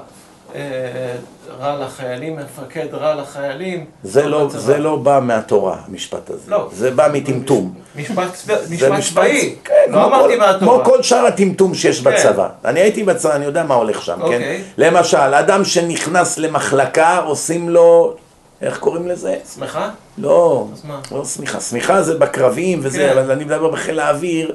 רע 1.60 1.84
לחיילים, 1.84 2.36
מפקד 2.36 2.86
רע 2.94 3.14
לחיילים? 3.14 3.84
זה 4.02 4.26
לא, 4.26 4.46
לצבא. 4.46 4.58
זה 4.58 4.78
לא 4.78 4.96
בא 4.96 5.20
מהתורה, 5.22 5.76
המשפט 5.88 6.30
הזה. 6.30 6.50
לא. 6.50 6.68
זה 6.72 6.90
בא 6.90 7.08
מטמטום. 7.12 7.74
משפט 7.96 8.28
משפט 8.70 9.00
צבאי, 9.00 9.54
כן, 9.64 9.74
לא 9.88 10.04
אמרתי 10.04 10.36
מהתורה. 10.36 10.58
כמו 10.58 10.84
כל 10.84 11.02
שאר 11.02 11.26
הטמטום 11.26 11.74
שיש 11.74 12.00
כן. 12.00 12.10
בצבא. 12.10 12.48
אני 12.64 12.80
הייתי 12.80 13.04
בצבא, 13.04 13.36
אני 13.36 13.44
יודע 13.44 13.64
מה 13.64 13.74
הולך 13.74 14.02
שם, 14.02 14.16
כן? 14.16 14.22
אוקיי. 14.22 14.62
למשל, 14.78 15.16
אדם 15.16 15.64
שנכנס 15.64 16.38
למחלקה, 16.38 17.18
עושים 17.18 17.68
לו, 17.68 18.14
איך 18.62 18.78
קוראים 18.78 19.08
לזה? 19.08 19.36
שמחה? 19.54 19.90
לא? 20.18 20.66
לא 21.12 21.24
שמיכה. 21.24 21.60
שמיכה 21.60 22.02
זה 22.02 22.18
בקרבים 22.18 22.80
וזה, 22.82 22.98
כן. 22.98 23.18
אבל 23.18 23.30
אני 23.30 23.44
מדבר 23.44 23.68
בחיל 23.70 24.00
האוויר. 24.00 24.54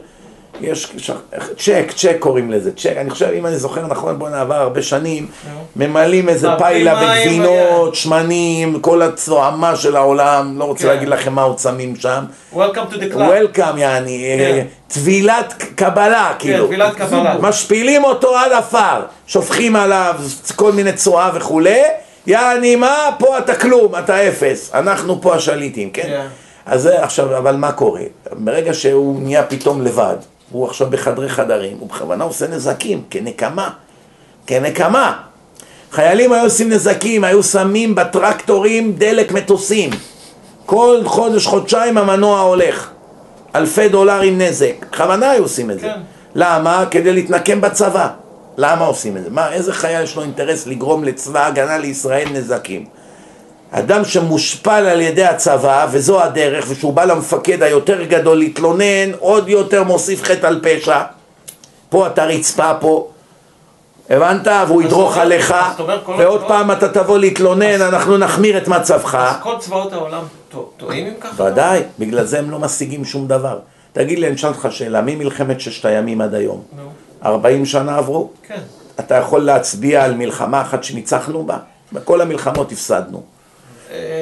יש 0.62 0.96
צ'ק, 1.58 1.92
צ'ק 1.96 2.16
קוראים 2.20 2.52
לזה, 2.52 2.72
צ'ק, 2.72 2.94
אני 2.98 3.10
חושב, 3.10 3.30
אם 3.38 3.46
אני 3.46 3.58
זוכר 3.58 3.88
נכון, 3.88 4.20
בוא 4.20 4.30
נעבר 4.30 4.56
הרבה 4.56 4.82
שנים, 4.82 5.28
ממלאים 5.76 6.30
איזה 6.30 6.48
פיילה 6.58 6.96
בגבינות, 6.96 7.96
שמנים, 7.96 8.80
כל 8.80 9.02
הצועמה 9.02 9.76
של 9.76 9.96
העולם, 9.96 10.60
לא 10.60 10.64
רוצה 10.64 10.84
כן. 10.84 10.88
להגיד 10.88 11.10
לכם 11.10 11.34
מה 11.34 11.42
עוד 11.42 11.60
שמים 11.60 11.96
שם. 11.96 12.24
Welcome 12.54 12.58
to 12.94 12.96
the 12.96 13.14
club. 13.14 13.18
וולקאם 13.18 13.78
יעני, 13.78 14.36
כן. 14.38 14.44
אה, 14.44 14.62
טבילת 14.88 15.64
קבלה, 15.76 16.34
כאילו. 16.40 16.68
טבילת 16.68 16.96
קבלה. 16.96 17.36
משפילים 17.42 18.04
אותו 18.04 18.38
עד 18.38 18.52
עפר, 18.52 19.02
שופכים 19.28 19.76
עליו 19.76 20.16
כל 20.56 20.72
מיני 20.72 20.94
צואה 20.94 21.30
וכולי, 21.34 21.82
יעני 22.28 22.76
מה, 22.76 23.10
פה 23.20 23.38
אתה 23.38 23.56
כלום, 23.56 23.96
אתה 23.96 24.28
אפס, 24.28 24.72
אנחנו 24.74 25.22
פה 25.22 25.36
השליטים, 25.36 25.90
כן? 25.90 26.04
כן. 26.04 26.28
אז 26.66 26.82
זה 26.82 27.04
עכשיו, 27.04 27.38
אבל 27.38 27.56
מה 27.56 27.72
קורה? 27.72 28.02
ברגע 28.32 28.74
שהוא 28.74 29.20
נהיה 29.22 29.44
פתאום 29.44 29.82
לבד, 29.82 30.16
הוא 30.52 30.66
עכשיו 30.66 30.90
בחדרי 30.90 31.30
חדרים, 31.30 31.78
הוא 31.80 31.90
בכוונה 31.90 32.24
עושה 32.24 32.48
נזקים, 32.48 33.04
כנקמה, 33.10 33.70
כנקמה. 34.48 35.20
חיילים 35.92 36.34
היו 36.34 36.44
עושים 36.44 36.70
נזקים, 36.70 37.24
היו 37.24 37.44
שמים 37.44 37.96
בטרקטורים 37.96 38.94
דלק 38.94 39.32
מטוסים. 39.32 39.90
כל 40.66 41.02
חודש, 41.06 41.46
חודשיים 41.46 41.98
המנוע 41.98 42.40
הולך. 42.42 42.90
אלפי 43.56 43.90
דולרים 43.90 44.42
נזק. 44.42 44.74
בכוונה 44.92 45.30
היו 45.30 45.44
עושים 45.44 45.72
את 45.72 45.80
זה. 45.80 45.88
כן. 45.88 46.00
למה? 46.36 46.86
כדי 46.92 47.14
להתנקם 47.14 47.62
בצבא. 47.62 48.08
למה 48.58 48.86
עושים 48.86 49.18
את 49.18 49.24
זה? 49.24 49.30
מה, 49.30 49.52
איזה 49.54 49.74
חייל 49.74 50.04
יש 50.04 50.16
לו 50.16 50.22
אינטרס 50.22 50.68
לגרום 50.68 51.04
לצבא 51.04 51.44
ההגנה 51.44 51.78
לישראל 51.78 52.28
נזקים? 52.34 52.86
אדם 53.72 54.06
שמושפל 54.06 54.72
על 54.72 55.02
ידי 55.02 55.24
הצבא, 55.24 55.88
וזו 55.92 56.24
הדרך, 56.24 56.66
ושהוא 56.70 56.94
בא 56.94 57.06
למפקד 57.06 57.64
היותר 57.64 58.04
גדול 58.04 58.38
להתלונן, 58.38 59.12
עוד 59.20 59.50
יותר 59.50 59.84
מוסיף 59.84 60.24
חטא 60.24 60.48
על 60.48 60.60
פשע. 60.64 61.02
פה 61.90 62.08
אתה 62.08 62.26
רצפה 62.26 62.74
פה, 62.80 63.08
הבנת? 64.10 64.48
והוא 64.68 64.82
ידרוך 64.84 65.18
עליך, 65.18 65.56
ועוד 66.18 66.44
פעם 66.48 66.72
אתה 66.72 66.90
תבוא 66.90 67.18
להתלונן, 67.18 67.82
אנחנו 67.82 68.18
נחמיר 68.18 68.58
את 68.58 68.68
מצבך. 68.68 69.16
אז 69.16 69.36
כל 69.42 69.56
צבאות 69.60 69.94
העולם 69.94 70.24
טו- 70.50 70.70
טועים 70.78 71.08
אם 71.08 71.14
ככה? 71.22 71.44
ודאי, 71.44 71.82
בגלל 72.00 72.24
זה 72.26 72.40
הם 72.40 72.52
לא 72.52 72.60
משיגים 72.60 73.06
שום 73.06 73.28
דבר. 73.28 73.60
תגיד 73.94 74.20
לי, 74.20 74.28
אני 74.28 74.36
אשאל 74.36 74.50
אותך 74.50 74.68
שאלה, 74.72 75.02
ממלחמת 75.02 75.62
ששת 75.62 75.86
הימים 75.86 76.22
עד 76.22 76.34
היום? 76.34 76.64
נו, 76.78 76.84
40 77.26 77.66
שנה 77.66 77.98
עברו? 77.98 78.30
כן. 78.48 78.60
אתה 79.00 79.16
יכול 79.16 79.42
להצביע 79.42 80.04
על 80.04 80.14
מלחמה 80.16 80.62
אחת 80.62 80.84
שניצחנו 80.84 81.44
בה? 81.44 81.58
בכל 81.94 82.22
המלחמות 82.22 82.72
הפסדנו. 82.72 83.24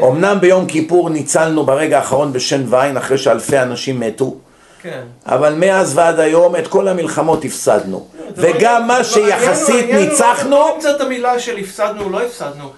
אמנם 0.08 0.38
ביום 0.42 0.66
כיפור 0.66 1.10
ניצלנו 1.10 1.66
ברגע 1.66 1.98
האחרון 1.98 2.34
בשן 2.34 2.64
ועין 2.68 2.98
אחרי 2.98 3.18
שאלפי 3.18 3.60
אנשים 3.60 4.00
מתו, 4.00 4.36
כן. 4.82 5.02
אבל 5.26 5.54
מאז 5.54 5.98
ועד 5.98 6.20
היום 6.20 6.56
את 6.56 6.68
כל 6.68 6.88
המלחמות 6.88 7.46
הפסדנו. 7.46 8.06
לא- 8.20 8.24
וגם 8.36 8.88
מה 8.88 8.98
לא- 8.98 9.04
שיחסית 9.04 9.90
ניצחנו, 9.90 10.50
לא 10.52 10.78
את 10.96 11.02
המילה 11.02 11.40
של 11.40 11.58
הפסדנו 11.58 12.04
או 12.04 12.10
לא 12.10 12.22
הפסדנו, 12.22 12.70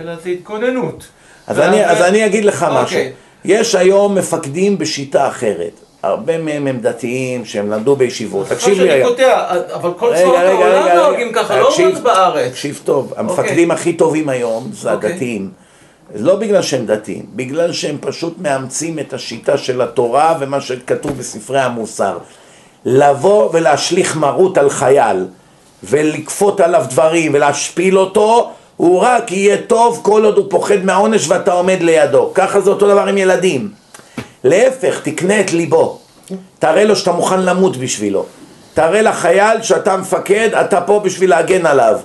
אלא 0.00 0.12
זה 0.24 0.30
התכוננות. 0.30 1.04
אז 1.46 1.58
אני, 1.58 1.86
אז 1.86 2.00
אני 2.02 2.26
אגיד 2.26 2.44
לך 2.44 2.66
משהו. 2.70 2.82
אוקיי. 2.82 3.12
יש 3.44 3.74
היום 3.74 4.14
מפקדים 4.14 4.78
בשיטה 4.78 5.28
אחרת. 5.28 5.80
הרבה 6.02 6.38
מהם 6.38 6.66
הם 6.66 6.78
דתיים, 6.80 7.44
שהם 7.44 7.70
למדו 7.70 7.96
בישיבות. 7.96 8.48
תקשיב 8.48 8.80
לי 8.80 8.90
היום. 8.90 9.12
אבל 9.74 9.90
כל 9.98 10.12
צבאות 10.16 10.36
העולם 10.36 10.82
רגע, 10.84 10.94
נוהגים. 10.94 11.32
ככה, 11.32 11.60
לא 11.60 11.68
רק 11.68 12.02
בארץ. 12.02 12.50
תקשיב 12.50 12.80
טוב, 12.84 13.14
המפקדים 13.16 13.70
הכי 13.70 13.92
טובים 13.92 14.28
היום 14.28 14.70
זה 14.72 14.92
אוקיי. 14.92 15.10
הדתיים. 15.12 15.50
לא 16.14 16.36
בגלל 16.36 16.62
שהם 16.62 16.86
דתיים, 16.86 17.26
בגלל 17.34 17.72
שהם 17.72 17.96
פשוט 18.00 18.34
מאמצים 18.38 18.98
את 18.98 19.12
השיטה 19.12 19.58
של 19.58 19.82
התורה 19.82 20.36
ומה 20.40 20.60
שכתוב 20.60 21.18
בספרי 21.18 21.60
המוסר. 21.60 22.18
לבוא 22.84 23.50
ולהשליך 23.52 24.16
מרות 24.16 24.58
על 24.58 24.70
חייל 24.70 25.26
ולכפות 25.84 26.60
עליו 26.60 26.84
דברים 26.88 27.34
ולהשפיל 27.34 27.98
אותו, 27.98 28.50
הוא 28.76 29.00
רק 29.00 29.32
יהיה 29.32 29.56
טוב 29.66 30.00
כל 30.02 30.24
עוד 30.24 30.36
הוא 30.36 30.46
פוחד 30.50 30.84
מהעונש 30.84 31.28
ואתה 31.28 31.52
עומד 31.52 31.78
לידו. 31.80 32.30
ככה 32.34 32.60
זה 32.60 32.70
אותו 32.70 32.88
דבר 32.88 33.08
עם 33.08 33.18
ילדים. 33.18 33.70
להפך, 34.44 35.00
תקנה 35.02 35.40
את 35.40 35.52
ליבו. 35.52 35.98
תראה 36.58 36.84
לו 36.84 36.96
שאתה 36.96 37.12
מוכן 37.12 37.40
למות 37.40 37.76
בשבילו. 37.76 38.26
תראה 38.74 39.02
לחייל 39.02 39.62
שאתה 39.62 39.96
מפקד, 39.96 40.48
אתה 40.60 40.80
פה 40.80 41.00
בשביל 41.04 41.30
להגן 41.30 41.66
עליו. 41.66 41.98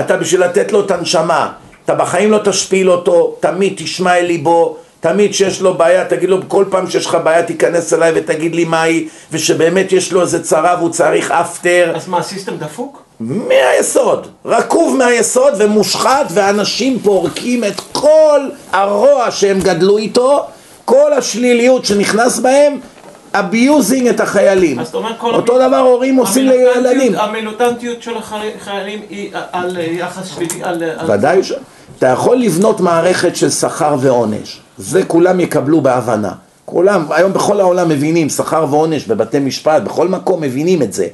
אתה 0.00 0.16
בשביל 0.16 0.44
לתת 0.44 0.72
לו 0.72 0.80
את 0.80 0.90
הנשמה. 0.90 1.52
אתה 1.88 1.96
בחיים 1.96 2.30
לא 2.30 2.38
תשפיל 2.44 2.90
אותו, 2.90 3.36
תמיד 3.40 3.72
תשמע 3.76 4.16
אל 4.18 4.24
ליבו, 4.24 4.76
תמיד 5.00 5.34
שיש 5.34 5.60
לו 5.60 5.74
בעיה, 5.74 6.04
תגיד 6.04 6.28
לו 6.28 6.36
כל 6.48 6.64
פעם 6.70 6.90
שיש 6.90 7.06
לך 7.06 7.18
בעיה 7.24 7.42
תיכנס 7.42 7.92
אליי 7.92 8.12
ותגיד 8.14 8.54
לי 8.54 8.64
מה 8.64 8.82
היא, 8.82 9.08
ושבאמת 9.32 9.92
יש 9.92 10.12
לו 10.12 10.20
איזה 10.22 10.42
צרה 10.44 10.76
והוא 10.78 10.90
צריך 10.90 11.30
אפטר. 11.30 11.92
אז 11.96 12.08
מה, 12.08 12.18
הסיסטם 12.18 12.56
דפוק? 12.56 13.02
מהיסוד, 13.20 14.26
רקוב 14.44 14.96
מהיסוד 14.96 15.52
ומושחת 15.58 16.26
ואנשים 16.30 16.98
פורקים 16.98 17.64
את 17.64 17.80
כל 17.92 18.40
הרוע 18.72 19.30
שהם 19.30 19.60
גדלו 19.60 19.98
איתו, 19.98 20.44
כל 20.84 21.12
השליליות 21.12 21.84
שנכנס 21.84 22.38
בהם, 22.38 22.78
abusing 23.34 24.08
את 24.08 24.20
החיילים. 24.20 24.78
אז 24.80 24.88
אתה 24.88 24.96
אומר 24.96 25.12
כל... 25.18 25.34
אותו 25.34 25.60
המ- 25.62 25.68
דבר 25.68 25.76
הורים 25.78 26.16
עושים 26.16 26.46
לילדים. 26.48 27.14
המיליטנטיות 27.14 28.02
של 28.02 28.16
החיילים 28.16 29.00
היא 29.10 29.30
על 29.52 29.76
אה, 29.76 29.82
יחס 29.82 30.26
שלילי, 30.34 30.62
על... 30.62 30.82
על- 30.98 31.10
ודאי 31.10 31.42
ש... 31.44 31.52
אתה 31.98 32.06
יכול 32.06 32.36
לבנות 32.36 32.80
מערכת 32.80 33.36
של 33.36 33.50
שכר 33.50 33.96
ועונש, 34.00 34.60
זה 34.78 35.04
כולם 35.04 35.40
יקבלו 35.40 35.80
בהבנה. 35.80 36.32
כולם, 36.64 37.04
היום 37.10 37.32
בכל 37.32 37.60
העולם 37.60 37.88
מבינים, 37.88 38.28
שכר 38.28 38.66
ועונש 38.70 39.06
בבתי 39.06 39.38
משפט, 39.38 39.82
בכל 39.82 40.08
מקום 40.08 40.40
מבינים 40.40 40.82
את 40.82 40.92
זה. 40.92 41.06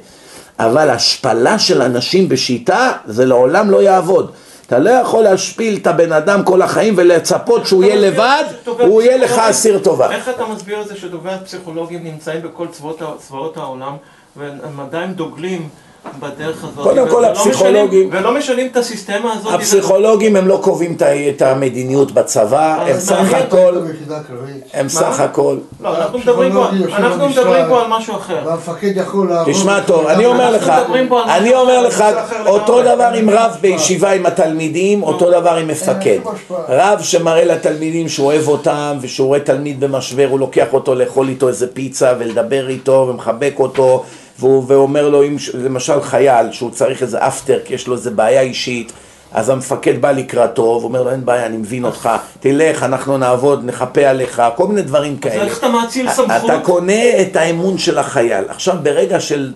אבל 0.59 0.89
השפלה 0.89 1.59
של 1.59 1.81
אנשים 1.81 2.29
בשיטה, 2.29 2.91
זה 3.05 3.25
לעולם 3.25 3.71
לא 3.71 3.81
יעבוד. 3.81 4.31
אתה 4.67 4.79
לא 4.79 4.89
יכול 4.89 5.23
להשפיל 5.23 5.77
את 5.81 5.87
הבן 5.87 6.11
אדם 6.11 6.43
כל 6.43 6.61
החיים 6.61 6.93
ולצפות 6.97 7.65
שהוא 7.65 7.83
יהיה 7.83 7.95
לבד, 7.95 8.43
הוא 8.79 9.01
יהיה 9.01 9.17
לך 9.17 9.31
אסיר 9.31 9.79
טובה. 9.79 10.11
איך 10.11 10.29
אתה 10.29 10.45
מסביר 10.45 10.81
את 10.81 10.87
זה 10.87 10.95
שטובי 10.95 11.31
הפסיכולוגים 11.31 12.03
נמצאים 12.03 12.41
בכל 12.41 12.67
צבאות 13.19 13.57
העולם 13.57 13.95
והם 14.35 14.79
עדיין 14.79 15.13
דוגלים 15.13 15.69
בדרך 16.19 16.63
הזאת? 16.63 16.83
קודם 16.83 17.09
כל 17.09 17.15
ולא 17.15 17.27
הפסיכולוגים- 17.27 18.07
משנים- 18.09 18.23
ולא 18.23 18.33
משנים 18.37 18.67
את 18.71 18.77
הסיסטמה 18.77 19.33
הזאת? 19.33 19.53
הפסיכולוגים 19.53 20.35
הם 20.35 20.47
לא 20.47 20.59
קובעים 20.63 20.97
את 21.35 21.41
המדיניות 21.41 22.11
בצבא, 22.11 22.83
הם 22.87 22.99
סך. 22.99 23.33
הכל. 23.33 23.79
הם? 24.73 24.89
סך 24.89 25.19
הכל. 25.19 25.57
לא, 25.81 25.97
אנחנו 25.97 26.19
מדברים 26.19 26.51
פה- 26.53 26.65
אנחנו. 26.97 27.29
מדברים 27.29 27.65
פה 27.69 27.81
על 27.81 27.87
משהו 27.89 28.15
אחר. 28.15 28.37
והמפקד 28.45 28.91
יכול 28.97 29.29
לעבוד... 29.29 29.53
תשמע 29.53 29.79
טוב, 29.81 30.07
אני 30.07 30.25
אומר 30.25 30.51
לך, 30.51 30.71
אני 31.27 31.53
אומר 31.55 31.81
לך, 31.81 32.03
אותו. 32.45 32.81
דבר 32.81 33.11
עם 33.15 33.29
רב 33.29 33.51
בישיבה 33.61 34.11
עם 34.11 34.25
התלמידים, 34.25 35.03
אותו 35.03 35.31
דבר 35.31 35.55
עם 35.55 35.67
מפקד. 35.67 36.19
רב 36.69 36.99
שמראה 37.01 37.45
לתלמידים 37.45 38.09
שהוא 38.09 38.25
אוהב 38.27 38.47
אותם, 38.47 38.97
ושהוא 39.01 39.27
רואה 39.27 39.39
תלמיד 39.39 39.79
במשבר, 39.79 40.27
הוא 40.29 40.39
לוקח 40.39 40.67
אותו 40.73 40.95
לאכול 40.95 41.29
איתו 41.29 41.47
איזה 41.47 41.67
פיצה 41.73 42.13
ולדבר 42.19 42.69
איתו 42.69 43.07
ומחבק 43.09 43.53
אותו, 43.59 44.03
והוא 44.39 44.63
ואומר 44.67 45.09
לו, 45.09 45.23
אם, 45.23 45.35
למשל 45.53 46.01
חייל, 46.01 46.51
שהוא 46.51 46.71
צריך 46.71 47.01
איזה 47.01 47.27
אפטר, 47.27 47.59
כי 47.65 47.73
יש 47.73 47.87
לו 47.87 47.93
איזה 47.95 48.11
בעיה 48.11 48.41
אישית, 48.41 48.91
אז 49.31 49.49
המפקד 49.49 50.01
בא 50.01 50.11
לקראתו, 50.11 50.79
ואומר 50.81 51.03
לו, 51.03 51.11
אין 51.11 51.25
בעיה, 51.25 51.45
אני 51.45 51.57
מבין 51.57 51.85
אותך, 51.85 52.09
תלך, 52.39 52.83
אנחנו 52.83 53.17
נעבוד, 53.17 53.65
נחפה 53.65 54.01
עליך, 54.01 54.41
כל 54.55 54.67
מיני 54.67 54.81
דברים 54.81 55.17
כאלה. 55.17 55.43
איך 55.43 55.59
אתה 55.59 55.69
מאציל 55.69 56.11
סמכות? 56.11 56.45
אתה 56.45 56.59
קונה 56.63 57.21
את 57.21 57.35
האמון 57.35 57.77
של 57.77 57.97
החייל. 57.97 58.45
עכשיו, 58.47 58.75
ברגע 58.83 59.19
של 59.19 59.53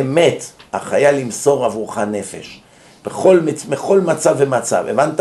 אמת, 0.00 0.44
החייל 0.72 1.18
ימסור 1.18 1.64
עבורך 1.64 1.98
נפש. 1.98 2.60
בכל, 3.04 3.40
בכל 3.68 4.00
מצב 4.00 4.34
ומצב, 4.38 4.84
הבנת? 4.88 5.20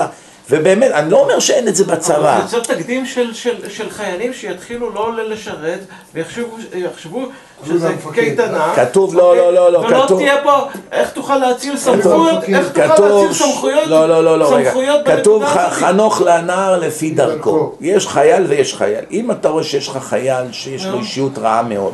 ובאמת, 0.51 0.91
אני 0.91 1.11
לא 1.11 1.17
אומר 1.17 1.39
שאין 1.39 1.67
את 1.67 1.75
זה 1.75 1.83
בצבא. 1.83 2.37
אבל 2.37 2.47
זה 2.47 2.57
יוצר 2.57 2.73
תקדים 2.73 3.05
של, 3.05 3.33
של, 3.33 3.69
של 3.69 3.89
חיילים 3.89 4.33
שיתחילו 4.33 4.89
לא 4.93 5.23
לשרת 5.23 5.79
ויחשבו 6.13 6.57
יחשבו 6.75 7.25
שזה. 7.67 7.93
קייטנה. 8.13 8.73
כתוב, 8.75 9.15
לא, 9.15 9.37
לא, 9.37 9.53
לא, 9.53 9.71
לא, 9.71 9.77
ולא 9.79 10.03
כתוב- 10.05 10.19
תהיה 10.19 10.43
פה, 10.43 10.67
איך 10.91 11.09
תוכל 11.09 11.37
להציל 11.37 11.77
סמכויות. 11.77 12.43
איך 12.43 12.71
תוכל 12.71 12.87
כתוב, 12.87 13.05
להציל 13.05 13.33
סמכויות, 13.33 13.87
לא, 13.87 14.09
לא, 14.09 14.23
לא, 14.23 14.39
לא, 14.39 14.55
רגע, 14.55 14.71
כתוב. 15.17 15.43
חנוך 15.69 16.21
לנער 16.21 16.79
לפי 16.79 17.11
דרכו, 17.11 17.33
דרכו. 17.35 17.75
יש 17.81 18.07
חייל 18.07 18.45
ויש 18.49 18.75
חייל, 18.75 19.05
אם 19.11 19.31
אתה 19.31 19.49
רואה 19.49 19.63
שיש 19.63 19.87
לך 19.87 19.97
חייל 19.97 20.51
שיש 20.51 20.85
לו. 20.85 20.97
אישיות 20.99 21.37
רעה 21.37 21.63
מאוד 21.63 21.93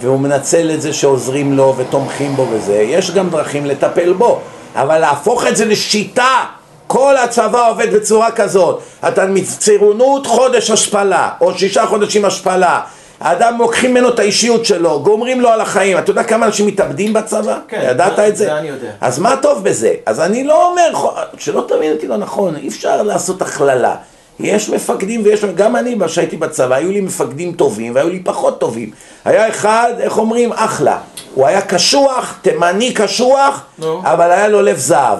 והוא 0.00 0.20
מנצל 0.20 0.70
את 0.74 0.82
זה 0.82 0.92
שעוזרים 0.92 1.52
לו 1.52 1.74
ותומכים 1.76 2.36
בו 2.36 2.46
וזה, 2.50 2.76
יש 2.76 3.10
גם 3.10 3.30
דרכים 3.30 3.66
לטפל 3.66 4.12
בו, 4.12 4.40
אבל 4.74 4.98
להפוך 4.98 5.46
את 5.46 5.56
זה 5.56 5.64
לשיטה, 5.64 6.44
כל 6.92 7.16
הצבא 7.16 7.70
עובד 7.70 7.94
בצורה 7.94 8.30
כזאת, 8.30 8.80
אתה 9.08 9.26
מצעירונות 9.26 10.26
חודש 10.26 10.70
השפלה, 10.70 11.30
או 11.40 11.58
שישה 11.58 11.86
חודשים 11.86 12.24
השפלה, 12.24 12.80
האדם 13.20 13.58
לוקחים 13.58 13.90
ממנו 13.90 14.08
את 14.08 14.18
האישיות 14.18 14.64
שלו, 14.64 15.00
גומרים 15.02 15.40
לו 15.40 15.48
על 15.48 15.60
החיים, 15.60 15.98
אתה 15.98 16.10
יודע 16.10 16.22
כמה 16.24 16.46
אנשים 16.46 16.66
מתאבדים 16.66 17.12
בצבא? 17.12 17.58
כן, 17.68 17.86
ידעת 17.90 18.16
זה- 18.16 18.28
את 18.28 18.36
זה? 18.36 18.44
זה 18.44 18.58
אני 18.58 18.68
יודע. 18.68 18.90
אז 19.00 19.18
מה 19.18 19.36
טוב 19.42 19.64
בזה? 19.64 19.94
אז 20.06 20.20
אני 20.20 20.44
לא 20.44 20.70
אומר, 20.70 20.92
שלא 21.38 21.64
תבין 21.68 21.92
אותי 21.92 22.06
לא 22.08 22.16
נכון, 22.16 22.56
אי 22.56 22.68
אפשר 22.68 23.02
לעשות 23.02 23.42
הכללה. 23.42 23.94
יש 24.40 24.68
מפקדים 24.70 25.20
ויש, 25.24 25.44
גם 25.44 25.76
אני 25.76 25.96
כשהייתי 26.06 26.36
בצבא, 26.36 26.74
היו 26.74 26.90
לי 26.90 27.00
מפקדים 27.00 27.52
טובים 27.52 27.94
והיו 27.94 28.08
לי 28.08 28.20
פחות 28.24 28.60
טובים. 28.60 28.90
היה 29.24 29.48
אחד, 29.48 29.92
איך 30.00 30.18
אומרים, 30.18 30.52
אחלה. 30.52 30.98
הוא 31.34 31.46
היה 31.46 31.60
קשוח, 31.60 32.38
תימני 32.42 32.92
קשוח, 32.94 33.60
נו. 33.78 34.00
אבל 34.04 34.30
היה 34.30 34.48
לו 34.48 34.62
לב 34.62 34.76
זהב. 34.78 35.18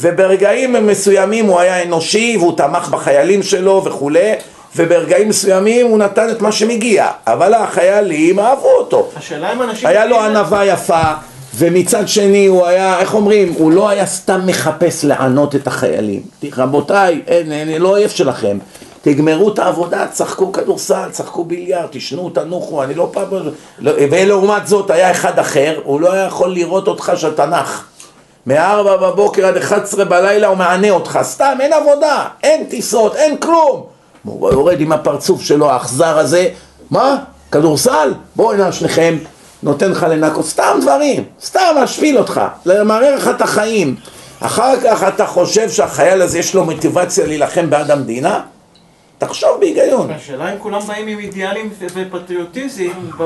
וברגעים 0.00 0.86
מסוימים 0.86 1.46
הוא 1.46 1.60
היה 1.60 1.82
אנושי 1.82 2.36
והוא 2.38 2.56
תמך 2.56 2.88
בחיילים 2.88 3.42
שלו 3.42 3.82
וכולי, 3.84 4.32
וברגעים 4.76 5.28
מסוימים 5.28 5.86
הוא 5.86 5.98
נתן 5.98 6.30
את 6.30 6.42
מה 6.42 6.52
שמגיע. 6.52 7.08
אבל 7.26 7.54
החיילים 7.54 8.38
אהבו 8.38 8.68
אותו. 8.68 9.08
השאלה 9.16 9.52
אם 9.52 9.62
אנשים... 9.62 9.88
היה 9.88 10.06
לו 10.06 10.20
ענווה 10.20 10.66
יפה, 10.66 11.02
ומצד 11.54 12.08
שני 12.08 12.46
הוא 12.46 12.66
היה, 12.66 12.98
איך 12.98 13.14
אומרים, 13.14 13.54
הוא 13.58 13.72
לא 13.72 13.88
היה 13.88 14.06
סתם 14.06 14.40
מחפש 14.46 15.04
לענות 15.04 15.54
את 15.54 15.66
החיילים. 15.66 16.22
רבותיי, 16.56 17.20
אין, 17.26 17.52
אין, 17.52 17.82
לא 17.82 17.88
אויב 17.88 18.10
שלכם. 18.10 18.58
תגמרו 19.02 19.52
את 19.52 19.58
העבודה, 19.58 20.06
תשחקו 20.06 20.52
כדורסל, 20.52 21.08
תשחקו 21.12 21.44
ביליארד, 21.44 21.86
תשנו, 21.90 22.30
תנוחו, 22.30 22.82
אני 22.82 22.94
לא 22.94 23.08
פעם... 23.12 23.24
לא, 23.78 23.92
ולעומת 24.10 24.66
זאת 24.66 24.90
היה 24.90 25.10
אחד 25.10 25.38
אחר, 25.38 25.80
הוא 25.84 26.00
לא 26.00 26.12
היה 26.12 26.24
יכול 26.24 26.52
לראות 26.52 26.88
אותך 26.88 27.12
שאתה 27.16 27.46
נח. 27.46 27.89
מארבע 28.46 28.96
בבוקר 28.96 29.46
עד 29.46 29.56
11 29.56 30.04
בלילה 30.04 30.46
הוא 30.46 30.56
מענה 30.56 30.90
אותך, 30.90 31.18
סתם, 31.22 31.58
אין 31.60 31.72
עבודה, 31.72 32.24
אין 32.42 32.64
טיסות, 32.64 33.16
אין 33.16 33.36
כלום. 33.36 33.86
הוא 34.24 34.52
יורד 34.52 34.80
עם 34.80 34.92
הפרצוף 34.92 35.42
שלו, 35.42 35.70
האכזר 35.70 36.18
הזה, 36.18 36.48
מה? 36.90 37.16
כדורסל? 37.52 38.14
בואו 38.36 38.52
הנה 38.52 38.72
שניכם, 38.72 39.16
נותן 39.62 39.90
לך 39.90 40.06
לנקות, 40.10 40.46
סתם 40.46 40.78
דברים, 40.82 41.24
סתם 41.42 41.60
להשפיל 41.74 42.18
אותך, 42.18 42.40
למרר 42.66 43.16
לך 43.16 43.28
את 43.28 43.40
החיים. 43.40 43.96
אחר 44.40 44.80
כך 44.80 45.02
אתה 45.02 45.26
חושב 45.26 45.70
שהחייל 45.70 46.22
הזה 46.22 46.38
יש 46.38 46.54
לו 46.54 46.64
מוטיבציה 46.64 47.26
להילחם 47.26 47.70
בעד 47.70 47.90
המדינה? 47.90 48.40
תחשוב 49.20 49.60
בהיגיון. 49.60 50.10
השאלה 50.10 50.52
אם 50.52 50.58
כולם 50.58 50.80
באים 50.80 51.06
עם 51.06 51.18
אידיאלים 51.18 51.70
ופטריוטיזם 51.94 52.84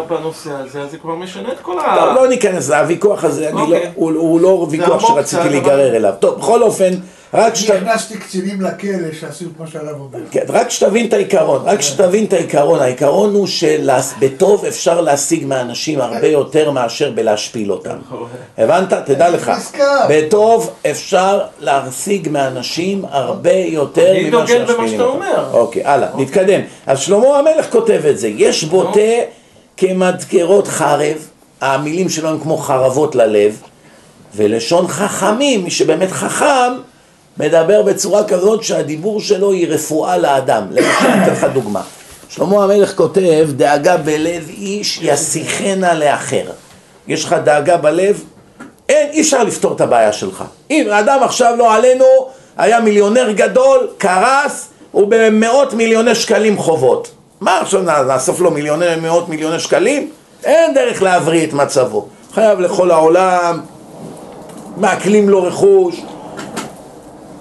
בנושא 0.08 0.50
הזה, 0.52 0.82
אז 0.82 0.90
זה 0.90 0.98
כבר 0.98 1.14
משנה 1.14 1.52
את 1.52 1.60
כל 1.62 1.78
ה... 1.78 1.96
טוב, 1.96 2.14
לא 2.14 2.28
ניכנס 2.28 2.70
לוויכוח 2.70 3.24
הזה, 3.24 3.50
לא, 3.52 3.60
אוקיי. 3.60 3.90
הוא, 3.94 4.12
הוא 4.12 4.40
לא 4.40 4.66
ויכוח 4.70 5.08
שרציתי 5.08 5.48
להיגרר 5.48 5.96
אליו. 5.96 6.12
טוב, 6.18 6.38
בכל 6.38 6.62
אופן, 6.62 6.90
רק 7.34 7.54
שאתה... 7.54 7.78
הכנסתי 7.78 8.18
קצינים 8.18 8.60
לכלא 8.60 9.12
שעשו 9.20 9.44
את 9.44 9.60
מה 9.60 9.66
שהרב 9.66 10.00
אומר. 10.00 10.18
כן, 10.30 10.44
רק 10.48 10.70
שתבין 10.70 11.06
את 11.06 11.12
העיקרון, 11.12 11.62
רק 11.64 11.80
שתבין 11.80 12.24
את 12.24 12.32
העיקרון, 12.32 12.80
העיקרון 12.80 13.34
הוא 13.34 13.46
שבטוב 13.46 14.64
אפשר 14.64 15.00
להשיג 15.00 15.46
מהאנשים 15.46 16.00
הרבה 16.00 16.26
יותר 16.26 16.70
מאשר 16.70 17.10
בלהשפיל 17.10 17.72
אותם. 17.72 17.96
הבנת? 18.58 18.92
תדע 18.92 19.30
לך. 19.30 19.52
בטוב 20.08 20.70
אפשר 20.90 21.40
להשיג 21.60 22.28
מהאנשים 22.28 23.04
הרבה 23.10 23.52
יותר 23.52 24.10
אני 24.10 24.30
ממה 24.30 24.30
דוגל 24.30 24.58
במה 24.58 24.66
שמשפילים 24.66 24.88
שאתה 24.90 25.02
אותם. 25.02 25.16
אומר. 25.16 25.48
אוקיי, 25.52 25.84
הלאה, 25.84 26.08
נתקדם. 26.16 26.60
אז 26.86 26.98
שלמה 26.98 27.38
המלך 27.38 27.70
כותב 27.70 28.00
את 28.10 28.18
זה, 28.18 28.28
יש 28.28 28.64
בוטה 28.64 29.00
כמדקרות 29.76 30.68
חרב, 30.68 31.16
המילים 31.60 32.08
שלו 32.08 32.28
הם 32.28 32.40
כמו 32.40 32.56
חרבות 32.56 33.14
ללב, 33.14 33.62
ולשון 34.36 34.88
חכמים, 34.88 35.64
מי 35.64 35.70
שבאמת 35.70 36.10
חכם, 36.10 36.72
מדבר 37.38 37.82
בצורה 37.82 38.24
כזאת 38.24 38.64
שהדיבור 38.64 39.20
שלו 39.20 39.52
היא 39.52 39.68
רפואה 39.68 40.18
לאדם. 40.18 40.64
למשל, 40.70 41.06
אני 41.06 41.24
אתן 41.24 41.32
לך 41.32 41.44
דוגמה. 41.44 41.82
שלמה 42.28 42.64
המלך 42.64 42.96
כותב, 42.96 43.48
דאגה 43.56 43.96
בלב 43.96 44.48
איש 44.48 44.98
יסיחנה 45.02 45.94
לאחר. 45.94 46.44
יש 47.08 47.24
לך 47.24 47.36
דאגה 47.44 47.76
בלב, 47.76 48.24
אין, 48.88 49.10
אי 49.10 49.20
אפשר 49.20 49.44
לפתור 49.44 49.72
את 49.72 49.80
הבעיה 49.80 50.12
שלך. 50.12 50.44
אם 50.70 50.86
האדם 50.90 51.22
עכשיו 51.22 51.54
לא 51.56 51.74
עלינו, 51.74 52.04
היה 52.56 52.80
מיליונר 52.80 53.30
גדול, 53.30 53.88
קרס, 53.98 54.68
הוא 54.92 55.06
במאות 55.08 55.74
מיליוני 55.74 56.14
שקלים 56.14 56.58
חובות. 56.58 57.10
מה 57.40 57.60
עכשיו 57.60 57.82
נאסוף 57.82 58.40
לו 58.40 58.50
מיליוני, 58.50 58.96
מאות 59.02 59.28
מיליוני 59.28 59.60
שקלים? 59.60 60.10
אין 60.44 60.74
דרך 60.74 61.02
להבריא 61.02 61.46
את 61.46 61.52
מצבו. 61.52 62.06
חייב 62.34 62.60
לכל 62.60 62.90
העולם, 62.90 63.60
מעקלים 64.76 65.28
לו 65.28 65.42
רכוש. 65.42 66.00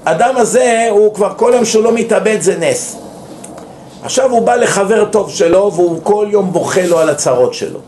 אדם 0.05 0.37
הזה, 0.37 0.87
הוא 0.89 1.13
כבר 1.13 1.33
כל 1.37 1.51
יום 1.55 1.65
שהוא 1.65 1.83
לא 1.83 1.91
מתאבד 1.93 2.37
זה 2.41 2.57
נס. 2.59 2.97
עכשיו 4.03 4.31
הוא 4.31 4.41
בא 4.41 4.55
לחבר 4.55 5.05
טוב 5.05 5.31
שלו 5.31 5.71
והוא 5.73 5.99
כל 6.03 6.27
יום 6.29 6.53
בוכה 6.53 6.85
לו 6.85 6.99
על 6.99 7.09
הצרות 7.09 7.53
שלו. 7.53 7.79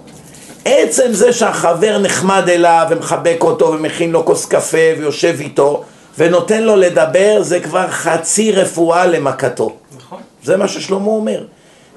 עצם 0.65 1.13
זה 1.13 1.33
שהחבר 1.33 1.97
נחמד 1.97 2.49
אליו 2.49 2.87
ומחבק 2.89 3.37
אותו 3.41 3.65
ומכין 3.65 4.11
לו 4.11 4.25
כוס 4.25 4.45
קפה 4.45 4.77
ויושב 4.97 5.35
איתו 5.39 5.83
ונותן 6.17 6.63
לו 6.63 6.75
לדבר 6.75 7.41
זה 7.41 7.59
כבר 7.59 7.87
חצי 7.87 8.51
רפואה 8.51 9.05
למכתו. 9.05 9.73
נכון. 9.97 10.19
זה 10.43 10.57
מה 10.57 10.67
ששלמה 10.67 11.07
אומר. 11.07 11.43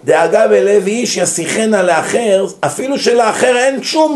דאגה 0.05 0.49
בלב 0.49 0.87
איש 0.87 1.17
יסיחנה 1.17 1.83
לאחר, 1.83 2.47
אפילו 2.61 2.99
שלאחר 2.99 3.57
אין 3.57 3.83
שום, 3.83 4.15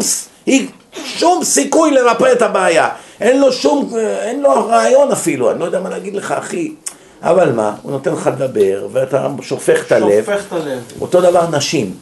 שום 1.05 1.45
סיכוי 1.45 1.91
לרפא 1.91 2.33
את 2.33 2.43
הבעיה. 2.43 2.89
אין 3.21 3.41
לו 3.41 3.53
שום, 3.53 3.93
אין 3.99 4.43
לו 4.43 4.51
רעיון 4.69 5.13
אפילו, 5.13 5.51
אני 5.51 5.61
לא 5.61 5.65
יודע 5.65 5.81
מה 5.81 5.89
להגיד 5.89 6.15
לך 6.15 6.33
אחי. 6.33 6.75
אבל 7.23 7.53
מה, 7.53 7.75
הוא 7.83 7.93
נותן 7.93 8.13
לך 8.13 8.31
לדבר 8.33 8.87
ואתה 8.93 9.29
שופך 9.43 9.87
את 9.87 9.93
הלב. 9.93 10.25
שופך 10.25 10.47
את 10.47 10.53
הלב. 10.53 10.83
אותו 11.01 11.21
דבר 11.21 11.51
נשים. 11.51 11.95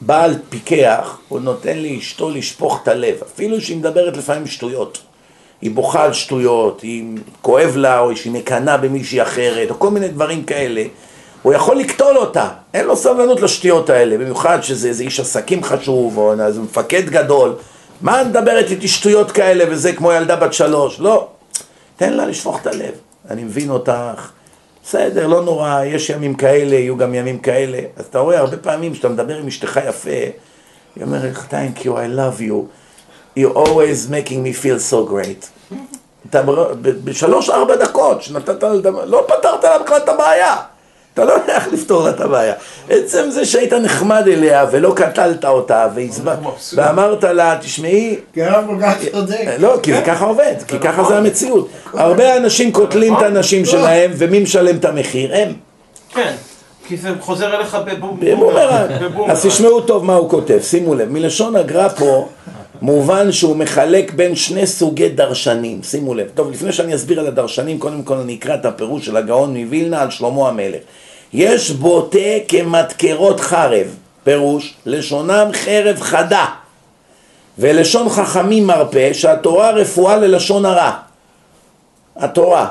בעל 0.00 0.34
פיקח, 0.48 1.18
הוא 1.28 1.40
נותן 1.40 1.78
לאשתו 1.78 2.30
לשפוך 2.30 2.80
את 2.82 2.88
הלב, 2.88 3.14
אפילו 3.34 3.60
שהיא 3.60 3.76
מדברת 3.76 4.16
לפעמים 4.16 4.46
שטויות. 4.46 4.98
היא 5.60 5.70
בוכה 5.70 6.04
על 6.04 6.12
שטויות, 6.12 6.80
היא 6.80 7.04
כואב 7.42 7.76
לה, 7.76 8.00
או 8.00 8.16
שהיא 8.16 8.32
מקנאה 8.32 8.76
במישהי 8.76 9.22
אחרת, 9.22 9.70
או 9.70 9.78
כל 9.78 9.90
מיני 9.90 10.08
דברים 10.08 10.44
כאלה. 10.44 10.84
הוא 11.42 11.52
יכול 11.52 11.76
לקטול 11.76 12.16
אותה, 12.16 12.48
אין 12.74 12.86
לו 12.86 12.96
סבלנות 12.96 13.40
לשטויות 13.40 13.90
האלה, 13.90 14.18
במיוחד 14.18 14.58
שזה 14.62 15.02
איש 15.02 15.20
עסקים 15.20 15.64
חשוב, 15.64 16.18
או 16.18 16.32
איזה 16.46 16.60
מפקד 16.60 17.08
גדול. 17.08 17.54
מה 18.00 18.22
את 18.22 18.26
מדברת 18.26 18.70
איתי 18.70 18.88
שטויות 18.88 19.30
כאלה 19.32 19.64
וזה 19.70 19.92
כמו 19.92 20.12
ילדה 20.12 20.36
בת 20.36 20.52
שלוש? 20.52 21.00
לא. 21.00 21.28
תן 21.96 22.12
לה 22.12 22.26
לשפוך 22.26 22.60
את 22.62 22.66
הלב. 22.66 22.92
אני 23.30 23.44
מבין 23.44 23.70
אותך. 23.70 24.30
בסדר, 24.84 25.26
לא 25.26 25.42
נורא, 25.44 25.82
יש 25.84 26.10
ימים 26.10 26.34
כאלה, 26.34 26.74
יהיו 26.74 26.96
גם 26.96 27.14
ימים 27.14 27.38
כאלה. 27.38 27.78
אז 27.96 28.04
אתה 28.04 28.18
רואה, 28.18 28.38
הרבה 28.38 28.56
פעמים 28.56 28.92
כשאתה 28.92 29.08
מדבר 29.08 29.36
עם 29.36 29.46
אשתך 29.46 29.80
יפה, 29.88 30.10
היא 30.96 31.04
אומרת 31.04 31.32
thank 31.50 31.80
you, 31.80 31.86
I 31.86 32.18
love 32.18 32.40
you. 32.40 32.54
You 33.38 33.56
always 33.56 34.10
making 34.10 34.42
me 34.44 34.62
feel 34.64 34.92
so 34.92 35.10
great. 35.10 35.74
אתה 36.30 36.42
בר- 36.42 36.74
ב- 36.82 37.04
בשלוש, 37.04 37.50
ארבע 37.50 37.76
דקות 37.76 38.22
שנתת 38.22 38.62
לדבר, 38.62 39.04
לא 39.04 39.26
פתרת 39.28 39.64
לה 39.64 39.78
בכלל 39.78 39.96
את 39.96 40.08
הבעיה. 40.08 40.56
אתה 41.18 41.26
לא 41.26 41.34
איך 41.48 41.68
לפתור 41.72 42.04
לה 42.04 42.10
את 42.10 42.20
הבעיה. 42.20 42.54
עצם 42.90 43.30
זה 43.30 43.44
שהיית 43.44 43.72
נחמד 43.72 44.22
אליה 44.26 44.66
ולא 44.70 44.92
קטלת 44.96 45.44
אותה. 45.44 45.86
ואמרת 46.74 47.24
לה, 47.24 47.58
תשמעי, 47.60 48.16
כי 48.32 48.42
הרב 48.42 48.64
כל 48.66 48.76
כך 48.82 48.94
צודק. 49.12 49.44
לא, 49.58 49.76
כי 49.82 49.92
זה 49.92 50.02
ככה 50.06 50.24
עובד, 50.24 50.54
כי 50.66 50.78
ככה 50.78 51.04
זה 51.04 51.16
המציאות. 51.16 51.68
הרבה 51.94 52.36
אנשים 52.36 52.72
קוטלים 52.72 53.16
את 53.16 53.22
הנשים 53.22 53.64
שלהם, 53.64 54.10
ומי 54.14 54.40
משלם 54.40 54.76
את 54.76 54.84
המחיר? 54.84 55.34
הם. 55.34 55.52
כן, 56.14 56.32
כי 56.88 56.96
זה 56.96 57.10
חוזר 57.20 57.56
אליך. 57.56 57.76
בבומרנג. 58.20 58.90
אז 59.28 59.46
תשמעו 59.46 59.80
טוב 59.80 60.04
מה 60.04 60.14
הוא 60.14 60.30
כותב, 60.30 60.58
שימו 60.62 60.94
לב. 60.94 61.10
מלשון 61.10 61.56
הגר"א 61.56 61.88
פה, 61.88 62.28
מובן 62.82 63.32
שהוא 63.32 63.56
מחלק 63.56 64.12
בין 64.14 64.34
שני 64.34 64.66
סוגי 64.66 65.08
דרשנים, 65.08 65.82
שימו 65.82 66.14
לב. 66.14 66.26
טוב, 66.34 66.50
לפני 66.50 66.72
שאני 66.72 66.94
אסביר 66.94 67.20
על 67.20 67.26
הדרשנים, 67.26 67.78
קודם 67.78 68.02
כל 68.02 68.14
אני 68.14 68.34
אקרא 68.34 68.54
את 68.54 68.64
הפירוש 68.64 69.06
של 69.06 69.16
הגאון 69.16 69.56
מווילנה 69.56 70.02
על 70.02 70.10
שלמה 70.10 70.48
המלך. 70.48 70.80
יש 71.32 71.70
בוטה 71.70 72.18
כמדקרות 72.48 73.40
חרב, 73.40 73.86
פירוש, 74.24 74.74
לשונם 74.86 75.48
חרב 75.52 76.00
חדה, 76.00 76.46
ולשון 77.58 78.08
חכמים 78.08 78.66
מרפא, 78.66 79.12
שהתורה 79.12 79.70
רפואה 79.70 80.16
ללשון 80.16 80.66
הרע. 80.66 80.92
התורה. 82.16 82.68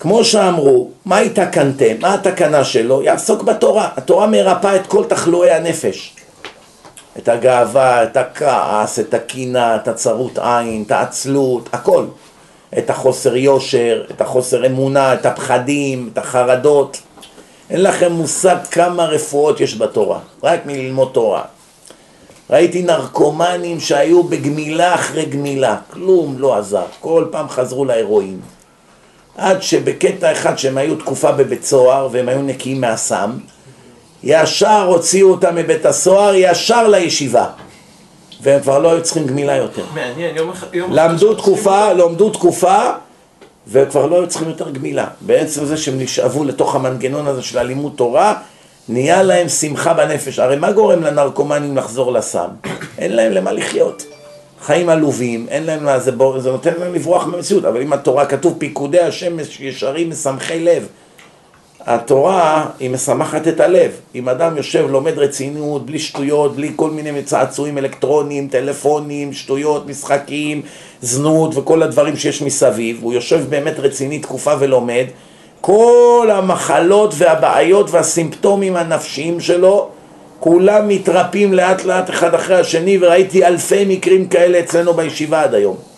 כמו 0.00 0.24
שאמרו, 0.24 0.90
מה 1.04 1.18
התקנתם? 1.18 1.94
מה 2.00 2.14
התקנה 2.14 2.64
שלו? 2.64 3.02
יעסוק 3.02 3.42
בתורה. 3.42 3.88
התורה 3.96 4.26
מרפאה 4.26 4.76
את 4.76 4.86
כל 4.86 5.04
תחלואי 5.04 5.50
הנפש. 5.50 6.14
את 7.18 7.28
הגאווה, 7.28 8.02
את 8.02 8.16
הכעס, 8.16 8.98
את 8.98 9.14
הקינה, 9.14 9.76
את 9.76 9.88
הצרות 9.88 10.38
עין, 10.38 10.82
את 10.86 10.92
העצלות, 10.92 11.68
הכל. 11.72 12.04
את 12.78 12.90
החוסר 12.90 13.36
יושר, 13.36 14.04
את 14.10 14.20
החוסר 14.20 14.66
אמונה, 14.66 15.14
את 15.14 15.26
הפחדים, 15.26 16.10
את 16.12 16.18
החרדות. 16.18 17.00
אין 17.70 17.82
לכם 17.82 18.12
מושג 18.12 18.56
כמה 18.70 19.04
רפואות 19.04 19.60
יש 19.60 19.76
בתורה, 19.76 20.18
רק 20.42 20.66
מללמוד 20.66 21.10
תורה. 21.12 21.42
ראיתי 22.50 22.82
נרקומנים 22.82 23.80
שהיו 23.80 24.22
בגמילה 24.22 24.94
אחרי 24.94 25.24
גמילה, 25.24 25.76
כלום 25.90 26.34
לא 26.38 26.56
עזר, 26.56 26.84
כל 27.00 27.24
פעם 27.30 27.48
חזרו 27.48 27.84
להירואין. 27.84 28.40
עד 29.36 29.62
שבקטע 29.62 30.32
אחד 30.32 30.58
שהם 30.58 30.78
היו 30.78 30.96
תקופה 30.96 31.32
בבית 31.32 31.64
סוהר 31.64 32.08
והם 32.12 32.28
היו 32.28 32.42
נקיים 32.42 32.80
מהסם, 32.80 33.30
ישר 34.22 34.84
הוציאו 34.86 35.30
אותם 35.30 35.54
מבית 35.54 35.86
הסוהר 35.86 36.34
ישר 36.34 36.88
לישיבה. 36.88 37.46
והם 38.42 38.60
כבר 38.60 38.78
לא 38.78 38.92
היו 38.92 39.02
צריכים 39.02 39.26
גמילה 39.26 39.56
יותר. 39.56 39.84
מעניין, 39.94 40.36
יום 40.36 40.50
אחד... 40.50 40.66
למדו 40.74 41.34
תקופה, 41.34 41.92
למדו 41.92 42.30
תקופה, 42.30 42.92
וכבר 43.68 44.06
לא 44.06 44.16
היו 44.16 44.28
צריכים 44.28 44.48
יותר 44.48 44.70
גמילה. 44.70 45.06
בעצם 45.20 45.64
זה 45.64 45.76
שהם 45.76 45.98
נשאבו 45.98 46.44
לתוך 46.44 46.74
המנגנון 46.74 47.26
הזה 47.26 47.42
של 47.42 47.58
הלימוד 47.58 47.92
תורה, 47.96 48.34
נהיה 48.88 49.22
להם 49.22 49.48
שמחה 49.48 49.94
בנפש. 49.94 50.38
הרי 50.38 50.56
מה 50.56 50.72
גורם 50.72 51.02
לנרקומנים 51.02 51.76
לחזור 51.76 52.12
לסם? 52.12 52.48
אין 52.98 53.16
להם 53.16 53.32
למה 53.32 53.52
לחיות. 53.52 54.06
חיים 54.62 54.88
עלובים, 54.88 55.46
אין 55.48 55.64
להם 55.64 55.84
מה, 55.84 55.98
זה, 55.98 56.12
בור, 56.12 56.40
זה 56.40 56.50
נותן 56.50 56.72
להם 56.78 56.94
לברוח 56.94 57.26
מהמציאות, 57.26 57.64
אבל 57.64 57.82
אם 57.82 57.92
התורה 57.92 58.26
כתוב 58.26 58.54
פיקודי 58.58 59.00
השם 59.00 59.36
ישרים 59.60 60.10
משמחי 60.10 60.60
לב, 60.60 60.86
התורה 61.86 62.66
היא 62.80 62.90
משמחת 62.90 63.48
את 63.48 63.60
הלב. 63.60 63.90
אם 64.14 64.28
אדם 64.28 64.56
יושב, 64.56 64.86
לומד 64.90 65.18
רצינות, 65.18 65.86
בלי 65.86 65.98
שטויות, 65.98 66.56
בלי 66.56 66.72
כל 66.76 66.90
מיני 66.90 67.22
צעצועים 67.22 67.78
אלקטרוניים, 67.78 68.48
טלפונים, 68.48 69.32
שטויות, 69.32 69.86
משחקים, 69.86 70.62
זנות 71.02 71.56
וכל 71.56 71.82
הדברים 71.82 72.16
שיש 72.16 72.42
מסביב, 72.42 72.98
הוא 73.02 73.12
יושב 73.12 73.40
באמת 73.48 73.78
רציני 73.78 74.18
תקופה 74.18 74.54
ולומד, 74.60 75.04
כל 75.60 76.28
המחלות 76.32 77.14
והבעיות 77.16 77.90
והסימפטומים 77.90 78.76
הנפשיים 78.76 79.40
שלו, 79.40 79.88
כולם 80.40 80.88
מתרפים 80.88 81.52
לאט 81.52 81.84
לאט 81.84 82.10
אחד 82.10 82.34
אחרי 82.34 82.56
השני, 82.56 82.98
וראיתי 83.00 83.46
אלפי 83.46 83.84
מקרים 83.88 84.28
כאלה 84.28 84.60
אצלנו 84.60 84.94
בישיבה 84.94 85.42
עד 85.42 85.54
היום. 85.54 85.89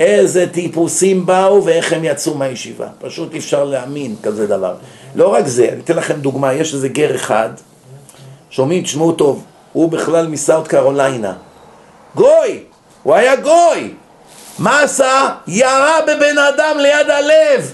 איזה 0.00 0.46
טיפוסים 0.52 1.26
באו 1.26 1.64
ואיך 1.64 1.92
הם 1.92 2.04
יצאו 2.04 2.34
מהישיבה. 2.34 2.86
פשוט 2.98 3.32
אי 3.32 3.38
אפשר 3.38 3.64
להאמין 3.64 4.16
כזה 4.22 4.46
דבר. 4.46 4.74
לא 5.14 5.28
רק 5.28 5.46
זה, 5.46 5.68
אני 5.72 5.80
אתן 5.80 5.96
לכם 5.96 6.14
דוגמה, 6.14 6.52
יש 6.52 6.74
איזה 6.74 6.88
גר 6.88 7.14
אחד, 7.14 7.50
שומעים, 8.50 8.82
תשמעו 8.82 9.12
טוב, 9.12 9.44
הוא 9.72 9.90
בכלל 9.90 10.26
מסאוט 10.26 10.68
קרוליינה. 10.68 11.32
גוי! 12.14 12.62
הוא 13.02 13.14
היה 13.14 13.36
גוי! 13.36 13.94
מה 14.58 14.80
עשה? 14.80 15.28
ירה 15.46 16.00
בבן 16.02 16.38
אדם 16.38 16.76
ליד 16.78 17.10
הלב! 17.10 17.72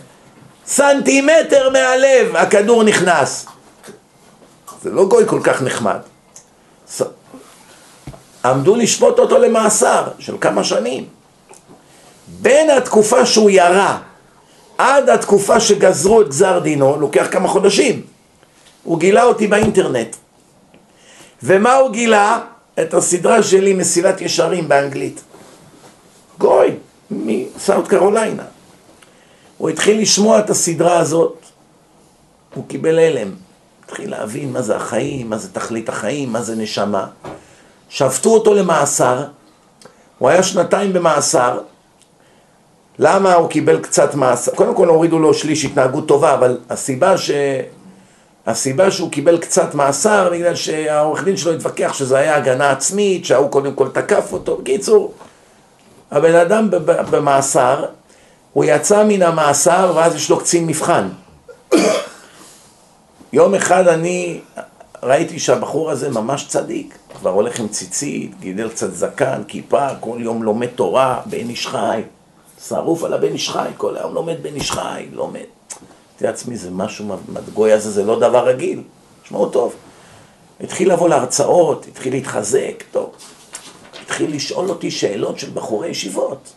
סנטימטר 0.67 1.71
מהלב, 1.71 2.37
הכדור 2.37 2.83
נכנס. 2.83 3.47
זה 4.83 4.91
לא 4.91 5.07
גוי 5.07 5.27
כל 5.27 5.41
כך 5.43 5.63
נחמד. 5.63 5.99
עמדו 8.45 8.77
לשפוט 8.77 9.19
אותו 9.19 9.39
למאסר 9.39 10.09
של 10.19 10.37
כמה 10.41 10.65
שנים. 10.65 11.20
בין 12.43 12.71
התקופה 12.71 13.27
שהוא 13.27 13.51
ירה 13.51 13.99
עד 14.79 15.09
התקופה 15.09 15.61
שגזרו 15.61 16.21
את 16.21 16.29
גזר 16.29 16.59
דינו, 16.59 16.97
לוקח 17.01 17.27
כמה 17.31 17.49
חודשים. 17.49 18.03
הוא 18.85 18.99
גילה 18.99 19.25
אותי 19.25 19.47
באינטרנט. 19.47 20.17
ומה 21.43 21.75
הוא 21.75 21.91
גילה? 21.91 22.41
את 22.81 22.95
הסדרה 22.95 23.43
שלי 23.43 23.73
מסילת 23.73 24.21
ישרים 24.21 24.69
באנגלית. 24.69 25.21
גוי, 26.39 26.75
מסאוט 27.11 27.89
קרוליינה. 27.89 28.43
הוא 29.59 29.69
התחיל 29.69 30.01
לשמוע 30.01 30.39
את 30.39 30.51
הסדרה 30.51 30.99
הזאת, 30.99 31.39
הוא 32.55 32.65
קיבל 32.69 32.99
הלם. 32.99 33.35
התחיל 33.85 34.11
להבין 34.11 34.53
מה 34.53 34.63
זה 34.63 34.77
החיים, 34.77 35.31
מה 35.31 35.39
זה 35.39 35.53
תכלית 35.53 35.89
החיים, 35.89 36.33
מה 36.33 36.43
זה 36.43 36.57
נשמה. 36.57 37.07
שפטו 37.89 38.31
אותו 38.31 38.55
למאסר, 38.55 39.25
הוא 40.19 40.29
היה 40.29 40.43
שנתיים 40.43 40.93
במאסר, 40.93 41.59
למה 43.03 43.35
הוא 43.35 43.49
קיבל 43.49 43.79
קצת 43.79 44.15
מאסר? 44.15 44.53
קודם 44.55 44.75
כל 44.75 44.89
הורידו 44.89 45.19
לו 45.19 45.35
שליש 45.35 45.65
התנהגות 45.65 46.09
טובה, 46.09 46.35
אבל 46.35 46.59
הסיבה 46.71 47.19
ש... 47.19 47.31
הסיבה 48.47 48.91
שהוא 48.91 49.11
קיבל 49.11 49.39
קצת 49.39 49.75
מאסר 49.75 50.31
בגלל 50.33 50.55
שהעורך 50.55 51.25
דין 51.25 51.37
שלו 51.37 51.53
התווכח 51.53 51.93
שזה 51.93 52.19
היה 52.19 52.37
הגנה 52.37 52.71
עצמית, 52.71 53.25
שההוא 53.25 53.51
קודם 53.51 53.75
כל 53.75 53.89
תקף 53.89 54.33
אותו. 54.33 54.57
בקיצור, 54.57 55.13
הבן 56.11 56.35
אדם 56.35 56.69
במאסר, 57.11 57.85
הוא 58.53 58.65
יצא 58.65 59.05
מן 59.05 59.23
המאסר 59.23 59.93
ואז 59.97 60.15
יש 60.15 60.31
לו 60.31 60.41
קצין 60.41 60.67
מבחן. 60.67 61.09
יום 63.33 63.55
אחד 63.55 63.89
אני 63.89 64.41
ראיתי 65.03 65.39
שהבחור 65.39 65.91
הזה 65.91 66.11
ממש 66.11 66.47
צדיק, 66.49 66.99
כבר 67.19 67.31
הולך 67.31 67.61
עם 67.61 67.69
ציצית, 67.69 68.41
גידל 68.41 68.69
קצת 68.69 68.95
זקן, 68.95 69.43
כיפה, 69.49 69.89
כל 70.01 70.19
יום 70.21 70.43
לומד 70.43 70.69
תורה, 70.69 71.21
בן 71.27 71.49
איש 71.49 71.67
חי. 71.67 72.03
שרוף 72.69 73.05
על 73.05 73.13
הבן 73.13 73.33
איש 73.33 73.51
חי, 73.51 73.69
כל 73.77 73.97
היום 73.97 74.15
לומד 74.15 74.43
בן 74.43 74.55
איש 74.55 74.71
חי, 74.71 75.09
לומד. 75.13 75.41
אמרתי 75.41 76.25
לעצמי, 76.25 76.57
זה 76.57 76.71
משהו, 76.71 77.17
הגוי 77.37 77.73
הזה 77.73 77.91
זה 77.91 78.05
לא 78.05 78.21
דבר 78.21 78.49
רגיל, 78.49 78.83
שמעו 79.25 79.49
טוב. 79.49 79.75
התחיל 80.61 80.93
לבוא 80.93 81.09
להרצאות, 81.09 81.87
התחיל 81.89 82.13
להתחזק, 82.13 82.85
טוב. 82.91 83.11
התחיל 84.03 84.35
לשאול 84.35 84.69
אותי 84.69 84.91
שאלות 84.91 85.39
של 85.39 85.51
בחורי 85.55 85.89
ישיבות. 85.89 86.53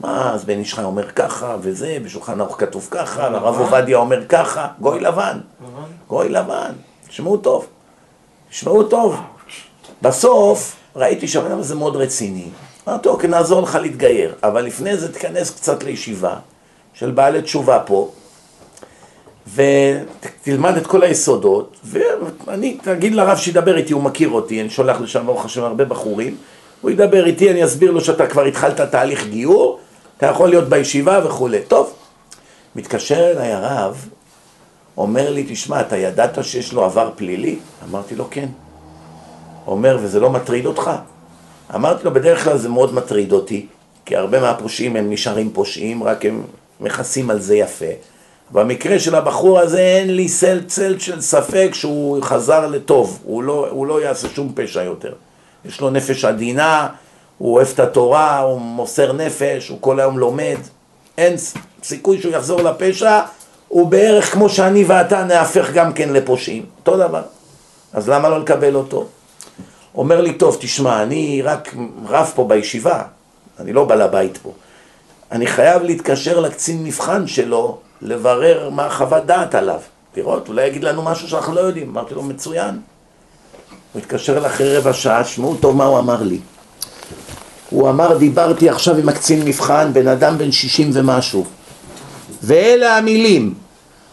מה, 0.00 0.32
אז 0.34 0.44
בן 0.44 0.58
איש 0.58 0.74
חי 0.74 0.82
אומר 0.82 1.10
ככה, 1.10 1.56
וזה, 1.60 1.98
בשולחן 2.04 2.40
ערוך 2.40 2.56
כתוב 2.58 2.88
ככה, 2.90 3.26
הרב 3.26 3.58
עובדיה 3.58 3.96
אומר 3.96 4.26
ככה, 4.28 4.68
גוי 4.80 5.00
לבן. 5.00 5.38
גוי 6.08 6.28
לבן, 6.28 6.72
תשמעו 7.08 7.36
טוב. 7.36 7.66
תשמעו 8.50 8.82
טוב. 8.82 9.16
בסוף 10.02 10.76
ראיתי 10.96 11.28
שהבן 11.28 11.50
אדם 11.50 11.58
הזה 11.58 11.74
מאוד 11.74 11.96
רציני. 11.96 12.48
אמרתי, 12.88 13.08
אוקיי, 13.08 13.30
נעזור 13.30 13.62
לך 13.62 13.74
להתגייר, 13.74 14.34
אבל 14.42 14.64
לפני 14.64 14.96
זה 14.96 15.12
תיכנס 15.12 15.50
קצת 15.50 15.82
לישיבה 15.82 16.34
של 16.94 17.10
בעלי 17.10 17.42
תשובה 17.42 17.80
פה, 17.86 18.10
ותלמד 19.54 20.76
את 20.76 20.86
כל 20.86 21.02
היסודות, 21.02 21.76
ואני, 21.84 22.78
תגיד 22.82 23.14
לרב 23.14 23.36
שידבר 23.36 23.76
איתי, 23.76 23.92
הוא 23.92 24.02
מכיר 24.02 24.28
אותי, 24.28 24.60
אני 24.60 24.70
שולח 24.70 25.00
לשם, 25.00 25.26
ברוך 25.26 25.44
השם, 25.44 25.62
הרבה 25.62 25.84
בחורים, 25.84 26.36
הוא 26.80 26.90
ידבר 26.90 27.26
איתי, 27.26 27.50
אני 27.50 27.64
אסביר 27.64 27.90
לו 27.90 28.00
שאתה 28.00 28.26
כבר 28.26 28.44
התחלת 28.44 28.80
תהליך 28.80 29.26
גיור, 29.26 29.78
אתה 30.16 30.26
יכול 30.26 30.48
להיות 30.48 30.68
בישיבה 30.68 31.20
וכולי. 31.24 31.60
טוב, 31.68 31.92
מתקשר 32.76 33.30
אליי 33.30 33.52
הרב, 33.52 34.08
אומר 34.96 35.30
לי, 35.30 35.46
תשמע, 35.48 35.80
אתה 35.80 35.96
ידעת 35.96 36.44
שיש 36.44 36.72
לו 36.72 36.84
עבר 36.84 37.10
פלילי? 37.16 37.58
אמרתי 37.90 38.14
לו, 38.14 38.24
כן. 38.30 38.48
אומר, 39.66 39.98
וזה 40.02 40.20
לא 40.20 40.30
מטריד 40.30 40.66
אותך? 40.66 40.90
אמרתי 41.74 42.04
לו, 42.04 42.14
בדרך 42.14 42.44
כלל 42.44 42.58
זה 42.58 42.68
מאוד 42.68 42.94
מטריד 42.94 43.32
אותי, 43.32 43.66
כי 44.04 44.16
הרבה 44.16 44.40
מהפושעים 44.40 44.96
הם 44.96 45.10
נשארים 45.10 45.50
פושעים, 45.52 46.02
רק 46.02 46.24
הם 46.24 46.42
מכסים 46.80 47.30
על 47.30 47.40
זה 47.40 47.56
יפה. 47.56 47.86
במקרה 48.50 48.98
של 48.98 49.14
הבחור 49.14 49.58
הזה 49.58 49.80
אין 49.80 50.16
לי 50.16 50.28
צל 50.28 50.60
צל 50.66 50.98
של 50.98 51.20
ספק 51.20 51.70
שהוא 51.72 52.22
חזר 52.22 52.66
לטוב, 52.66 53.18
הוא 53.24 53.42
לא, 53.42 53.68
הוא 53.70 53.86
לא 53.86 54.02
יעשה 54.02 54.28
שום 54.28 54.52
פשע 54.54 54.82
יותר. 54.82 55.12
יש 55.64 55.80
לו 55.80 55.90
נפש 55.90 56.24
עדינה, 56.24 56.88
הוא 57.38 57.54
אוהב 57.54 57.68
את 57.74 57.80
התורה, 57.80 58.38
הוא 58.38 58.60
מוסר 58.60 59.12
נפש, 59.12 59.68
הוא 59.68 59.78
כל 59.80 60.00
היום 60.00 60.18
לומד. 60.18 60.56
אין 61.18 61.34
סיכוי 61.82 62.20
שהוא 62.20 62.32
יחזור 62.32 62.62
לפשע, 62.62 63.20
הוא 63.68 63.86
בערך 63.88 64.32
כמו 64.32 64.48
שאני 64.48 64.84
ואתה 64.84 65.24
נהפך 65.24 65.72
גם 65.72 65.92
כן 65.92 66.12
לפושעים. 66.12 66.66
אותו 66.78 66.96
דבר. 66.96 67.22
אז 67.92 68.08
למה 68.08 68.28
לא 68.28 68.40
לקבל 68.40 68.74
אותו? 68.74 69.06
אומר 69.98 70.20
לי, 70.20 70.32
טוב, 70.32 70.56
תשמע, 70.60 71.02
אני 71.02 71.42
רק 71.42 71.74
רב 72.06 72.32
פה 72.34 72.44
בישיבה, 72.44 73.02
אני 73.60 73.72
לא 73.72 73.84
בעל 73.84 74.02
הבית 74.02 74.36
פה. 74.36 74.52
אני 75.32 75.46
חייב 75.46 75.82
להתקשר 75.82 76.40
לקצין 76.40 76.84
מבחן 76.84 77.26
שלו, 77.26 77.78
לברר 78.02 78.70
מה 78.70 78.90
חוות 78.90 79.26
דעת 79.26 79.54
עליו. 79.54 79.80
לראות, 80.16 80.48
אולי 80.48 80.66
יגיד 80.66 80.84
לנו 80.84 81.02
משהו 81.02 81.28
שאנחנו 81.28 81.54
לא 81.54 81.60
יודעים. 81.60 81.88
אמרתי 81.90 82.14
לו, 82.14 82.22
מצוין. 82.22 82.80
הוא 83.92 84.00
התקשר 84.00 84.38
לאחרי 84.40 84.76
רבע 84.76 84.92
שעה, 84.92 85.24
שמעו 85.24 85.56
טוב 85.56 85.76
מה 85.76 85.84
הוא 85.84 85.98
אמר 85.98 86.22
לי. 86.22 86.38
הוא 87.70 87.90
אמר, 87.90 88.18
דיברתי 88.18 88.68
עכשיו 88.68 88.96
עם 88.96 89.08
הקצין 89.08 89.44
מבחן, 89.44 89.90
בן 89.92 90.08
אדם 90.08 90.38
בן 90.38 90.52
שישים 90.52 90.90
ומשהו. 90.92 91.44
ואלה 92.42 92.96
המילים. 92.96 93.54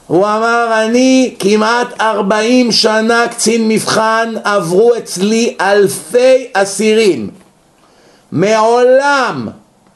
הוא 0.08 0.26
אמר, 0.26 0.84
אני 0.86 1.36
כמעט 1.39 2.01
ארבעים 2.01 2.72
שנה 2.72 3.28
קצין 3.28 3.68
מבחן, 3.68 4.34
עברו 4.43 4.91
אצלי 4.97 5.58
אלפי 5.62 6.47
אסירים. 6.53 7.30
מעולם 8.32 9.47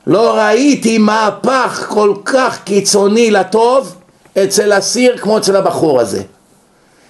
לא 0.07 0.37
ראיתי 0.37 0.97
מהפך 0.97 1.85
כל 1.89 2.13
כך 2.25 2.63
קיצוני 2.63 3.31
לטוב, 3.31 3.95
אצל 4.43 4.77
אסיר 4.77 5.17
כמו 5.17 5.37
אצל 5.37 5.55
הבחור 5.55 5.99
הזה. 5.99 6.21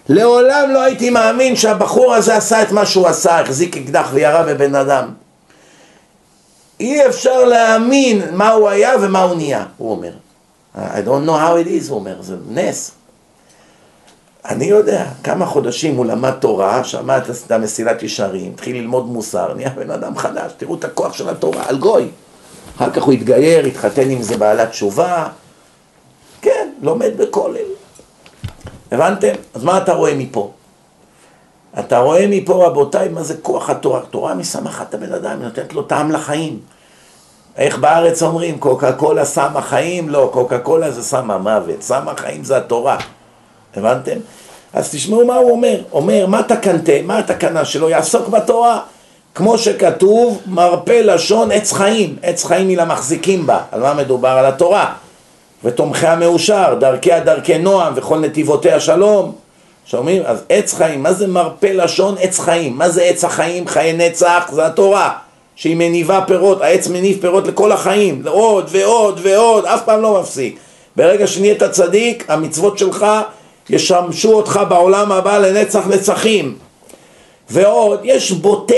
לעולם 0.09 0.69
לא 0.73 0.81
הייתי 0.81 1.09
מאמין 1.09 1.55
שהבחור 1.55 2.13
הזה 2.13 2.35
עשה 2.35 2.61
את 2.61 2.71
מה 2.71 2.85
שהוא 2.85 3.07
עשה, 3.07 3.39
החזיק 3.39 3.77
אקדח 3.77 4.09
וירה 4.13 4.43
בבן 4.43 4.75
אדם. 4.75 5.05
אי 6.79 7.05
אפשר 7.05 7.45
להאמין 7.45 8.21
מה 8.31 8.51
הוא 8.51 8.69
היה 8.69 8.91
ומה 9.01 9.21
הוא 9.21 9.35
נהיה, 9.35 9.65
הוא 9.77 9.91
אומר. 9.91 10.11
I 10.75 11.01
don't 11.05 11.25
know 11.25 11.37
how 11.37 11.55
it 11.55 11.67
is, 11.67 11.89
הוא 11.89 11.99
אומר, 11.99 12.21
זה 12.21 12.35
נס. 12.49 12.91
אני 14.45 14.65
יודע 14.65 15.05
כמה 15.23 15.45
חודשים 15.45 15.95
הוא 15.95 16.05
למד 16.05 16.31
תורה, 16.31 16.83
שמע 16.83 17.17
את 17.17 17.51
המסילת 17.51 18.03
ישרים, 18.03 18.51
התחיל 18.53 18.75
ללמוד 18.75 19.05
מוסר, 19.05 19.53
נהיה 19.53 19.69
בן 19.69 19.91
אדם 19.91 20.17
חדש, 20.17 20.51
תראו 20.57 20.75
את 20.75 20.83
הכוח 20.83 21.13
של 21.13 21.29
התורה, 21.29 21.63
על 21.67 21.77
גוי. 21.77 22.07
אחר 22.75 22.89
כך 22.89 23.03
הוא 23.03 23.13
התגייר, 23.13 23.65
התחתן 23.65 24.09
עם 24.09 24.21
זה 24.21 24.37
בעלת 24.37 24.69
תשובה, 24.69 25.27
כן, 26.41 26.69
לומד 26.81 27.11
בכולל. 27.17 27.67
הבנתם? 28.91 29.33
אז 29.53 29.63
מה 29.63 29.77
אתה 29.77 29.93
רואה 29.93 30.15
מפה? 30.15 30.51
אתה 31.79 31.99
רואה 31.99 32.25
מפה, 32.29 32.65
רבותיי, 32.67 33.09
מה 33.09 33.23
זה 33.23 33.37
כוח 33.41 33.69
התורה. 33.69 34.01
תורה 34.01 34.33
משמחת 34.33 34.93
הבן 34.93 35.13
אדם, 35.13 35.31
היא 35.31 35.47
נותנת 35.47 35.73
לו 35.73 35.83
טעם 35.83 36.11
לחיים. 36.11 36.59
איך 37.57 37.77
בארץ 37.77 38.23
אומרים, 38.23 38.59
קוקה 38.59 38.91
קולה 38.91 39.25
סם 39.25 39.51
החיים? 39.55 40.09
לא, 40.09 40.29
קוקה 40.33 40.59
קולה 40.59 40.91
זה 40.91 41.03
סם 41.03 41.31
המוות, 41.31 41.81
סם 41.81 42.07
החיים 42.07 42.43
זה 42.43 42.57
התורה. 42.57 42.97
הבנתם? 43.75 44.17
אז 44.73 44.89
תשמעו 44.91 45.25
מה 45.25 45.35
הוא 45.35 45.51
אומר. 45.51 45.81
אומר, 45.91 46.25
מה 46.27 46.43
תקנתה? 46.43 46.91
מה 47.03 47.17
התקנה 47.17 47.65
שלו? 47.65 47.89
יעסוק 47.89 48.27
בתורה. 48.27 48.79
כמו 49.35 49.57
שכתוב, 49.57 50.41
מרפא 50.45 50.91
לשון 50.91 51.51
עץ 51.51 51.73
חיים. 51.73 52.15
עץ 52.23 52.45
חיים 52.45 52.67
היא 52.67 52.77
למחזיקים 52.77 53.47
בה. 53.47 53.59
על 53.71 53.81
מה 53.81 53.93
מדובר? 53.93 54.29
על 54.29 54.45
התורה. 54.45 54.93
ותומכי 55.63 56.07
המאושר, 56.07 56.75
דרכיה 56.79 57.19
דרכי 57.19 57.57
נועם 57.57 57.93
וכל 57.95 58.19
נתיבותיה 58.19 58.79
שלום. 58.79 59.35
שומעים? 59.85 60.23
אז 60.25 60.43
עץ 60.49 60.73
חיים, 60.73 61.03
מה 61.03 61.13
זה 61.13 61.27
מרפא 61.27 61.65
לשון 61.67 62.15
עץ 62.19 62.39
חיים? 62.39 62.77
מה 62.77 62.89
זה 62.89 63.03
עץ 63.03 63.23
החיים? 63.23 63.67
חיי 63.67 63.93
נצח, 63.93 64.49
זה 64.51 64.65
התורה. 64.65 65.13
שהיא 65.59 65.75
מניבה 65.75 66.21
פירות, 66.27 66.61
העץ 66.61 66.87
מניב 66.87 67.17
פירות 67.21 67.47
לכל 67.47 67.71
החיים, 67.71 68.23
עוד 68.27 68.67
ועוד 68.71 69.19
ועוד, 69.23 69.65
אף 69.65 69.83
פעם 69.85 70.01
לא 70.01 70.19
מפסיק. 70.21 70.59
ברגע 70.95 71.27
שנהיית 71.27 71.63
צדיק, 71.63 72.25
המצוות 72.27 72.77
שלך 72.77 73.05
ישמשו 73.69 74.33
אותך 74.33 74.59
בעולם 74.69 75.11
הבא 75.11 75.37
לנצח 75.37 75.87
נצחים. 75.87 76.57
ועוד, 77.49 77.99
יש 78.03 78.31
בוטה, 78.31 78.73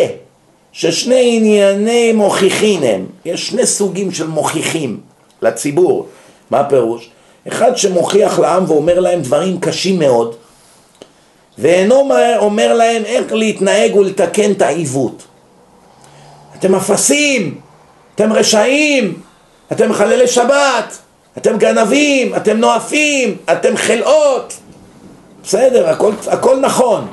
ששני 0.72 1.38
ענייני 1.38 2.12
מוכיחין 2.12 2.84
הם, 2.84 3.06
יש 3.26 3.48
שני 3.48 3.66
סוגים 3.66 4.12
של 4.12 4.28
מוכיחים 4.28 5.00
לציבור. 5.42 6.08
מה 6.52 6.60
הפירוש? 6.60 7.10
אחד 7.48 7.78
שמוכיח 7.78 8.40
לעם 8.40 8.64
ואומר 8.68 9.00
להם 9.00 9.22
דברים 9.22 9.60
קשים 9.60 10.00
מאוד, 10.00 10.36
ואינו 11.58 12.10
אומר 12.38 12.74
להם 12.74 13.06
איך 13.06 13.34
להתנהג 13.34 13.96
ולתקן 13.96 14.52
את 14.52 14.62
העיוות. 14.62 15.24
אתם 16.62 16.76
אפסים, 16.76 17.60
אתם 18.16 18.34
רשעים, 18.34 19.14
אתם 19.72 19.90
מחללי 19.90 20.28
שבת, 20.28 20.98
אתם 21.38 21.58
גנבים, 21.58 22.36
אתם 22.36 22.58
נואפים, 22.58 23.38
אתם 23.52 23.78
חלאות. 23.78 24.54
בסדר, 25.44 25.90
הכל, 25.90 26.12
הכל 26.28 26.60
נכון, 26.60 27.08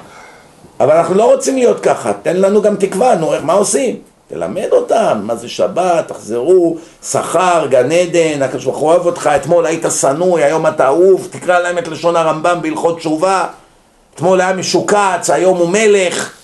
אבל 0.80 0.96
אנחנו 0.96 1.14
לא 1.14 1.32
רוצים 1.32 1.57
להיות 1.57 1.80
ככה, 1.80 2.12
תן 2.22 2.36
לנו 2.36 2.62
גם 2.62 2.76
תקווה, 2.76 3.14
נו, 3.14 3.32
מה 3.42 3.53
עושים? 3.53 3.96
תלמד 4.28 4.68
אותם, 4.72 5.20
מה 5.22 5.36
זה 5.36 5.49
שבת, 5.49 6.09
תחזרו, 6.09 6.76
שכר, 7.11 7.66
גן 7.70 7.92
עדן, 7.92 8.42
הקדוש 8.42 8.64
ברוך 8.64 8.78
הוא 8.78 8.88
אוהב 8.88 9.07
אותך, 9.07 9.30
אתמול 9.36 9.66
היית 9.66 9.86
שנוא, 10.01 10.38
היום 10.38 10.66
אתה 10.66 10.86
אהוב, 10.86 11.28
תקרא 11.30 11.59
להם 11.59 11.78
את 11.78 11.88
לשון 11.88 12.16
הרמב"ם 12.16 12.59
בהלכות 12.62 12.99
תשובה, 12.99 13.46
אתמול 14.14 14.40
היה 14.40 14.53
משוקץ, 14.53 15.30
היום 15.30 15.59
הוא 15.59 15.68
מלך, 15.68 16.38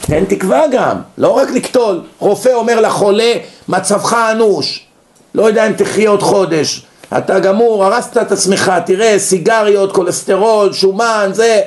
תן 0.00 0.24
תקווה 0.24 0.62
גם, 0.72 0.96
לא 1.18 1.28
רק 1.28 1.50
לקטול, 1.50 2.00
רופא 2.18 2.48
אומר 2.48 2.80
לחולה, 2.80 3.32
מצבך 3.68 4.16
אנוש, 4.32 4.86
לא 5.34 5.42
יודע 5.42 5.66
אם 5.66 5.72
תחיה 5.72 6.10
עוד 6.10 6.22
חודש, 6.22 6.86
אתה 7.18 7.38
גמור, 7.38 7.84
הרסת 7.84 8.16
את 8.16 8.32
עצמך, 8.32 8.72
תראה, 8.86 9.18
סיגריות, 9.18 9.92
כולסטרול, 9.92 10.72
שומן, 10.72 11.30
זה. 11.32 11.60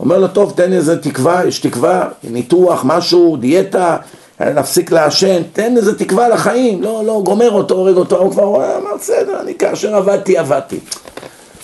אומר 0.00 0.18
לו, 0.18 0.28
טוב, 0.28 0.52
תן 0.56 0.72
איזה 0.72 1.02
תקווה, 1.02 1.46
יש 1.46 1.58
תקווה, 1.58 2.08
ניתוח, 2.24 2.82
משהו, 2.84 3.36
דיאטה, 3.36 3.96
נפסיק 4.40 4.92
לעשן, 4.92 5.42
תן 5.52 5.76
איזה 5.76 5.98
תקווה 5.98 6.28
לחיים, 6.28 6.82
לא, 6.82 7.02
לא, 7.06 7.22
גומר 7.24 7.50
אותו, 7.50 7.74
הורג 7.74 7.96
אותו, 7.96 8.18
הוא 8.18 8.32
כבר 8.32 8.44
אמר, 8.76 8.96
בסדר, 8.98 9.40
אני 9.40 9.54
כאשר 9.54 9.96
עבדתי, 9.96 10.38
עבדתי. 10.38 10.78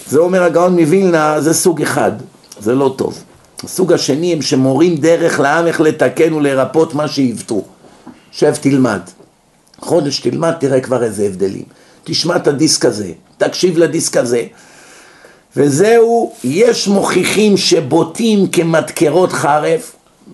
זה 0.08 0.18
אומר 0.18 0.42
הגאון 0.42 0.80
מווילנה, 0.80 1.40
זה 1.40 1.54
סוג 1.54 1.82
אחד, 1.82 2.12
זה 2.60 2.74
לא 2.74 2.94
טוב. 2.96 3.22
הסוג 3.64 3.92
השני 3.92 4.32
הם 4.32 4.42
שמורים 4.42 4.96
דרך 4.96 5.40
לעם 5.40 5.66
איך 5.66 5.80
לתקן 5.80 6.32
ולרפות 6.32 6.94
מה 6.94 7.08
שעיוותו. 7.08 7.62
שב 8.32 8.54
תלמד. 8.54 9.00
חודש 9.80 10.20
תלמד, 10.20 10.52
תראה 10.60 10.80
כבר 10.80 11.02
איזה 11.02 11.24
הבדלים. 11.24 11.64
תשמע 12.04 12.36
את 12.36 12.46
הדיסק 12.46 12.84
הזה, 12.84 13.12
תקשיב 13.38 13.78
לדיסק 13.78 14.16
הזה. 14.16 14.42
וזהו, 15.56 16.32
יש 16.44 16.88
מוכיחים 16.88 17.56
שבוטים 17.56 18.46
כמדקרות 18.46 19.32
חרב, 19.32 19.80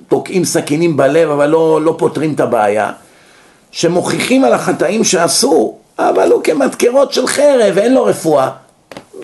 תוקעים 0.09 0.45
סכינים 0.45 0.97
בלב 0.97 1.31
אבל 1.31 1.47
לא, 1.47 1.83
לא 1.83 1.95
פותרים 1.99 2.35
את 2.35 2.41
הבעיה, 2.41 2.93
שמוכיחים 3.70 4.45
על 4.45 4.53
החטאים 4.53 5.05
שעשו, 5.05 5.75
אבל 5.99 6.33
הוא 6.33 6.43
כמדקרות 6.43 7.12
של 7.12 7.27
חרב, 7.27 7.79
אין 7.79 7.95
לו 7.95 8.05
רפואה. 8.05 8.51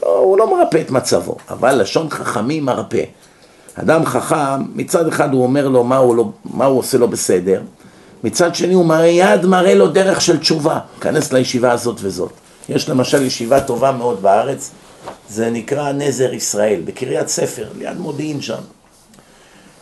לא, 0.02 0.18
הוא 0.18 0.38
לא 0.38 0.56
מרפא 0.56 0.80
את 0.80 0.90
מצבו, 0.90 1.36
אבל 1.50 1.80
לשון 1.80 2.10
חכמים 2.10 2.64
מרפא. 2.64 3.02
אדם 3.82 4.06
חכם, 4.06 4.62
מצד 4.74 5.08
אחד 5.08 5.32
הוא 5.32 5.42
אומר 5.42 5.68
לו 5.68 5.84
מה 5.84 5.96
הוא, 5.96 6.16
לא, 6.16 6.30
מה 6.44 6.64
הוא 6.64 6.78
עושה 6.78 6.98
לו 6.98 7.08
בסדר, 7.08 7.62
מצד 8.24 8.54
שני 8.54 8.74
הוא 8.74 8.86
מיד 8.86 9.46
מראה 9.46 9.74
לו 9.74 9.86
דרך 9.88 10.20
של 10.20 10.38
תשובה, 10.38 10.78
כנס 11.00 11.32
לישיבה 11.32 11.72
הזאת 11.72 11.96
וזאת. 12.00 12.32
יש 12.68 12.88
למשל 12.88 13.22
ישיבה 13.22 13.60
טובה 13.60 13.92
מאוד 13.92 14.22
בארץ, 14.22 14.70
זה 15.28 15.50
נקרא 15.50 15.92
נזר 15.92 16.34
ישראל, 16.34 16.80
בקריית 16.84 17.28
ספר, 17.28 17.66
ליד 17.78 17.98
מודיעין 17.98 18.40
שם. 18.40 18.60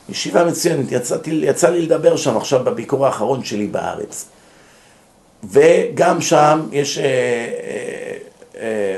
ישיבה 0.09 0.44
מצוינת, 0.44 0.92
יצאתי, 0.92 1.30
יצא 1.30 1.70
לי 1.70 1.82
לדבר 1.82 2.16
שם 2.16 2.36
עכשיו 2.36 2.64
בביקור 2.64 3.07
האחרון 3.07 3.44
שלי 3.44 3.66
בארץ. 3.66 4.26
וגם 5.51 6.20
שם 6.20 6.61
יש 6.72 6.99
אה, 6.99 7.05
אה, 7.05 8.14
אה, 8.61 8.96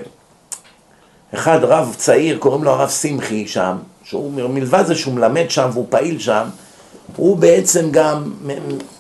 אחד 1.35 1.59
רב 1.65 1.95
צעיר, 1.99 2.39
קוראים 2.39 2.65
לו 2.65 2.71
הרב 2.71 2.89
שמחי 2.89 3.49
שם, 3.49 3.77
שהוא 4.11 4.51
מלבד 4.51 4.87
זה 4.87 4.95
שהוא 4.95 5.15
מלמד 5.15 5.45
שם 5.49 5.71
והוא 5.73 5.87
פעיל 5.89 6.19
שם, 6.19 6.45
הוא 7.17 7.37
בעצם 7.37 7.89
גם 7.91 8.33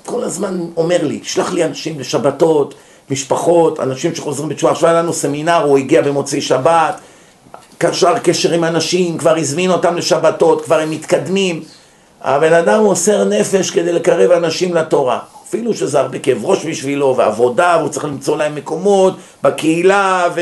כל 0.04 0.24
הזמן 0.24 0.60
אומר 0.76 0.98
לי, 1.02 1.20
שלח 1.22 1.52
לי 1.52 1.64
אנשים 1.64 2.00
לשבתות, 2.00 2.74
משפחות, 3.10 3.80
אנשים 3.80 4.14
שחוזרים 4.14 4.48
בתשובה, 4.48 4.72
עכשיו 4.72 4.88
היה 4.88 5.02
לנו 5.02 5.12
סמינר, 5.12 5.62
הוא 5.62 5.78
הגיע 5.78 6.02
במוצאי 6.02 6.40
שבת, 6.40 7.00
קשר 7.78 8.18
קשר 8.18 8.52
עם 8.52 8.64
אנשים, 8.64 9.18
כבר 9.18 9.36
הזמין 9.36 9.70
אותם 9.70 9.96
לשבתות, 9.96 10.64
כבר 10.64 10.80
הם 10.80 10.90
מתקדמים, 10.90 11.62
הבן 12.22 12.52
אדם 12.52 12.82
מוסר 12.82 13.24
נפש 13.24 13.70
כדי 13.70 13.92
לקרב 13.92 14.30
אנשים 14.30 14.74
לתורה, 14.74 15.18
אפילו 15.48 15.74
שזה 15.74 16.00
הרבה 16.00 16.18
כאב 16.18 16.44
ראש 16.44 16.66
בשבילו, 16.66 17.14
ועבודה, 17.16 17.76
והוא 17.78 17.90
צריך 17.90 18.04
למצוא 18.04 18.36
להם 18.36 18.54
מקומות 18.54 19.16
בקהילה, 19.42 20.28
ו... 20.34 20.40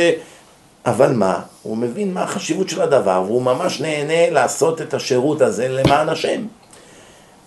אבל 0.86 1.12
מה? 1.12 1.40
הוא 1.68 1.76
מבין 1.76 2.14
מה 2.14 2.22
החשיבות 2.22 2.68
של 2.68 2.82
הדבר, 2.82 3.22
והוא 3.26 3.42
ממש 3.42 3.80
נהנה 3.80 4.30
לעשות 4.30 4.82
את 4.82 4.94
השירות 4.94 5.40
הזה 5.40 5.68
למען 5.68 6.08
השם. 6.08 6.42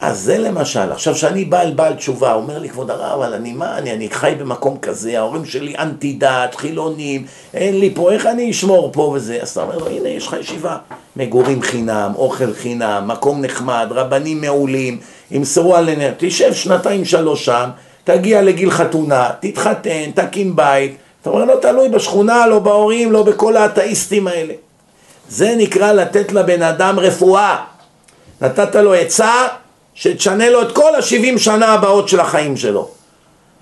אז 0.01 0.19
זה 0.19 0.37
למשל, 0.37 0.91
עכשיו 0.91 1.15
שאני 1.15 1.45
בא 1.45 1.61
אל 1.61 1.73
בעל 1.73 1.93
תשובה, 1.93 2.33
אומר 2.33 2.59
לי 2.59 2.69
כבוד 2.69 2.91
הרב, 2.91 3.21
אבל 3.21 3.33
אני 3.33 3.53
מה, 3.53 3.77
אני, 3.77 3.91
אני 3.91 4.09
חי 4.09 4.33
במקום 4.39 4.77
כזה, 4.77 5.19
ההורים 5.19 5.45
שלי 5.45 5.77
אנטי 5.77 6.13
דת, 6.13 6.55
חילונים, 6.55 7.25
אין 7.53 7.79
לי 7.79 7.91
פה, 7.95 8.11
איך 8.11 8.25
אני 8.25 8.51
אשמור 8.51 8.89
פה 8.93 9.01
וזה? 9.01 9.39
אז 9.41 9.49
אתה 9.49 9.61
אומר 9.61 9.77
לו, 9.77 9.87
הנה 9.87 10.09
יש 10.09 10.27
לך 10.27 10.35
ישיבה, 10.39 10.77
מגורים 11.15 11.61
חינם, 11.61 12.11
אוכל 12.15 12.53
חינם, 12.53 13.03
מקום 13.07 13.41
נחמד, 13.41 13.87
רבנים 13.91 14.41
מעולים, 14.41 14.99
ימסרו 15.31 15.75
על 15.75 15.87
עיניה, 15.87 16.11
תשב 16.17 16.53
שנתיים 16.53 17.05
שלוש 17.05 17.45
שם, 17.45 17.69
תגיע 18.03 18.41
לגיל 18.41 18.71
חתונה, 18.71 19.29
תתחתן, 19.39 20.11
תקים 20.15 20.55
בית, 20.55 20.97
אתה 21.21 21.29
אומר, 21.29 21.45
לא 21.45 21.55
תלוי 21.61 21.89
בשכונה, 21.89 22.47
לא 22.47 22.59
בהורים, 22.59 23.11
לא 23.11 23.23
בכל 23.23 23.57
האתאיסטים 23.57 24.27
האלה. 24.27 24.53
זה 25.29 25.53
נקרא 25.57 25.91
לתת 25.91 26.31
לבן 26.31 26.61
אדם 26.61 26.99
רפואה. 26.99 27.57
נתת 28.41 28.75
לו 28.75 28.93
עצה 28.93 29.47
שתשנה 29.93 30.49
לו 30.49 30.61
את 30.61 30.71
כל 30.71 30.95
השבעים 30.95 31.37
שנה 31.37 31.67
הבאות 31.67 32.09
של 32.09 32.19
החיים 32.19 32.57
שלו. 32.57 32.87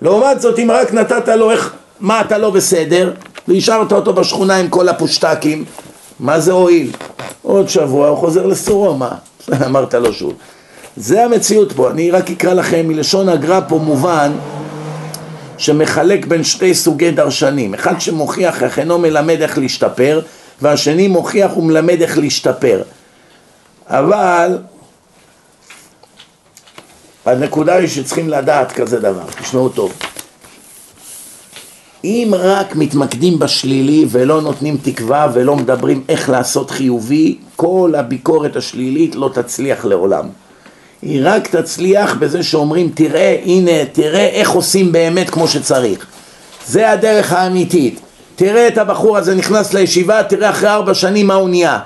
לעומת 0.01 0.41
זאת, 0.41 0.59
אם 0.59 0.71
רק 0.73 0.93
נתת 0.93 1.27
לו 1.27 1.51
איך, 1.51 1.73
מה 1.99 2.21
אתה 2.21 2.37
לא 2.37 2.49
בסדר, 2.49 3.13
והשארת 3.47 3.91
אותו 3.91 4.13
בשכונה 4.13 4.55
עם 4.55 4.69
כל 4.69 4.89
הפושטקים, 4.89 5.65
מה 6.19 6.39
זה 6.39 6.51
הועיל? 6.51 6.91
עוד 7.41 7.69
שבוע 7.69 8.07
הוא 8.07 8.17
חוזר 8.17 8.45
לסורו, 8.45 8.93
מה? 8.93 9.11
אמרת 9.65 9.93
לו 9.93 10.13
שוב. 10.13 10.33
זה 10.97 11.25
המציאות 11.25 11.71
פה, 11.71 11.89
אני 11.89 12.11
רק 12.11 12.31
אקרא 12.31 12.53
לכם 12.53 12.87
מלשון 12.87 13.29
הגר"א 13.29 13.59
פה 13.67 13.77
מובן 13.77 14.31
שמחלק 15.59 16.25
בין 16.25 16.43
שתי 16.43 16.73
סוגי 16.73 17.11
דרשנים, 17.11 17.73
אחד 17.73 18.01
שמוכיח 18.01 18.63
איך 18.63 18.79
אינו 18.79 18.97
מלמד 18.99 19.41
איך 19.41 19.57
להשתפר 19.57 20.21
והשני 20.61 21.07
מוכיח 21.07 21.57
ומלמד 21.57 22.01
איך 22.01 22.17
להשתפר. 22.17 22.81
אבל 23.87 24.57
הנקודה 27.25 27.75
היא 27.75 27.87
שצריכים 27.87 28.29
לדעת 28.29 28.71
כזה 28.71 28.99
דבר, 28.99 29.25
תשמעו 29.41 29.69
טוב. 29.69 29.93
אם 32.03 32.31
רק 32.37 32.75
מתמקדים 32.75 33.39
בשלילי 33.39 34.05
ולא 34.09 34.41
נותנים 34.41 34.77
תקווה 34.83 35.27
ולא 35.33 35.55
מדברים 35.55 36.03
איך 36.09 36.29
לעשות 36.29 36.71
חיובי, 36.71 37.37
כל 37.55 37.93
הביקורת 37.97 38.55
השלילית 38.55 39.15
לא 39.15 39.29
תצליח 39.33 39.85
לעולם. 39.85 40.29
היא 41.01 41.21
רק 41.23 41.47
תצליח 41.47 42.15
בזה 42.19 42.43
שאומרים 42.43 42.91
תראה 42.93 43.37
הנה 43.45 43.85
תראה 43.91 44.25
איך 44.25 44.49
עושים 44.49 44.91
באמת 44.91 45.29
כמו 45.29 45.47
שצריך. 45.47 46.05
זה 46.67 46.91
הדרך 46.91 47.33
האמיתית. 47.33 47.99
תראה 48.35 48.67
את 48.67 48.77
הבחור 48.77 49.17
הזה 49.17 49.35
נכנס 49.35 49.73
לישיבה 49.73 50.23
תראה 50.23 50.49
אחרי 50.49 50.69
ארבע 50.69 50.93
שנים 50.93 51.27
מה 51.27 51.33
הוא 51.33 51.49
נהיה. 51.49 51.79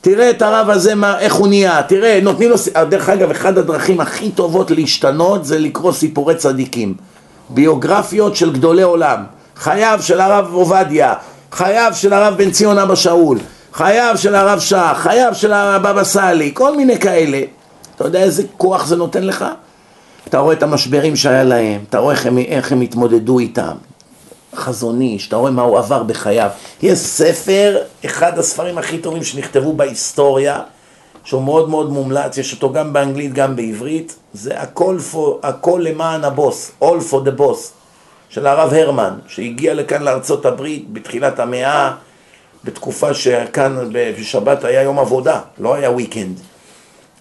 תראה 0.00 0.30
את 0.30 0.42
הרב 0.42 0.70
הזה 0.70 0.94
מה, 0.94 1.18
איך 1.18 1.34
הוא 1.34 1.48
נהיה. 1.48 1.82
תראה 1.82 2.20
נותנים 2.22 2.50
לו 2.50 2.56
דרך 2.88 3.08
אגב 3.08 3.30
אחד 3.30 3.58
הדרכים 3.58 4.00
הכי 4.00 4.30
טובות 4.30 4.70
להשתנות 4.70 5.44
זה 5.44 5.58
לקרוא 5.58 5.92
סיפורי 5.92 6.34
צדיקים. 6.34 6.94
ביוגרפיות 7.48 8.36
של 8.36 8.52
גדולי 8.52 8.82
עולם. 8.82 9.24
חייו 9.56 9.98
של 10.02 10.20
הרב 10.20 10.48
עובדיה 10.52 11.14
חייו 11.52 11.92
של 11.94 12.12
הרב 12.12 12.34
בן 12.36 12.50
ציון 12.50 12.78
אבא 12.78 12.94
שאול 12.94 13.38
חייו 13.72 14.14
של 14.16 14.34
הרב 14.34 14.60
שח 14.60 14.96
חייו 14.96 15.34
של 15.34 15.52
הבבא 15.52 16.04
סאלי 16.04 16.50
כל 16.54 16.76
מיני 16.76 16.98
כאלה 16.98 17.40
אתה 18.00 18.08
יודע 18.08 18.22
איזה 18.22 18.42
כוח 18.56 18.86
זה 18.86 18.96
נותן 18.96 19.24
לך? 19.24 19.44
אתה 20.28 20.38
רואה 20.38 20.54
את 20.54 20.62
המשברים 20.62 21.16
שהיה 21.16 21.44
להם, 21.44 21.84
אתה 21.88 21.98
רואה 21.98 22.14
איך 22.14 22.26
הם, 22.26 22.38
איך 22.38 22.72
הם 22.72 22.80
התמודדו 22.80 23.38
איתם, 23.38 23.76
חזון 24.54 25.00
איש, 25.00 25.28
אתה 25.28 25.36
רואה 25.36 25.50
מה 25.50 25.62
הוא 25.62 25.78
עבר 25.78 26.02
בחייו. 26.02 26.50
יש 26.82 26.98
ספר, 26.98 27.76
אחד 28.04 28.38
הספרים 28.38 28.78
הכי 28.78 28.98
טובים 28.98 29.24
שנכתבו 29.24 29.72
בהיסטוריה, 29.72 30.60
שהוא 31.24 31.42
מאוד 31.42 31.68
מאוד 31.68 31.90
מומלץ, 31.90 32.38
יש 32.38 32.52
אותו 32.52 32.72
גם 32.72 32.92
באנגלית 32.92 33.32
גם 33.32 33.56
בעברית, 33.56 34.16
זה 34.32 34.60
הכל, 34.60 34.98
for, 35.12 35.18
הכל 35.42 35.80
למען 35.84 36.24
הבוס, 36.24 36.70
All 36.82 37.00
for 37.10 37.26
the 37.26 37.40
boss, 37.40 37.58
של 38.28 38.46
הרב 38.46 38.72
הרמן, 38.72 39.14
שהגיע 39.26 39.74
לכאן 39.74 40.02
לארצות 40.02 40.46
הברית 40.46 40.92
בתחילת 40.92 41.38
המאה, 41.38 41.92
בתקופה 42.64 43.14
שכאן 43.14 43.76
בשבת 43.92 44.64
היה 44.64 44.82
יום 44.82 44.98
עבודה, 44.98 45.40
לא 45.58 45.74
היה 45.74 45.90
weekend. 45.96 46.49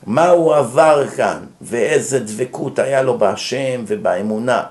מה 0.06 0.30
הוא 0.30 0.56
עבר 0.56 1.08
כאן, 1.08 1.46
ואיזה 1.62 2.20
דבקות 2.20 2.80
היה 2.80 3.02
לו 3.02 3.18
בהשם 3.18 3.84
ובאמונה. 3.88 4.64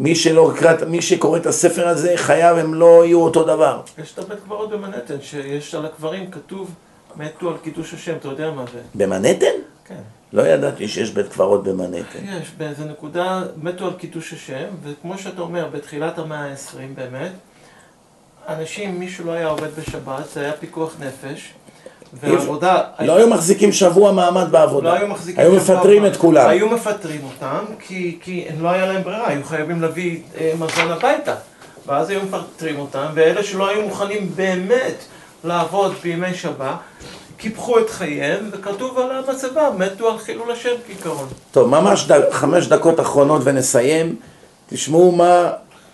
מי, 0.00 0.14
שלא, 0.14 0.52
מי 0.86 1.02
שקורא 1.02 1.38
את 1.38 1.46
הספר 1.46 1.88
הזה, 1.88 2.12
חייו 2.16 2.58
הם 2.58 2.74
לא 2.74 3.04
יהיו 3.04 3.22
אותו 3.22 3.44
דבר. 3.44 3.80
יש 3.98 4.12
את 4.12 4.18
הבית 4.18 4.38
קברות 4.44 4.70
במנהטן, 4.70 5.20
שיש 5.20 5.74
על 5.74 5.86
הקברים 5.86 6.30
כתוב 6.30 6.70
מתו 7.16 7.50
על 7.50 7.56
קידוש 7.62 7.94
השם, 7.94 8.16
אתה 8.16 8.28
יודע 8.28 8.50
מה 8.50 8.64
זה? 8.72 8.80
במנהטן? 8.94 9.56
כן. 9.84 10.00
לא 10.32 10.42
ידעתי 10.42 10.88
שיש 10.88 11.10
בית 11.10 11.28
קברות 11.28 11.64
במנהטן. 11.64 12.18
יש, 12.24 12.50
באיזה 12.58 12.84
נקודה 12.84 13.42
מתו 13.62 13.86
על 13.86 13.92
קידוש 13.92 14.32
השם, 14.32 14.66
וכמו 14.82 15.18
שאתה 15.18 15.42
אומר, 15.42 15.68
בתחילת 15.72 16.18
המאה 16.18 16.44
ה-20 16.44 16.78
באמת, 16.94 17.32
אנשים, 18.48 18.98
מישהו 18.98 19.26
לא 19.26 19.32
היה 19.32 19.46
עובד 19.46 19.70
בשבת, 19.78 20.28
זה 20.34 20.40
היה 20.40 20.52
פיקוח 20.52 20.94
נפש. 21.00 21.52
ועבודה... 22.22 22.80
לא 23.00 23.16
היו 23.16 23.28
מחזיקים 23.28 23.72
שבוע 23.72 24.12
מעמד 24.12 24.46
בעבודה. 24.50 24.90
לא 24.90 24.94
היו 24.94 25.08
מחזיקים 25.08 25.40
היו 25.40 25.54
מפטרים 25.54 26.06
את 26.06 26.16
כולם. 26.16 26.48
היו 26.48 26.68
מפטרים 26.68 27.20
אותם, 27.24 27.64
כי, 27.80 28.18
כי 28.20 28.46
לא 28.60 28.68
היה 28.68 28.86
להם 28.86 29.02
ברירה, 29.02 29.28
היו 29.28 29.44
חייבים 29.44 29.82
להביא 29.82 30.18
אה, 30.40 30.52
מזון 30.58 30.90
הביתה. 30.92 31.34
ואז 31.86 32.10
היו 32.10 32.20
מפטרים 32.22 32.78
אותם, 32.78 33.06
ואלה 33.14 33.42
שלא 33.42 33.68
היו 33.68 33.82
מוכנים 33.82 34.32
באמת 34.36 35.04
לעבוד 35.44 35.92
בימי 36.02 36.34
שבת, 36.34 36.74
קיפחו 37.36 37.78
את 37.78 37.90
חייהם, 37.90 38.50
וכתוב 38.52 38.98
על 38.98 39.10
המצבה, 39.10 39.70
מתו 39.78 40.10
על 40.10 40.18
חילול 40.18 40.50
השם 40.50 40.74
כעיקרון. 40.86 41.28
טוב, 41.50 41.68
ממש 41.68 42.10
ד... 42.10 42.30
חמש 42.30 42.66
דקות 42.66 43.00
אחרונות 43.00 43.42
ונסיים. 43.44 44.16
תשמעו 44.68 45.12
מה 45.12 45.50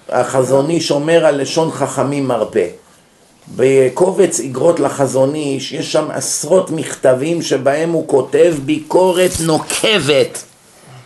החזון 0.08 0.70
איש 0.70 0.90
אומר 0.90 1.26
על 1.26 1.40
לשון 1.40 1.70
חכמים 1.70 2.28
מרפא. 2.28 2.66
בקובץ 3.57 4.40
איגרות 4.40 4.80
לחזון 4.80 5.34
איש 5.34 5.72
יש 5.72 5.93
שם 5.93 6.11
עשרות 6.11 6.70
מכתבים 6.70 7.43
שבהם 7.43 7.90
הוא 7.90 8.09
כותב 8.09 8.55
ביקורת 8.64 9.30
נוקבת 9.40 10.43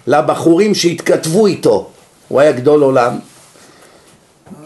לבחורים 0.06 0.74
שהתכתבו 0.74 1.46
איתו. 1.46 1.90
הוא 2.28 2.40
היה 2.40 2.52
גדול 2.52 2.82
עולם 2.82 3.18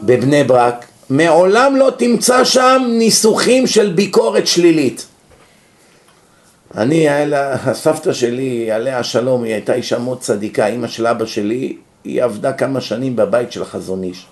בבני 0.03 0.45
ברק. 0.45 0.85
מעולם 1.11 1.77
לא 1.77 1.93
תמצא 1.97 2.45
שם 2.45 2.83
ניסוחים 2.89 3.67
של 3.67 3.93
ביקורת 3.93 4.47
שלילית. 4.47 5.07
אני, 6.77 7.07
הסבתא 7.35 8.13
שלי, 8.13 8.71
עליה 8.71 8.99
השלום, 8.99 9.45
היא 9.45 9.53
הייתה 9.53 9.75
אישה 9.75 9.99
מאוד 9.99 10.21
צדיקה, 10.21 10.67
אימא 10.67 10.89
של 10.89 11.07
אבא 11.07 11.27
שלי, 11.27 11.77
היא 12.05 12.23
עבדה 12.23 12.53
כמה 12.53 12.81
שנים 12.81 13.17
בבית 13.17 13.53
של 13.53 13.65
חזון 13.65 14.03
איש. 14.03 14.27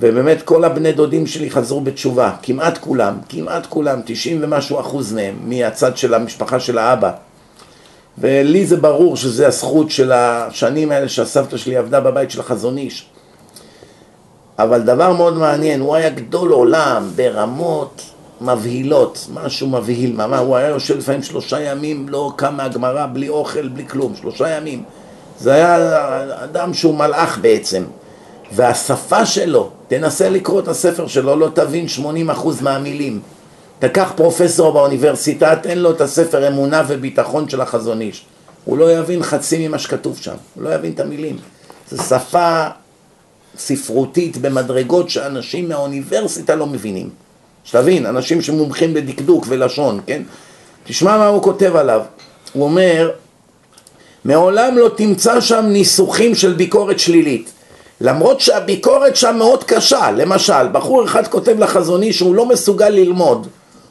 ובאמת 0.00 0.42
כל 0.42 0.64
הבני 0.64 0.92
דודים 0.92 1.26
שלי 1.26 1.50
חזרו 1.50 1.80
בתשובה, 1.80 2.30
כמעט 2.42 2.78
כולם, 2.78 3.18
כמעט 3.28 3.66
כולם, 3.66 4.00
90 4.04 4.38
ומשהו 4.42 4.80
אחוז 4.80 5.12
מהם, 5.12 5.34
מהצד 5.44 5.96
של 5.96 6.14
המשפחה 6.14 6.60
של 6.60 6.78
האבא. 6.78 7.10
ולי 8.18 8.66
זה 8.66 8.76
ברור 8.76 9.16
שזה 9.16 9.46
הזכות 9.46 9.90
של 9.90 10.12
השנים 10.12 10.92
האלה 10.92 11.08
שהסבתא 11.08 11.56
שלי 11.56 11.76
עבדה 11.76 12.00
בבית 12.00 12.30
של 12.30 12.40
החזון 12.40 12.78
איש. 12.78 13.06
אבל 14.58 14.80
דבר 14.80 15.12
מאוד 15.12 15.36
מעניין, 15.36 15.80
הוא 15.80 15.94
היה 15.94 16.10
גדול 16.10 16.50
עולם 16.50 17.10
ברמות 17.16 18.02
מבהילות, 18.40 19.26
משהו 19.34 19.68
מבהיל, 19.68 20.16
מה, 20.16 20.38
הוא 20.38 20.56
היה 20.56 20.68
יושב 20.68 20.98
לפעמים 20.98 21.22
שלושה 21.22 21.60
ימים, 21.60 22.08
לא 22.08 22.32
קם 22.36 22.54
מהגמרא, 22.56 23.06
בלי 23.12 23.28
אוכל, 23.28 23.68
בלי 23.68 23.88
כלום, 23.88 24.14
שלושה 24.16 24.48
ימים. 24.48 24.82
זה 25.38 25.52
היה 25.52 25.76
אדם 26.44 26.74
שהוא 26.74 26.94
מלאך 26.94 27.38
בעצם. 27.38 27.82
והשפה 28.52 29.26
שלו, 29.26 29.70
תנסה 29.88 30.28
לקרוא 30.28 30.60
את 30.60 30.68
הספר 30.68 31.06
שלו, 31.06 31.36
לא 31.36 31.48
תבין 31.54 31.86
80% 32.30 32.62
מהמילים. 32.62 33.20
תקח 33.78 34.12
פרופסור 34.16 34.72
באוניברסיטה, 34.72 35.56
תן 35.56 35.78
לו 35.78 35.90
את 35.90 36.00
הספר 36.00 36.48
אמונה 36.48 36.82
וביטחון 36.88 37.48
של 37.48 37.60
החזון 37.60 38.00
איש. 38.00 38.24
הוא 38.64 38.78
לא 38.78 38.98
יבין 38.98 39.22
חצי 39.22 39.68
ממה 39.68 39.78
שכתוב 39.78 40.18
שם, 40.18 40.34
הוא 40.54 40.64
לא 40.64 40.74
יבין 40.74 40.92
את 40.92 41.00
המילים. 41.00 41.36
זו 41.90 42.02
שפה 42.02 42.66
ספרותית 43.58 44.36
במדרגות 44.36 45.10
שאנשים 45.10 45.68
מהאוניברסיטה 45.68 46.54
לא 46.54 46.66
מבינים. 46.66 47.10
שתבין, 47.64 48.06
אנשים 48.06 48.42
שמומחים 48.42 48.94
בדקדוק 48.94 49.44
ולשון, 49.48 50.00
כן? 50.06 50.22
תשמע 50.84 51.18
מה 51.18 51.26
הוא 51.26 51.42
כותב 51.42 51.76
עליו. 51.76 52.02
הוא 52.52 52.64
אומר, 52.64 53.10
מעולם 54.24 54.78
לא 54.78 54.90
תמצא 54.96 55.40
שם 55.40 55.64
ניסוחים 55.68 56.34
של 56.34 56.52
ביקורת 56.52 56.98
שלילית. 56.98 57.52
למרות 58.00 58.40
שהביקורת 58.40 59.16
שם 59.16 59.36
מאוד 59.38 59.64
קשה, 59.64 60.10
למשל, 60.10 60.68
בחור 60.72 61.04
אחד 61.04 61.26
כותב 61.26 61.58
לחזוני 61.58 62.12
שהוא 62.12 62.34
לא 62.34 62.46
מסוגל 62.46 62.88
ללמוד, 62.88 63.46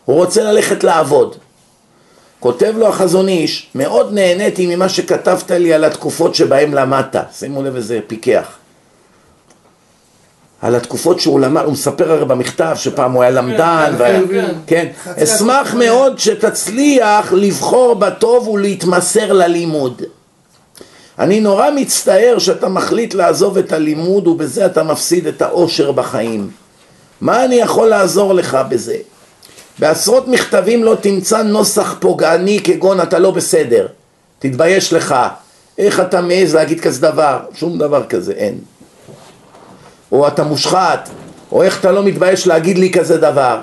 הוא 0.06 0.16
רוצה 0.16 0.44
ללכת 0.44 0.84
לעבוד. 0.84 1.36
כותב 2.40 2.74
לו 2.78 2.88
החזון 2.88 3.28
איש, 3.28 3.68
מאוד 3.76 4.14
נהניתי 4.14 4.76
ממה 4.76 4.90
שכתבת 4.90 5.52
לי 5.52 5.74
על 5.74 5.84
התקופות 5.84 6.36
שבהן 6.36 6.72
למדת, 6.72 7.16
שימו 7.34 7.64
לב 7.64 7.76
איזה 7.76 8.00
פיקח. 8.08 8.48
על 10.62 10.76
התקופות 10.76 11.20
שהוא 11.20 11.40
למד, 11.40 11.62
הוא 11.62 11.74
מספר 11.74 12.12
הרי 12.12 12.26
במכתב 12.26 12.76
שפעם 12.76 13.12
הוא 13.12 13.22
היה 13.22 13.32
למדן, 13.32 13.96
כן, 13.98 14.22
כן, 14.28 14.46
כן, 14.68 15.24
אשמח 15.24 15.74
מאוד 15.74 16.20
שתצליח 16.20 17.34
לבחור 17.34 17.96
בטוב 17.96 18.48
ולהתמסר 18.48 19.34
ללימוד. 19.34 20.02
אני 21.20 21.40
נורא 21.40 21.70
מצטער 21.76 22.36
שאתה 22.40 22.70
מחליט 22.70 23.14
לעזוב 23.14 23.58
את 23.58 23.72
הלימוד 23.72 24.28
ובזה 24.28 24.66
אתה 24.66 24.84
מפסיד 24.84 25.28
את 25.28 25.42
האושר 25.42 25.92
בחיים. 25.92 26.50
מה 27.22 27.46
אני 27.46 27.56
יכול 27.56 27.88
לעזור 27.88 28.34
לך 28.34 28.58
בזה? 28.70 28.96
בעשרות 29.80 30.28
מכתבים 30.28 30.84
לא 30.84 30.96
תמצא 31.02 31.42
נוסח 31.42 31.96
פוגעני 32.00 32.60
כגון 32.64 33.02
אתה 33.02 33.20
לא 33.20 33.32
בסדר. 33.32 33.88
תתבייש 34.40 34.94
לך. 34.94 35.16
איך 35.78 36.00
אתה 36.00 36.22
מעז 36.22 36.56
להגיד 36.56 36.80
כזה 36.80 37.02
דבר? 37.02 37.40
שום 37.54 37.78
דבר 37.78 38.06
כזה 38.06 38.34
אין. 38.34 38.58
או 40.12 40.28
אתה 40.28 40.44
מושחת, 40.44 41.10
או 41.52 41.64
איך 41.64 41.80
אתה 41.80 41.92
לא 41.92 42.04
מתבייש 42.04 42.48
להגיד 42.48 42.78
לי 42.78 42.92
כזה 42.92 43.18
דבר, 43.18 43.60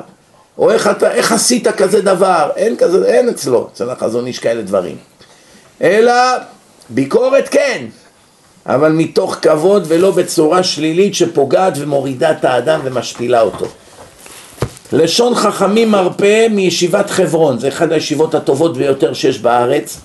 או 0.59 0.70
איך, 0.70 0.86
אתה, 0.86 1.11
איך 1.11 1.32
עשית 1.32 1.68
כזה 1.68 2.00
דבר, 2.00 2.50
אין 2.57 2.76
כזה, 2.76 3.07
אין 3.07 3.28
אצלו, 3.28 3.68
אצל 3.72 3.90
החזון 3.90 4.26
איש 4.26 4.38
כאלה 4.38 4.62
דברים. 4.62 4.96
אלא 5.82 6.12
ביקורת 6.91 7.49
כן, 7.49 7.87
אבל 8.66 8.93
מתוך 8.93 9.34
כבוד 9.43 9.84
ולא 9.89 10.11
בצורה 10.11 10.62
שלילית 10.62 11.14
שפוגעת 11.14 11.72
ומורידה 11.76 12.30
את 12.30 12.45
האדם 12.45 12.80
ומשפילה 12.84 13.41
אותו. 13.41 13.66
לשון 14.93 15.34
חכמים 15.34 15.91
מרפא 15.91 16.47
מישיבת 16.51 17.11
חברון, 17.11 17.59
זה 17.59 17.68
אחת 17.68 17.93
הישיבות 17.93 18.34
הטובות 18.34 18.76
ביותר 18.76 19.12
שיש 19.12 19.39
בארץ. 19.39 20.01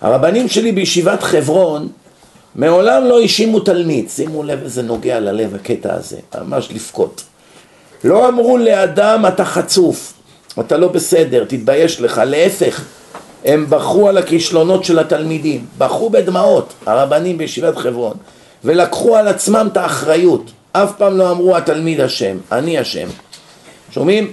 הרבנים 0.00 0.48
שלי 0.48 0.72
בישיבת 0.72 1.22
חברון 1.22 1.88
מעולם 2.54 3.04
לא 3.04 3.20
האשימו 3.20 3.60
תלמיד, 3.60 4.08
שימו 4.08 4.42
לב 4.42 4.62
איזה 4.62 4.82
נוגע 4.82 5.20
ללב 5.20 5.54
הקטע 5.54 5.94
הזה, 5.94 6.16
ממש 6.40 6.68
לבכות. 6.70 7.22
לא 8.04 8.28
אמרו 8.28 8.58
לאדם 8.58 9.24
אתה 9.28 9.44
חצוף, 9.44 10.12
אתה 10.60 10.76
לא 10.76 10.88
בסדר, 10.88 11.44
תתבייש 11.44 12.00
לך, 12.00 12.22
להפך, 12.26 12.84
הם 13.44 13.66
בכו 13.68 14.08
על 14.08 14.18
הכישלונות 14.18 14.84
של 14.84 14.98
התלמידים, 14.98 15.64
בכו 15.78 16.10
בדמעות, 16.10 16.72
הרבנים 16.86 17.38
בישיבת 17.38 17.76
חברון, 17.76 18.14
ולקחו 18.64 19.16
על 19.16 19.28
עצמם 19.28 19.68
את 19.72 19.76
האחריות, 19.76 20.50
אף 20.72 20.92
פעם 20.98 21.16
לא 21.16 21.30
אמרו 21.30 21.56
התלמיד 21.56 22.00
אשם, 22.00 22.36
אני 22.52 22.80
אשם. 22.80 23.08
שומעים? 23.90 24.32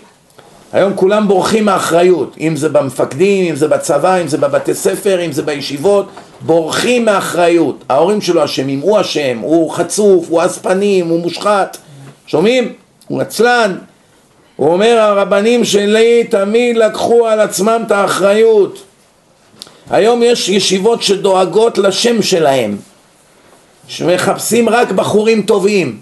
היום 0.73 0.93
כולם 0.95 1.27
בורחים 1.27 1.65
מאחריות, 1.65 2.35
אם 2.39 2.55
זה 2.55 2.69
במפקדים, 2.69 3.45
אם 3.49 3.55
זה 3.55 3.67
בצבא, 3.67 4.21
אם 4.21 4.27
זה 4.27 4.37
בבתי 4.37 4.73
ספר, 4.73 5.25
אם 5.25 5.31
זה 5.31 5.41
בישיבות, 5.41 6.09
בורחים 6.41 7.05
מאחריות. 7.05 7.83
ההורים 7.89 8.21
שלו 8.21 8.45
אשמים, 8.45 8.79
הוא 8.79 9.01
אשם, 9.01 9.37
הוא 9.41 9.71
חצוף, 9.71 10.25
הוא 10.29 10.45
אספנים, 10.45 11.07
הוא 11.07 11.19
מושחת. 11.19 11.77
שומעים? 12.27 12.73
הוא 13.07 13.21
עצלן. 13.21 13.75
הוא 14.55 14.73
אומר 14.73 14.97
הרבנים 14.99 15.65
שלי 15.65 16.23
תמיד 16.23 16.77
לקחו 16.77 17.27
על 17.27 17.39
עצמם 17.39 17.83
את 17.87 17.91
האחריות. 17.91 18.83
היום 19.89 20.23
יש 20.23 20.49
ישיבות 20.49 21.03
שדואגות 21.03 21.77
לשם 21.77 22.21
שלהם, 22.21 22.77
שמחפשים 23.87 24.69
רק 24.69 24.91
בחורים 24.91 25.41
טובים, 25.41 25.99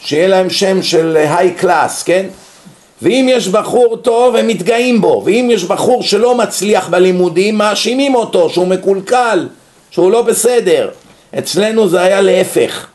שיהיה 0.00 0.28
להם 0.28 0.50
שם 0.50 0.82
של 0.82 1.16
היי 1.16 1.50
קלאס, 1.50 2.02
כן? 2.02 2.26
ואם 3.02 3.26
יש 3.30 3.48
בחור 3.48 3.96
טוב 3.96 4.36
הם 4.36 4.46
מתגאים 4.46 5.00
בו 5.00 5.22
ואם 5.24 5.48
יש 5.52 5.64
בחור 5.64 6.02
שלא 6.02 6.34
מצליח 6.34 6.88
בלימודים 6.88 7.58
מאשימים 7.58 8.14
אותו 8.14 8.50
שהוא 8.50 8.66
מקולקל 8.66 9.48
שהוא 9.90 10.12
לא 10.12 10.22
בסדר. 10.22 10.88
אצלנו 11.38 11.88
זה 11.88 12.00
היה 12.00 12.20
להפך. 12.20 12.86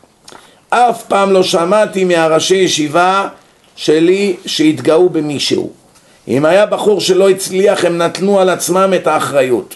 אף 0.70 1.02
פעם 1.02 1.32
לא 1.32 1.42
שמעתי 1.42 2.04
מהראשי 2.04 2.54
ישיבה 2.54 3.28
שלי 3.76 4.36
שהתגאו 4.46 5.08
במישהו. 5.08 5.70
אם 6.28 6.44
היה 6.44 6.66
בחור 6.66 7.00
שלא 7.00 7.30
הצליח 7.30 7.84
הם 7.84 7.98
נתנו 7.98 8.40
על 8.40 8.48
עצמם 8.48 8.92
את 8.96 9.06
האחריות 9.06 9.74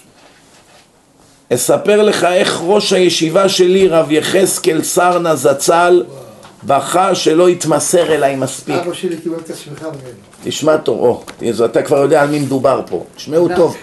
אספר 1.54 2.02
לך 2.02 2.24
איך 2.24 2.60
ראש 2.64 2.92
הישיבה 2.92 3.48
שלי 3.48 3.88
רב 3.88 4.10
יחזקאל 4.10 4.82
סרנה 4.82 5.36
זצ"ל 5.36 6.04
בכה 6.64 7.14
שלא 7.14 7.48
התמסר 7.48 8.14
אליי 8.14 8.36
מספיק. 8.36 8.74
אבא 8.74 8.92
שלי 8.92 9.16
קיבל 9.16 9.38
את 9.44 9.50
השמחה 9.50 9.86
ממנו. 9.86 9.98
תשמע 10.44 10.76
אז 11.48 11.60
אתה 11.60 11.82
כבר 11.82 11.98
יודע 11.98 12.22
על 12.22 12.28
מי 12.28 12.38
מדובר 12.38 12.80
פה. 12.90 13.04
תשמעו 13.16 13.48
טוב. 13.56 13.76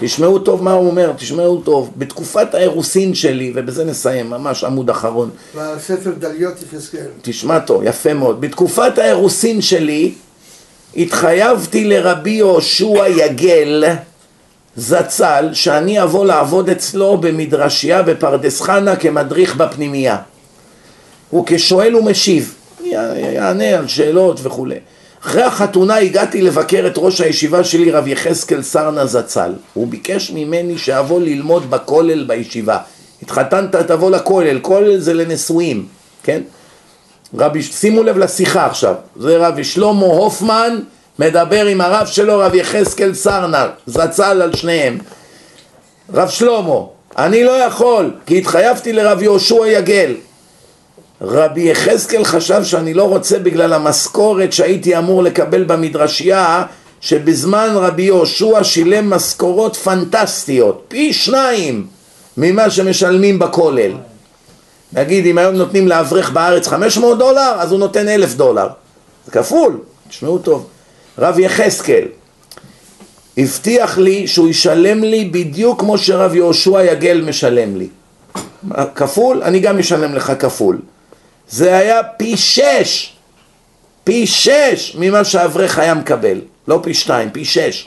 תשמעו 0.00 0.38
טוב 0.38 0.62
מה 0.62 0.72
הוא 0.72 0.86
אומר, 0.86 1.12
תשמעו 1.16 1.60
טוב. 1.60 1.90
בתקופת 1.96 2.54
האירוסין 2.54 3.14
שלי, 3.14 3.52
ובזה 3.54 3.84
נסיים, 3.84 4.30
ממש 4.30 4.64
עמוד 4.64 4.90
אחרון. 4.90 5.30
בספר 5.54 6.10
דליות 6.18 6.54
יחזקאל. 6.62 7.06
תשמע 7.22 7.58
טוב, 7.58 7.82
יפה 7.84 8.14
מאוד. 8.14 8.40
בתקופת 8.40 8.98
האירוסין 8.98 9.62
שלי 9.62 10.12
התחייבתי 10.96 11.84
לרבי 11.84 12.30
יהושע 12.30 13.08
יגל 13.08 13.84
זצ"ל 14.76 15.48
שאני 15.52 16.02
אבוא 16.02 16.26
לעבוד 16.26 16.70
אצלו 16.70 17.16
במדרשייה 17.16 18.02
בפרדס 18.02 18.60
חנה 18.60 18.96
כמדריך 18.96 19.56
בפנימייה. 19.56 20.16
הוא 21.30 21.44
כשואל 21.46 21.96
ומשיב, 21.96 22.54
יענה 22.84 23.78
על 23.78 23.88
שאלות 23.88 24.40
וכולי. 24.42 24.78
אחרי 25.22 25.42
החתונה 25.42 25.96
הגעתי 25.96 26.42
לבקר 26.42 26.86
את 26.86 26.92
ראש 26.96 27.20
הישיבה 27.20 27.64
שלי 27.64 27.90
רב 27.90 28.06
יחזקאל 28.06 28.62
סרנה 28.62 29.06
זצ"ל. 29.06 29.52
הוא 29.74 29.86
ביקש 29.88 30.30
ממני 30.34 30.78
שאבוא 30.78 31.20
ללמוד 31.20 31.70
בכולל 31.70 32.24
בישיבה. 32.24 32.78
התחתנת 33.22 33.74
תבוא 33.76 34.10
לכולל, 34.10 34.58
כולל 34.60 34.98
זה 34.98 35.14
לנשואים, 35.14 35.86
כן? 36.22 36.40
רבי, 37.38 37.62
שימו 37.62 38.02
לב 38.02 38.18
לשיחה 38.18 38.66
עכשיו, 38.66 38.94
זה 39.16 39.36
רבי 39.38 39.64
שלמה 39.64 40.06
הופמן 40.06 40.78
מדבר 41.18 41.66
עם 41.66 41.80
הרב 41.80 42.06
שלו 42.06 42.38
רב 42.38 42.54
יחזקאל 42.54 43.14
סרנה, 43.14 43.66
זצ"ל 43.86 44.42
על 44.42 44.54
שניהם. 44.54 44.98
רב 46.14 46.28
שלמה, 46.28 46.80
אני 47.18 47.44
לא 47.44 47.50
יכול, 47.50 48.10
כי 48.26 48.38
התחייבתי 48.38 48.92
לרב 48.92 49.22
יהושע 49.22 49.66
יגל. 49.66 50.14
רבי 51.20 51.70
יחזקאל 51.70 52.24
חשב 52.24 52.64
שאני 52.64 52.94
לא 52.94 53.02
רוצה 53.02 53.38
בגלל 53.38 53.72
המשכורת 53.72 54.52
שהייתי 54.52 54.98
אמור 54.98 55.22
לקבל 55.22 55.64
במדרשייה 55.64 56.62
שבזמן 57.00 57.68
רבי 57.74 58.02
יהושע 58.02 58.64
שילם 58.64 59.10
משכורות 59.10 59.76
פנטסטיות, 59.76 60.84
פי 60.88 61.12
שניים 61.12 61.86
ממה 62.36 62.70
שמשלמים 62.70 63.38
בכולל. 63.38 63.92
נגיד 64.92 65.26
אם 65.26 65.38
היום 65.38 65.54
נותנים 65.54 65.88
לאברך 65.88 66.30
בארץ 66.30 66.68
500 66.68 67.18
דולר, 67.18 67.54
אז 67.58 67.72
הוא 67.72 67.78
נותן 67.78 68.08
אלף 68.08 68.34
דולר. 68.34 68.68
זה 69.26 69.32
כפול, 69.32 69.78
תשמעו 70.08 70.38
טוב. 70.38 70.66
רב 71.18 71.38
יחזקאל 71.38 72.04
הבטיח 73.38 73.98
לי 73.98 74.26
שהוא 74.26 74.48
ישלם 74.48 75.04
לי 75.04 75.24
בדיוק 75.24 75.80
כמו 75.80 75.98
שרב 75.98 76.34
יהושע 76.34 76.84
יגל 76.84 77.24
משלם 77.26 77.76
לי. 77.76 77.88
כפול, 78.94 79.42
אני 79.42 79.60
גם 79.60 79.78
אשלם 79.78 80.14
לך 80.14 80.32
כפול. 80.38 80.78
זה 81.48 81.76
היה 81.76 82.02
פי 82.02 82.36
שש, 82.36 83.12
פי 84.04 84.26
שש 84.26 84.96
ממה 84.98 85.24
שהאברך 85.24 85.78
היה 85.78 85.94
מקבל, 85.94 86.40
לא 86.68 86.80
פי 86.82 86.94
שתיים, 86.94 87.30
פי 87.30 87.44
שש. 87.44 87.86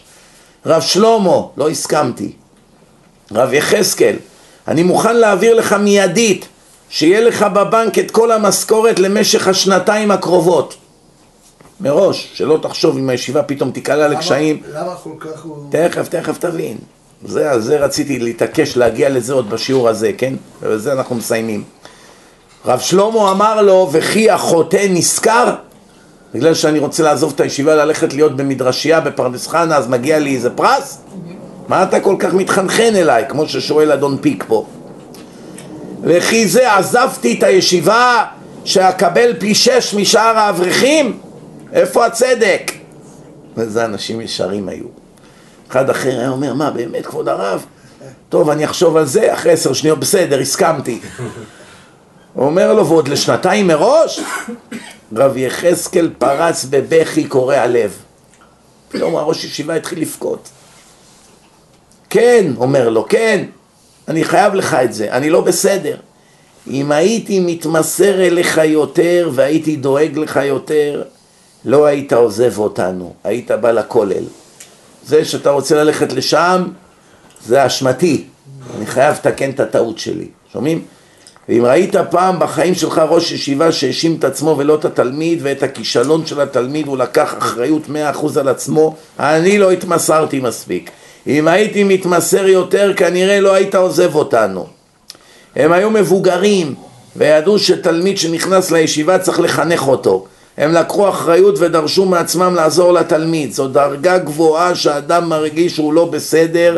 רב 0.65 0.81
שלמה, 0.81 1.41
לא 1.57 1.69
הסכמתי. 1.69 2.31
רב 3.31 3.53
יחזקאל, 3.53 4.15
אני 4.67 4.83
מוכן 4.83 5.15
להעביר 5.15 5.53
לך 5.53 5.73
מיידית, 5.73 6.47
שיהיה 6.89 7.21
לך 7.21 7.41
בבנק 7.41 7.99
את 7.99 8.11
כל 8.11 8.31
המשכורת 8.31 8.99
למשך 8.99 9.47
השנתיים 9.47 10.11
הקרובות. 10.11 10.75
מראש, 11.81 12.31
שלא 12.33 12.59
תחשוב 12.61 12.97
אם 12.97 13.09
הישיבה 13.09 13.43
פתאום 13.43 13.71
תיקלע 13.71 14.07
לקשיים. 14.07 14.61
למה 14.73 14.95
כל 14.95 15.09
כך 15.19 15.43
הוא... 15.43 15.55
תכף, 15.69 16.07
תכף 16.07 16.37
תבין. 16.37 16.77
זה, 17.25 17.59
זה 17.59 17.77
רציתי 17.77 18.19
להתעקש 18.19 18.77
להגיע 18.77 19.09
לזה 19.09 19.33
עוד 19.33 19.49
בשיעור 19.49 19.89
הזה, 19.89 20.11
כן? 20.17 20.33
ובזה 20.61 20.93
אנחנו 20.93 21.15
מסיימים. 21.15 21.63
רב 22.65 22.79
שלמה 22.79 23.31
אמר 23.31 23.61
לו, 23.61 23.89
וכי 23.91 24.29
החוטא 24.29 24.85
נשכר? 24.89 25.55
בגלל 26.33 26.53
שאני 26.53 26.79
רוצה 26.79 27.03
לעזוב 27.03 27.31
את 27.35 27.39
הישיבה 27.39 27.75
ללכת 27.75 28.13
להיות 28.13 28.35
במדרשייה 28.35 28.99
בפרדס 28.99 29.47
חנה, 29.47 29.77
אז 29.77 29.87
מגיע 29.87 30.19
לי 30.19 30.35
איזה 30.35 30.49
פרס? 30.49 30.97
מה 31.67 31.83
אתה 31.83 31.99
כל 31.99 32.15
כך 32.19 32.33
מתחנחן 32.33 32.95
אליי, 32.95 33.23
כמו 33.29 33.47
ששואל 33.47 33.91
אדון 33.91 34.17
פיק 34.21 34.43
פה? 34.47 34.65
וכי 36.03 36.47
זה 36.47 36.75
עזבתי 36.75 37.35
את 37.37 37.43
הישיבה 37.43 38.25
שאקבל 38.65 39.33
פי 39.39 39.55
שש 39.55 39.93
משאר 39.93 40.37
האברכים? 40.37 41.19
איפה 41.73 42.05
הצדק? 42.05 42.71
וזה 43.57 43.85
אנשים 43.85 44.21
ישרים 44.21 44.69
היו. 44.69 44.85
אחד 45.69 45.89
אחר 45.89 46.19
היה 46.19 46.29
אומר, 46.29 46.53
מה 46.53 46.71
באמת 46.71 47.05
כבוד 47.05 47.29
הרב? 47.29 47.65
טוב, 48.29 48.49
אני 48.49 48.65
אחשוב 48.65 48.97
על 48.97 49.05
זה, 49.05 49.33
אחרי 49.33 49.51
עשר 49.51 49.73
שניות, 49.73 49.99
בסדר, 49.99 50.39
הסכמתי. 50.39 50.99
הוא 52.33 52.45
אומר 52.45 52.73
לו, 52.73 52.87
ועוד 52.87 53.07
לשנתיים 53.07 53.67
מראש? 53.67 54.19
רב 55.15 55.37
יחזקאל 55.37 56.11
פרץ 56.17 56.65
בבכי 56.69 57.27
קורע 57.27 57.67
לב. 57.67 57.97
פתאום 58.89 59.15
הראש 59.15 59.43
ישיבה 59.43 59.75
התחיל 59.75 60.01
לבכות. 60.01 60.49
כן, 62.09 62.53
אומר 62.57 62.89
לו, 62.89 63.05
כן, 63.09 63.45
אני 64.07 64.23
חייב 64.23 64.53
לך 64.53 64.73
את 64.73 64.93
זה, 64.93 65.11
אני 65.11 65.29
לא 65.29 65.41
בסדר. 65.41 65.97
אם 66.67 66.91
הייתי 66.91 67.39
מתמסר 67.39 68.27
אליך 68.27 68.57
יותר 68.63 69.29
והייתי 69.33 69.75
דואג 69.75 70.17
לך 70.17 70.39
יותר, 70.43 71.03
לא 71.65 71.85
היית 71.85 72.13
עוזב 72.13 72.59
אותנו, 72.59 73.13
היית 73.23 73.51
בא 73.51 73.71
לכולל. 73.71 74.23
זה 75.05 75.25
שאתה 75.25 75.49
רוצה 75.49 75.83
ללכת 75.83 76.13
לשם, 76.13 76.63
זה 77.45 77.65
אשמתי. 77.65 78.23
אני 78.77 78.85
חייב 78.85 79.15
לתקן 79.15 79.49
את 79.49 79.59
הטעות 79.59 79.99
שלי. 79.99 80.27
שומעים? 80.53 80.81
ואם 81.49 81.65
ראית 81.65 81.95
פעם 82.09 82.39
בחיים 82.39 82.75
שלך 82.75 83.01
ראש 83.09 83.31
ישיבה 83.31 83.71
שהאשים 83.71 84.15
את 84.19 84.23
עצמו 84.23 84.55
ולא 84.57 84.75
את 84.75 84.85
התלמיד 84.85 85.39
ואת 85.41 85.63
הכישלון 85.63 86.25
של 86.25 86.41
התלמיד 86.41 86.87
הוא 86.87 86.97
לקח 86.97 87.35
אחריות 87.37 87.89
מאה 87.89 88.09
אחוז 88.09 88.37
על 88.37 88.47
עצמו, 88.47 88.95
אני 89.19 89.59
לא 89.59 89.71
התמסרתי 89.71 90.39
מספיק. 90.39 90.91
אם 91.27 91.47
הייתי 91.47 91.83
מתמסר 91.83 92.47
יותר 92.47 92.93
כנראה 92.97 93.39
לא 93.39 93.53
היית 93.53 93.75
עוזב 93.75 94.15
אותנו. 94.15 94.67
הם 95.55 95.71
היו 95.71 95.89
מבוגרים 95.89 96.75
וידעו 97.15 97.59
שתלמיד 97.59 98.17
שנכנס 98.17 98.71
לישיבה 98.71 99.19
צריך 99.19 99.39
לחנך 99.39 99.87
אותו. 99.87 100.25
הם 100.59 100.73
לקחו 100.73 101.09
אחריות 101.09 101.55
ודרשו 101.59 102.05
מעצמם 102.05 102.55
לעזור 102.55 102.93
לתלמיד. 102.93 103.53
זו 103.53 103.67
דרגה 103.67 104.17
גבוהה 104.17 104.75
שאדם 104.75 105.29
מרגיש 105.29 105.75
שהוא 105.75 105.93
לא 105.93 106.05
בסדר 106.05 106.77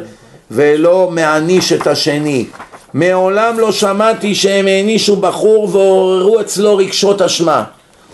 ולא 0.51 1.09
מעניש 1.11 1.73
את 1.73 1.87
השני. 1.87 2.45
מעולם 2.93 3.59
לא 3.59 3.71
שמעתי 3.71 4.35
שהם 4.35 4.67
הענישו 4.67 5.15
בחור 5.15 5.69
ועוררו 5.71 6.41
אצלו 6.41 6.77
רגשות 6.77 7.21
אשמה, 7.21 7.63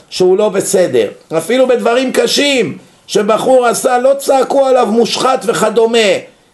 שהוא 0.10 0.38
לא 0.38 0.50
בסדר. 0.50 1.08
אפילו 1.38 1.68
בדברים 1.68 2.12
קשים 2.12 2.78
שבחור 3.08 3.66
עשה 3.66 3.98
לא 3.98 4.14
צעקו 4.18 4.66
עליו 4.66 4.88
מושחת 4.92 5.46
וכדומה. 5.46 6.10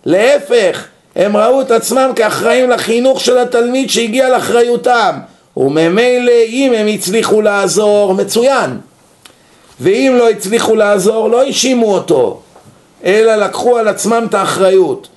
להפך, 0.05 0.85
הם 1.15 1.37
ראו 1.37 1.61
את 1.61 1.71
עצמם 1.71 2.11
כאחראים 2.15 2.69
לחינוך 2.69 3.19
של 3.19 3.37
התלמיד 3.37 3.89
שהגיע 3.89 4.29
לאחריותם. 4.29 5.19
וממילא 5.57 6.31
אם 6.47 6.73
הם 6.77 6.87
הצליחו 6.87 7.41
לעזור, 7.41 8.13
מצוין. 8.13 8.77
ואם 9.79 10.15
לא 10.17 10.29
הצליחו 10.29 10.75
לעזור, 10.75 11.29
לא 11.29 11.41
האשימו 11.41 11.93
אותו, 11.93 12.41
אלא 13.03 13.35
לקחו 13.35 13.77
על 13.77 13.87
עצמם 13.87 14.25
את 14.29 14.33
האחריות. 14.33 15.07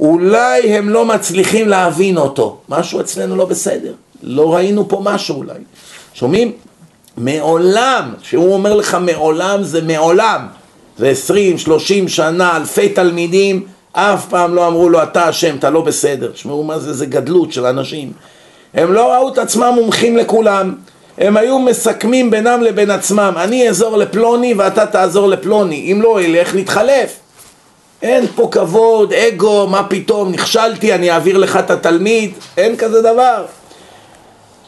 אולי 0.00 0.76
הם 0.76 0.88
לא 0.88 1.04
מצליחים 1.04 1.68
להבין 1.68 2.16
אותו, 2.16 2.58
משהו 2.68 3.00
אצלנו 3.00 3.36
לא 3.36 3.44
בסדר, 3.44 3.92
לא 4.22 4.54
ראינו 4.54 4.88
פה 4.88 5.00
משהו 5.04 5.36
אולי. 5.36 5.58
שומעים? 6.14 6.52
מעולם, 7.16 8.14
שהוא 8.22 8.54
אומר 8.54 8.74
לך 8.74 8.96
מעולם 9.00 9.62
זה 9.62 9.82
מעולם, 9.82 10.46
זה 10.98 11.08
עשרים, 11.08 11.58
שלושים 11.58 12.08
שנה, 12.08 12.56
אלפי 12.56 12.88
תלמידים, 12.88 13.66
אף 13.92 14.28
פעם 14.28 14.54
לא 14.54 14.66
אמרו 14.66 14.88
לו 14.88 15.02
אתה 15.02 15.30
אשם, 15.30 15.56
אתה 15.56 15.70
לא 15.70 15.80
בסדר. 15.80 16.32
תשמעו 16.32 16.64
מה 16.64 16.78
זה, 16.78 16.92
זה 16.92 17.06
גדלות 17.06 17.52
של 17.52 17.66
אנשים. 17.66 18.12
הם 18.74 18.92
לא 18.92 19.12
ראו 19.12 19.28
את 19.28 19.38
עצמם 19.38 19.72
מומחים 19.74 20.16
לכולם, 20.16 20.74
הם 21.18 21.36
היו 21.36 21.58
מסכמים 21.58 22.30
בינם 22.30 22.62
לבין 22.62 22.90
עצמם, 22.90 23.34
אני 23.36 23.68
אעזור 23.68 23.96
לפלוני 23.96 24.54
ואתה 24.54 24.86
תעזור 24.86 25.28
לפלוני, 25.28 25.92
אם 25.92 26.02
לא 26.02 26.22
ילך 26.22 26.54
נתחלף. 26.54 27.16
אין 28.02 28.26
פה 28.34 28.48
כבוד, 28.52 29.12
אגו, 29.12 29.66
מה 29.66 29.86
פתאום, 29.88 30.32
נכשלתי, 30.32 30.94
אני 30.94 31.10
אעביר 31.10 31.38
לך 31.38 31.56
את 31.56 31.70
התלמיד, 31.70 32.30
אין 32.56 32.76
כזה 32.76 33.02
דבר. 33.02 33.44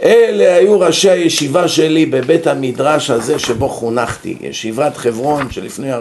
אלה 0.02 0.54
היו 0.56 0.80
ראשי 0.80 1.10
הישיבה 1.10 1.68
שלי 1.68 2.06
בבית 2.06 2.46
המדרש 2.46 3.10
הזה 3.10 3.38
שבו 3.38 3.68
חונכתי, 3.68 4.36
ישיבת 4.40 4.96
חברון 4.96 5.50
שלפני 5.50 5.94
40-50 5.94 5.98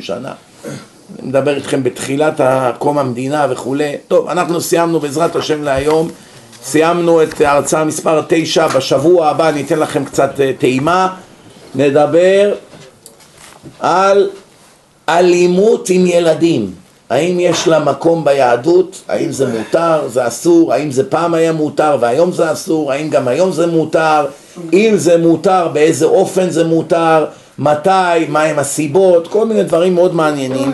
שנה. 0.00 0.32
אני 1.18 1.28
מדבר 1.28 1.56
איתכם 1.56 1.82
בתחילת 1.82 2.40
קום 2.78 2.98
המדינה 2.98 3.46
וכולי. 3.50 3.96
טוב, 4.08 4.28
אנחנו 4.28 4.60
סיימנו 4.60 5.00
בעזרת 5.00 5.36
השם 5.36 5.62
להיום, 5.62 6.10
סיימנו 6.64 7.22
את 7.22 7.40
ההרצאה 7.40 7.84
מספר 7.84 8.22
9, 8.28 8.68
בשבוע 8.68 9.28
הבא 9.28 9.48
אני 9.48 9.62
אתן 9.62 9.78
לכם 9.78 10.04
קצת 10.04 10.40
אה, 10.40 10.52
טעימה, 10.58 11.08
נדבר 11.74 12.54
על 13.80 14.30
אלימות 15.08 15.90
עם 15.90 16.06
ילדים. 16.06 16.72
האם 17.10 17.40
יש 17.40 17.68
לה 17.68 17.78
מקום 17.78 18.24
ביהדות? 18.24 19.02
האם 19.08 19.32
זה 19.32 19.46
מותר? 19.46 20.08
זה 20.08 20.26
אסור? 20.26 20.72
האם 20.72 20.90
זה 20.90 21.10
פעם 21.10 21.34
היה 21.34 21.52
מותר 21.52 21.96
והיום 22.00 22.32
זה 22.32 22.52
אסור? 22.52 22.92
האם 22.92 23.10
גם 23.10 23.28
היום 23.28 23.52
זה 23.52 23.66
מותר? 23.66 24.26
אם 24.72 24.92
זה 24.96 25.18
מותר, 25.18 25.68
באיזה 25.68 26.06
אופן 26.06 26.50
זה 26.50 26.64
מותר? 26.64 27.26
מתי? 27.58 28.26
מהם 28.28 28.58
הסיבות? 28.58 29.28
כל 29.28 29.46
מיני 29.46 29.62
דברים 29.62 29.94
מאוד 29.94 30.14
מעניינים. 30.14 30.72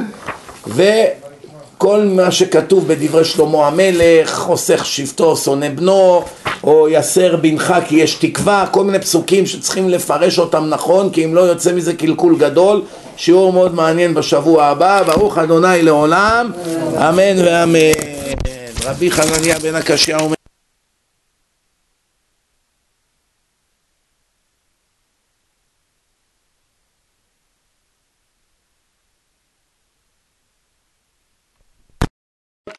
וכל 1.77 2.09
מה 2.13 2.31
שכתוב 2.31 2.89
בדברי 2.89 3.25
שלמה 3.25 3.67
המלך, 3.67 4.35
חוסך 4.35 4.87
שבטו, 4.87 5.37
שונא 5.37 5.69
בנו, 5.69 6.23
או 6.65 6.89
יסר 6.89 7.37
בנך 7.37 7.75
כי 7.89 7.97
יש 7.97 8.15
תקווה, 8.15 8.67
כל 8.71 8.85
מיני 8.85 8.99
פסוקים 8.99 9.47
שצריכים 9.47 9.89
לפרש 9.89 10.39
אותם 10.39 10.67
נכון, 10.69 11.11
כי 11.11 11.25
אם 11.25 11.35
לא 11.35 11.41
יוצא 11.41 11.73
מזה 11.73 11.95
קלקול 11.95 12.37
גדול. 12.39 12.83
שיעור 13.17 13.53
מאוד 13.53 13.75
מעניין 13.75 14.15
בשבוע 14.15 14.65
הבא, 14.65 15.03
ברוך 15.03 15.39
אדוני 15.39 15.83
לעולם, 15.83 16.51
אמן 16.97 17.45
ואמן. 17.45 17.93
רבי 18.85 19.11
חנניה 19.11 19.59
בן 19.59 19.75
הקשיא 19.75 20.17
אומר 20.17 20.46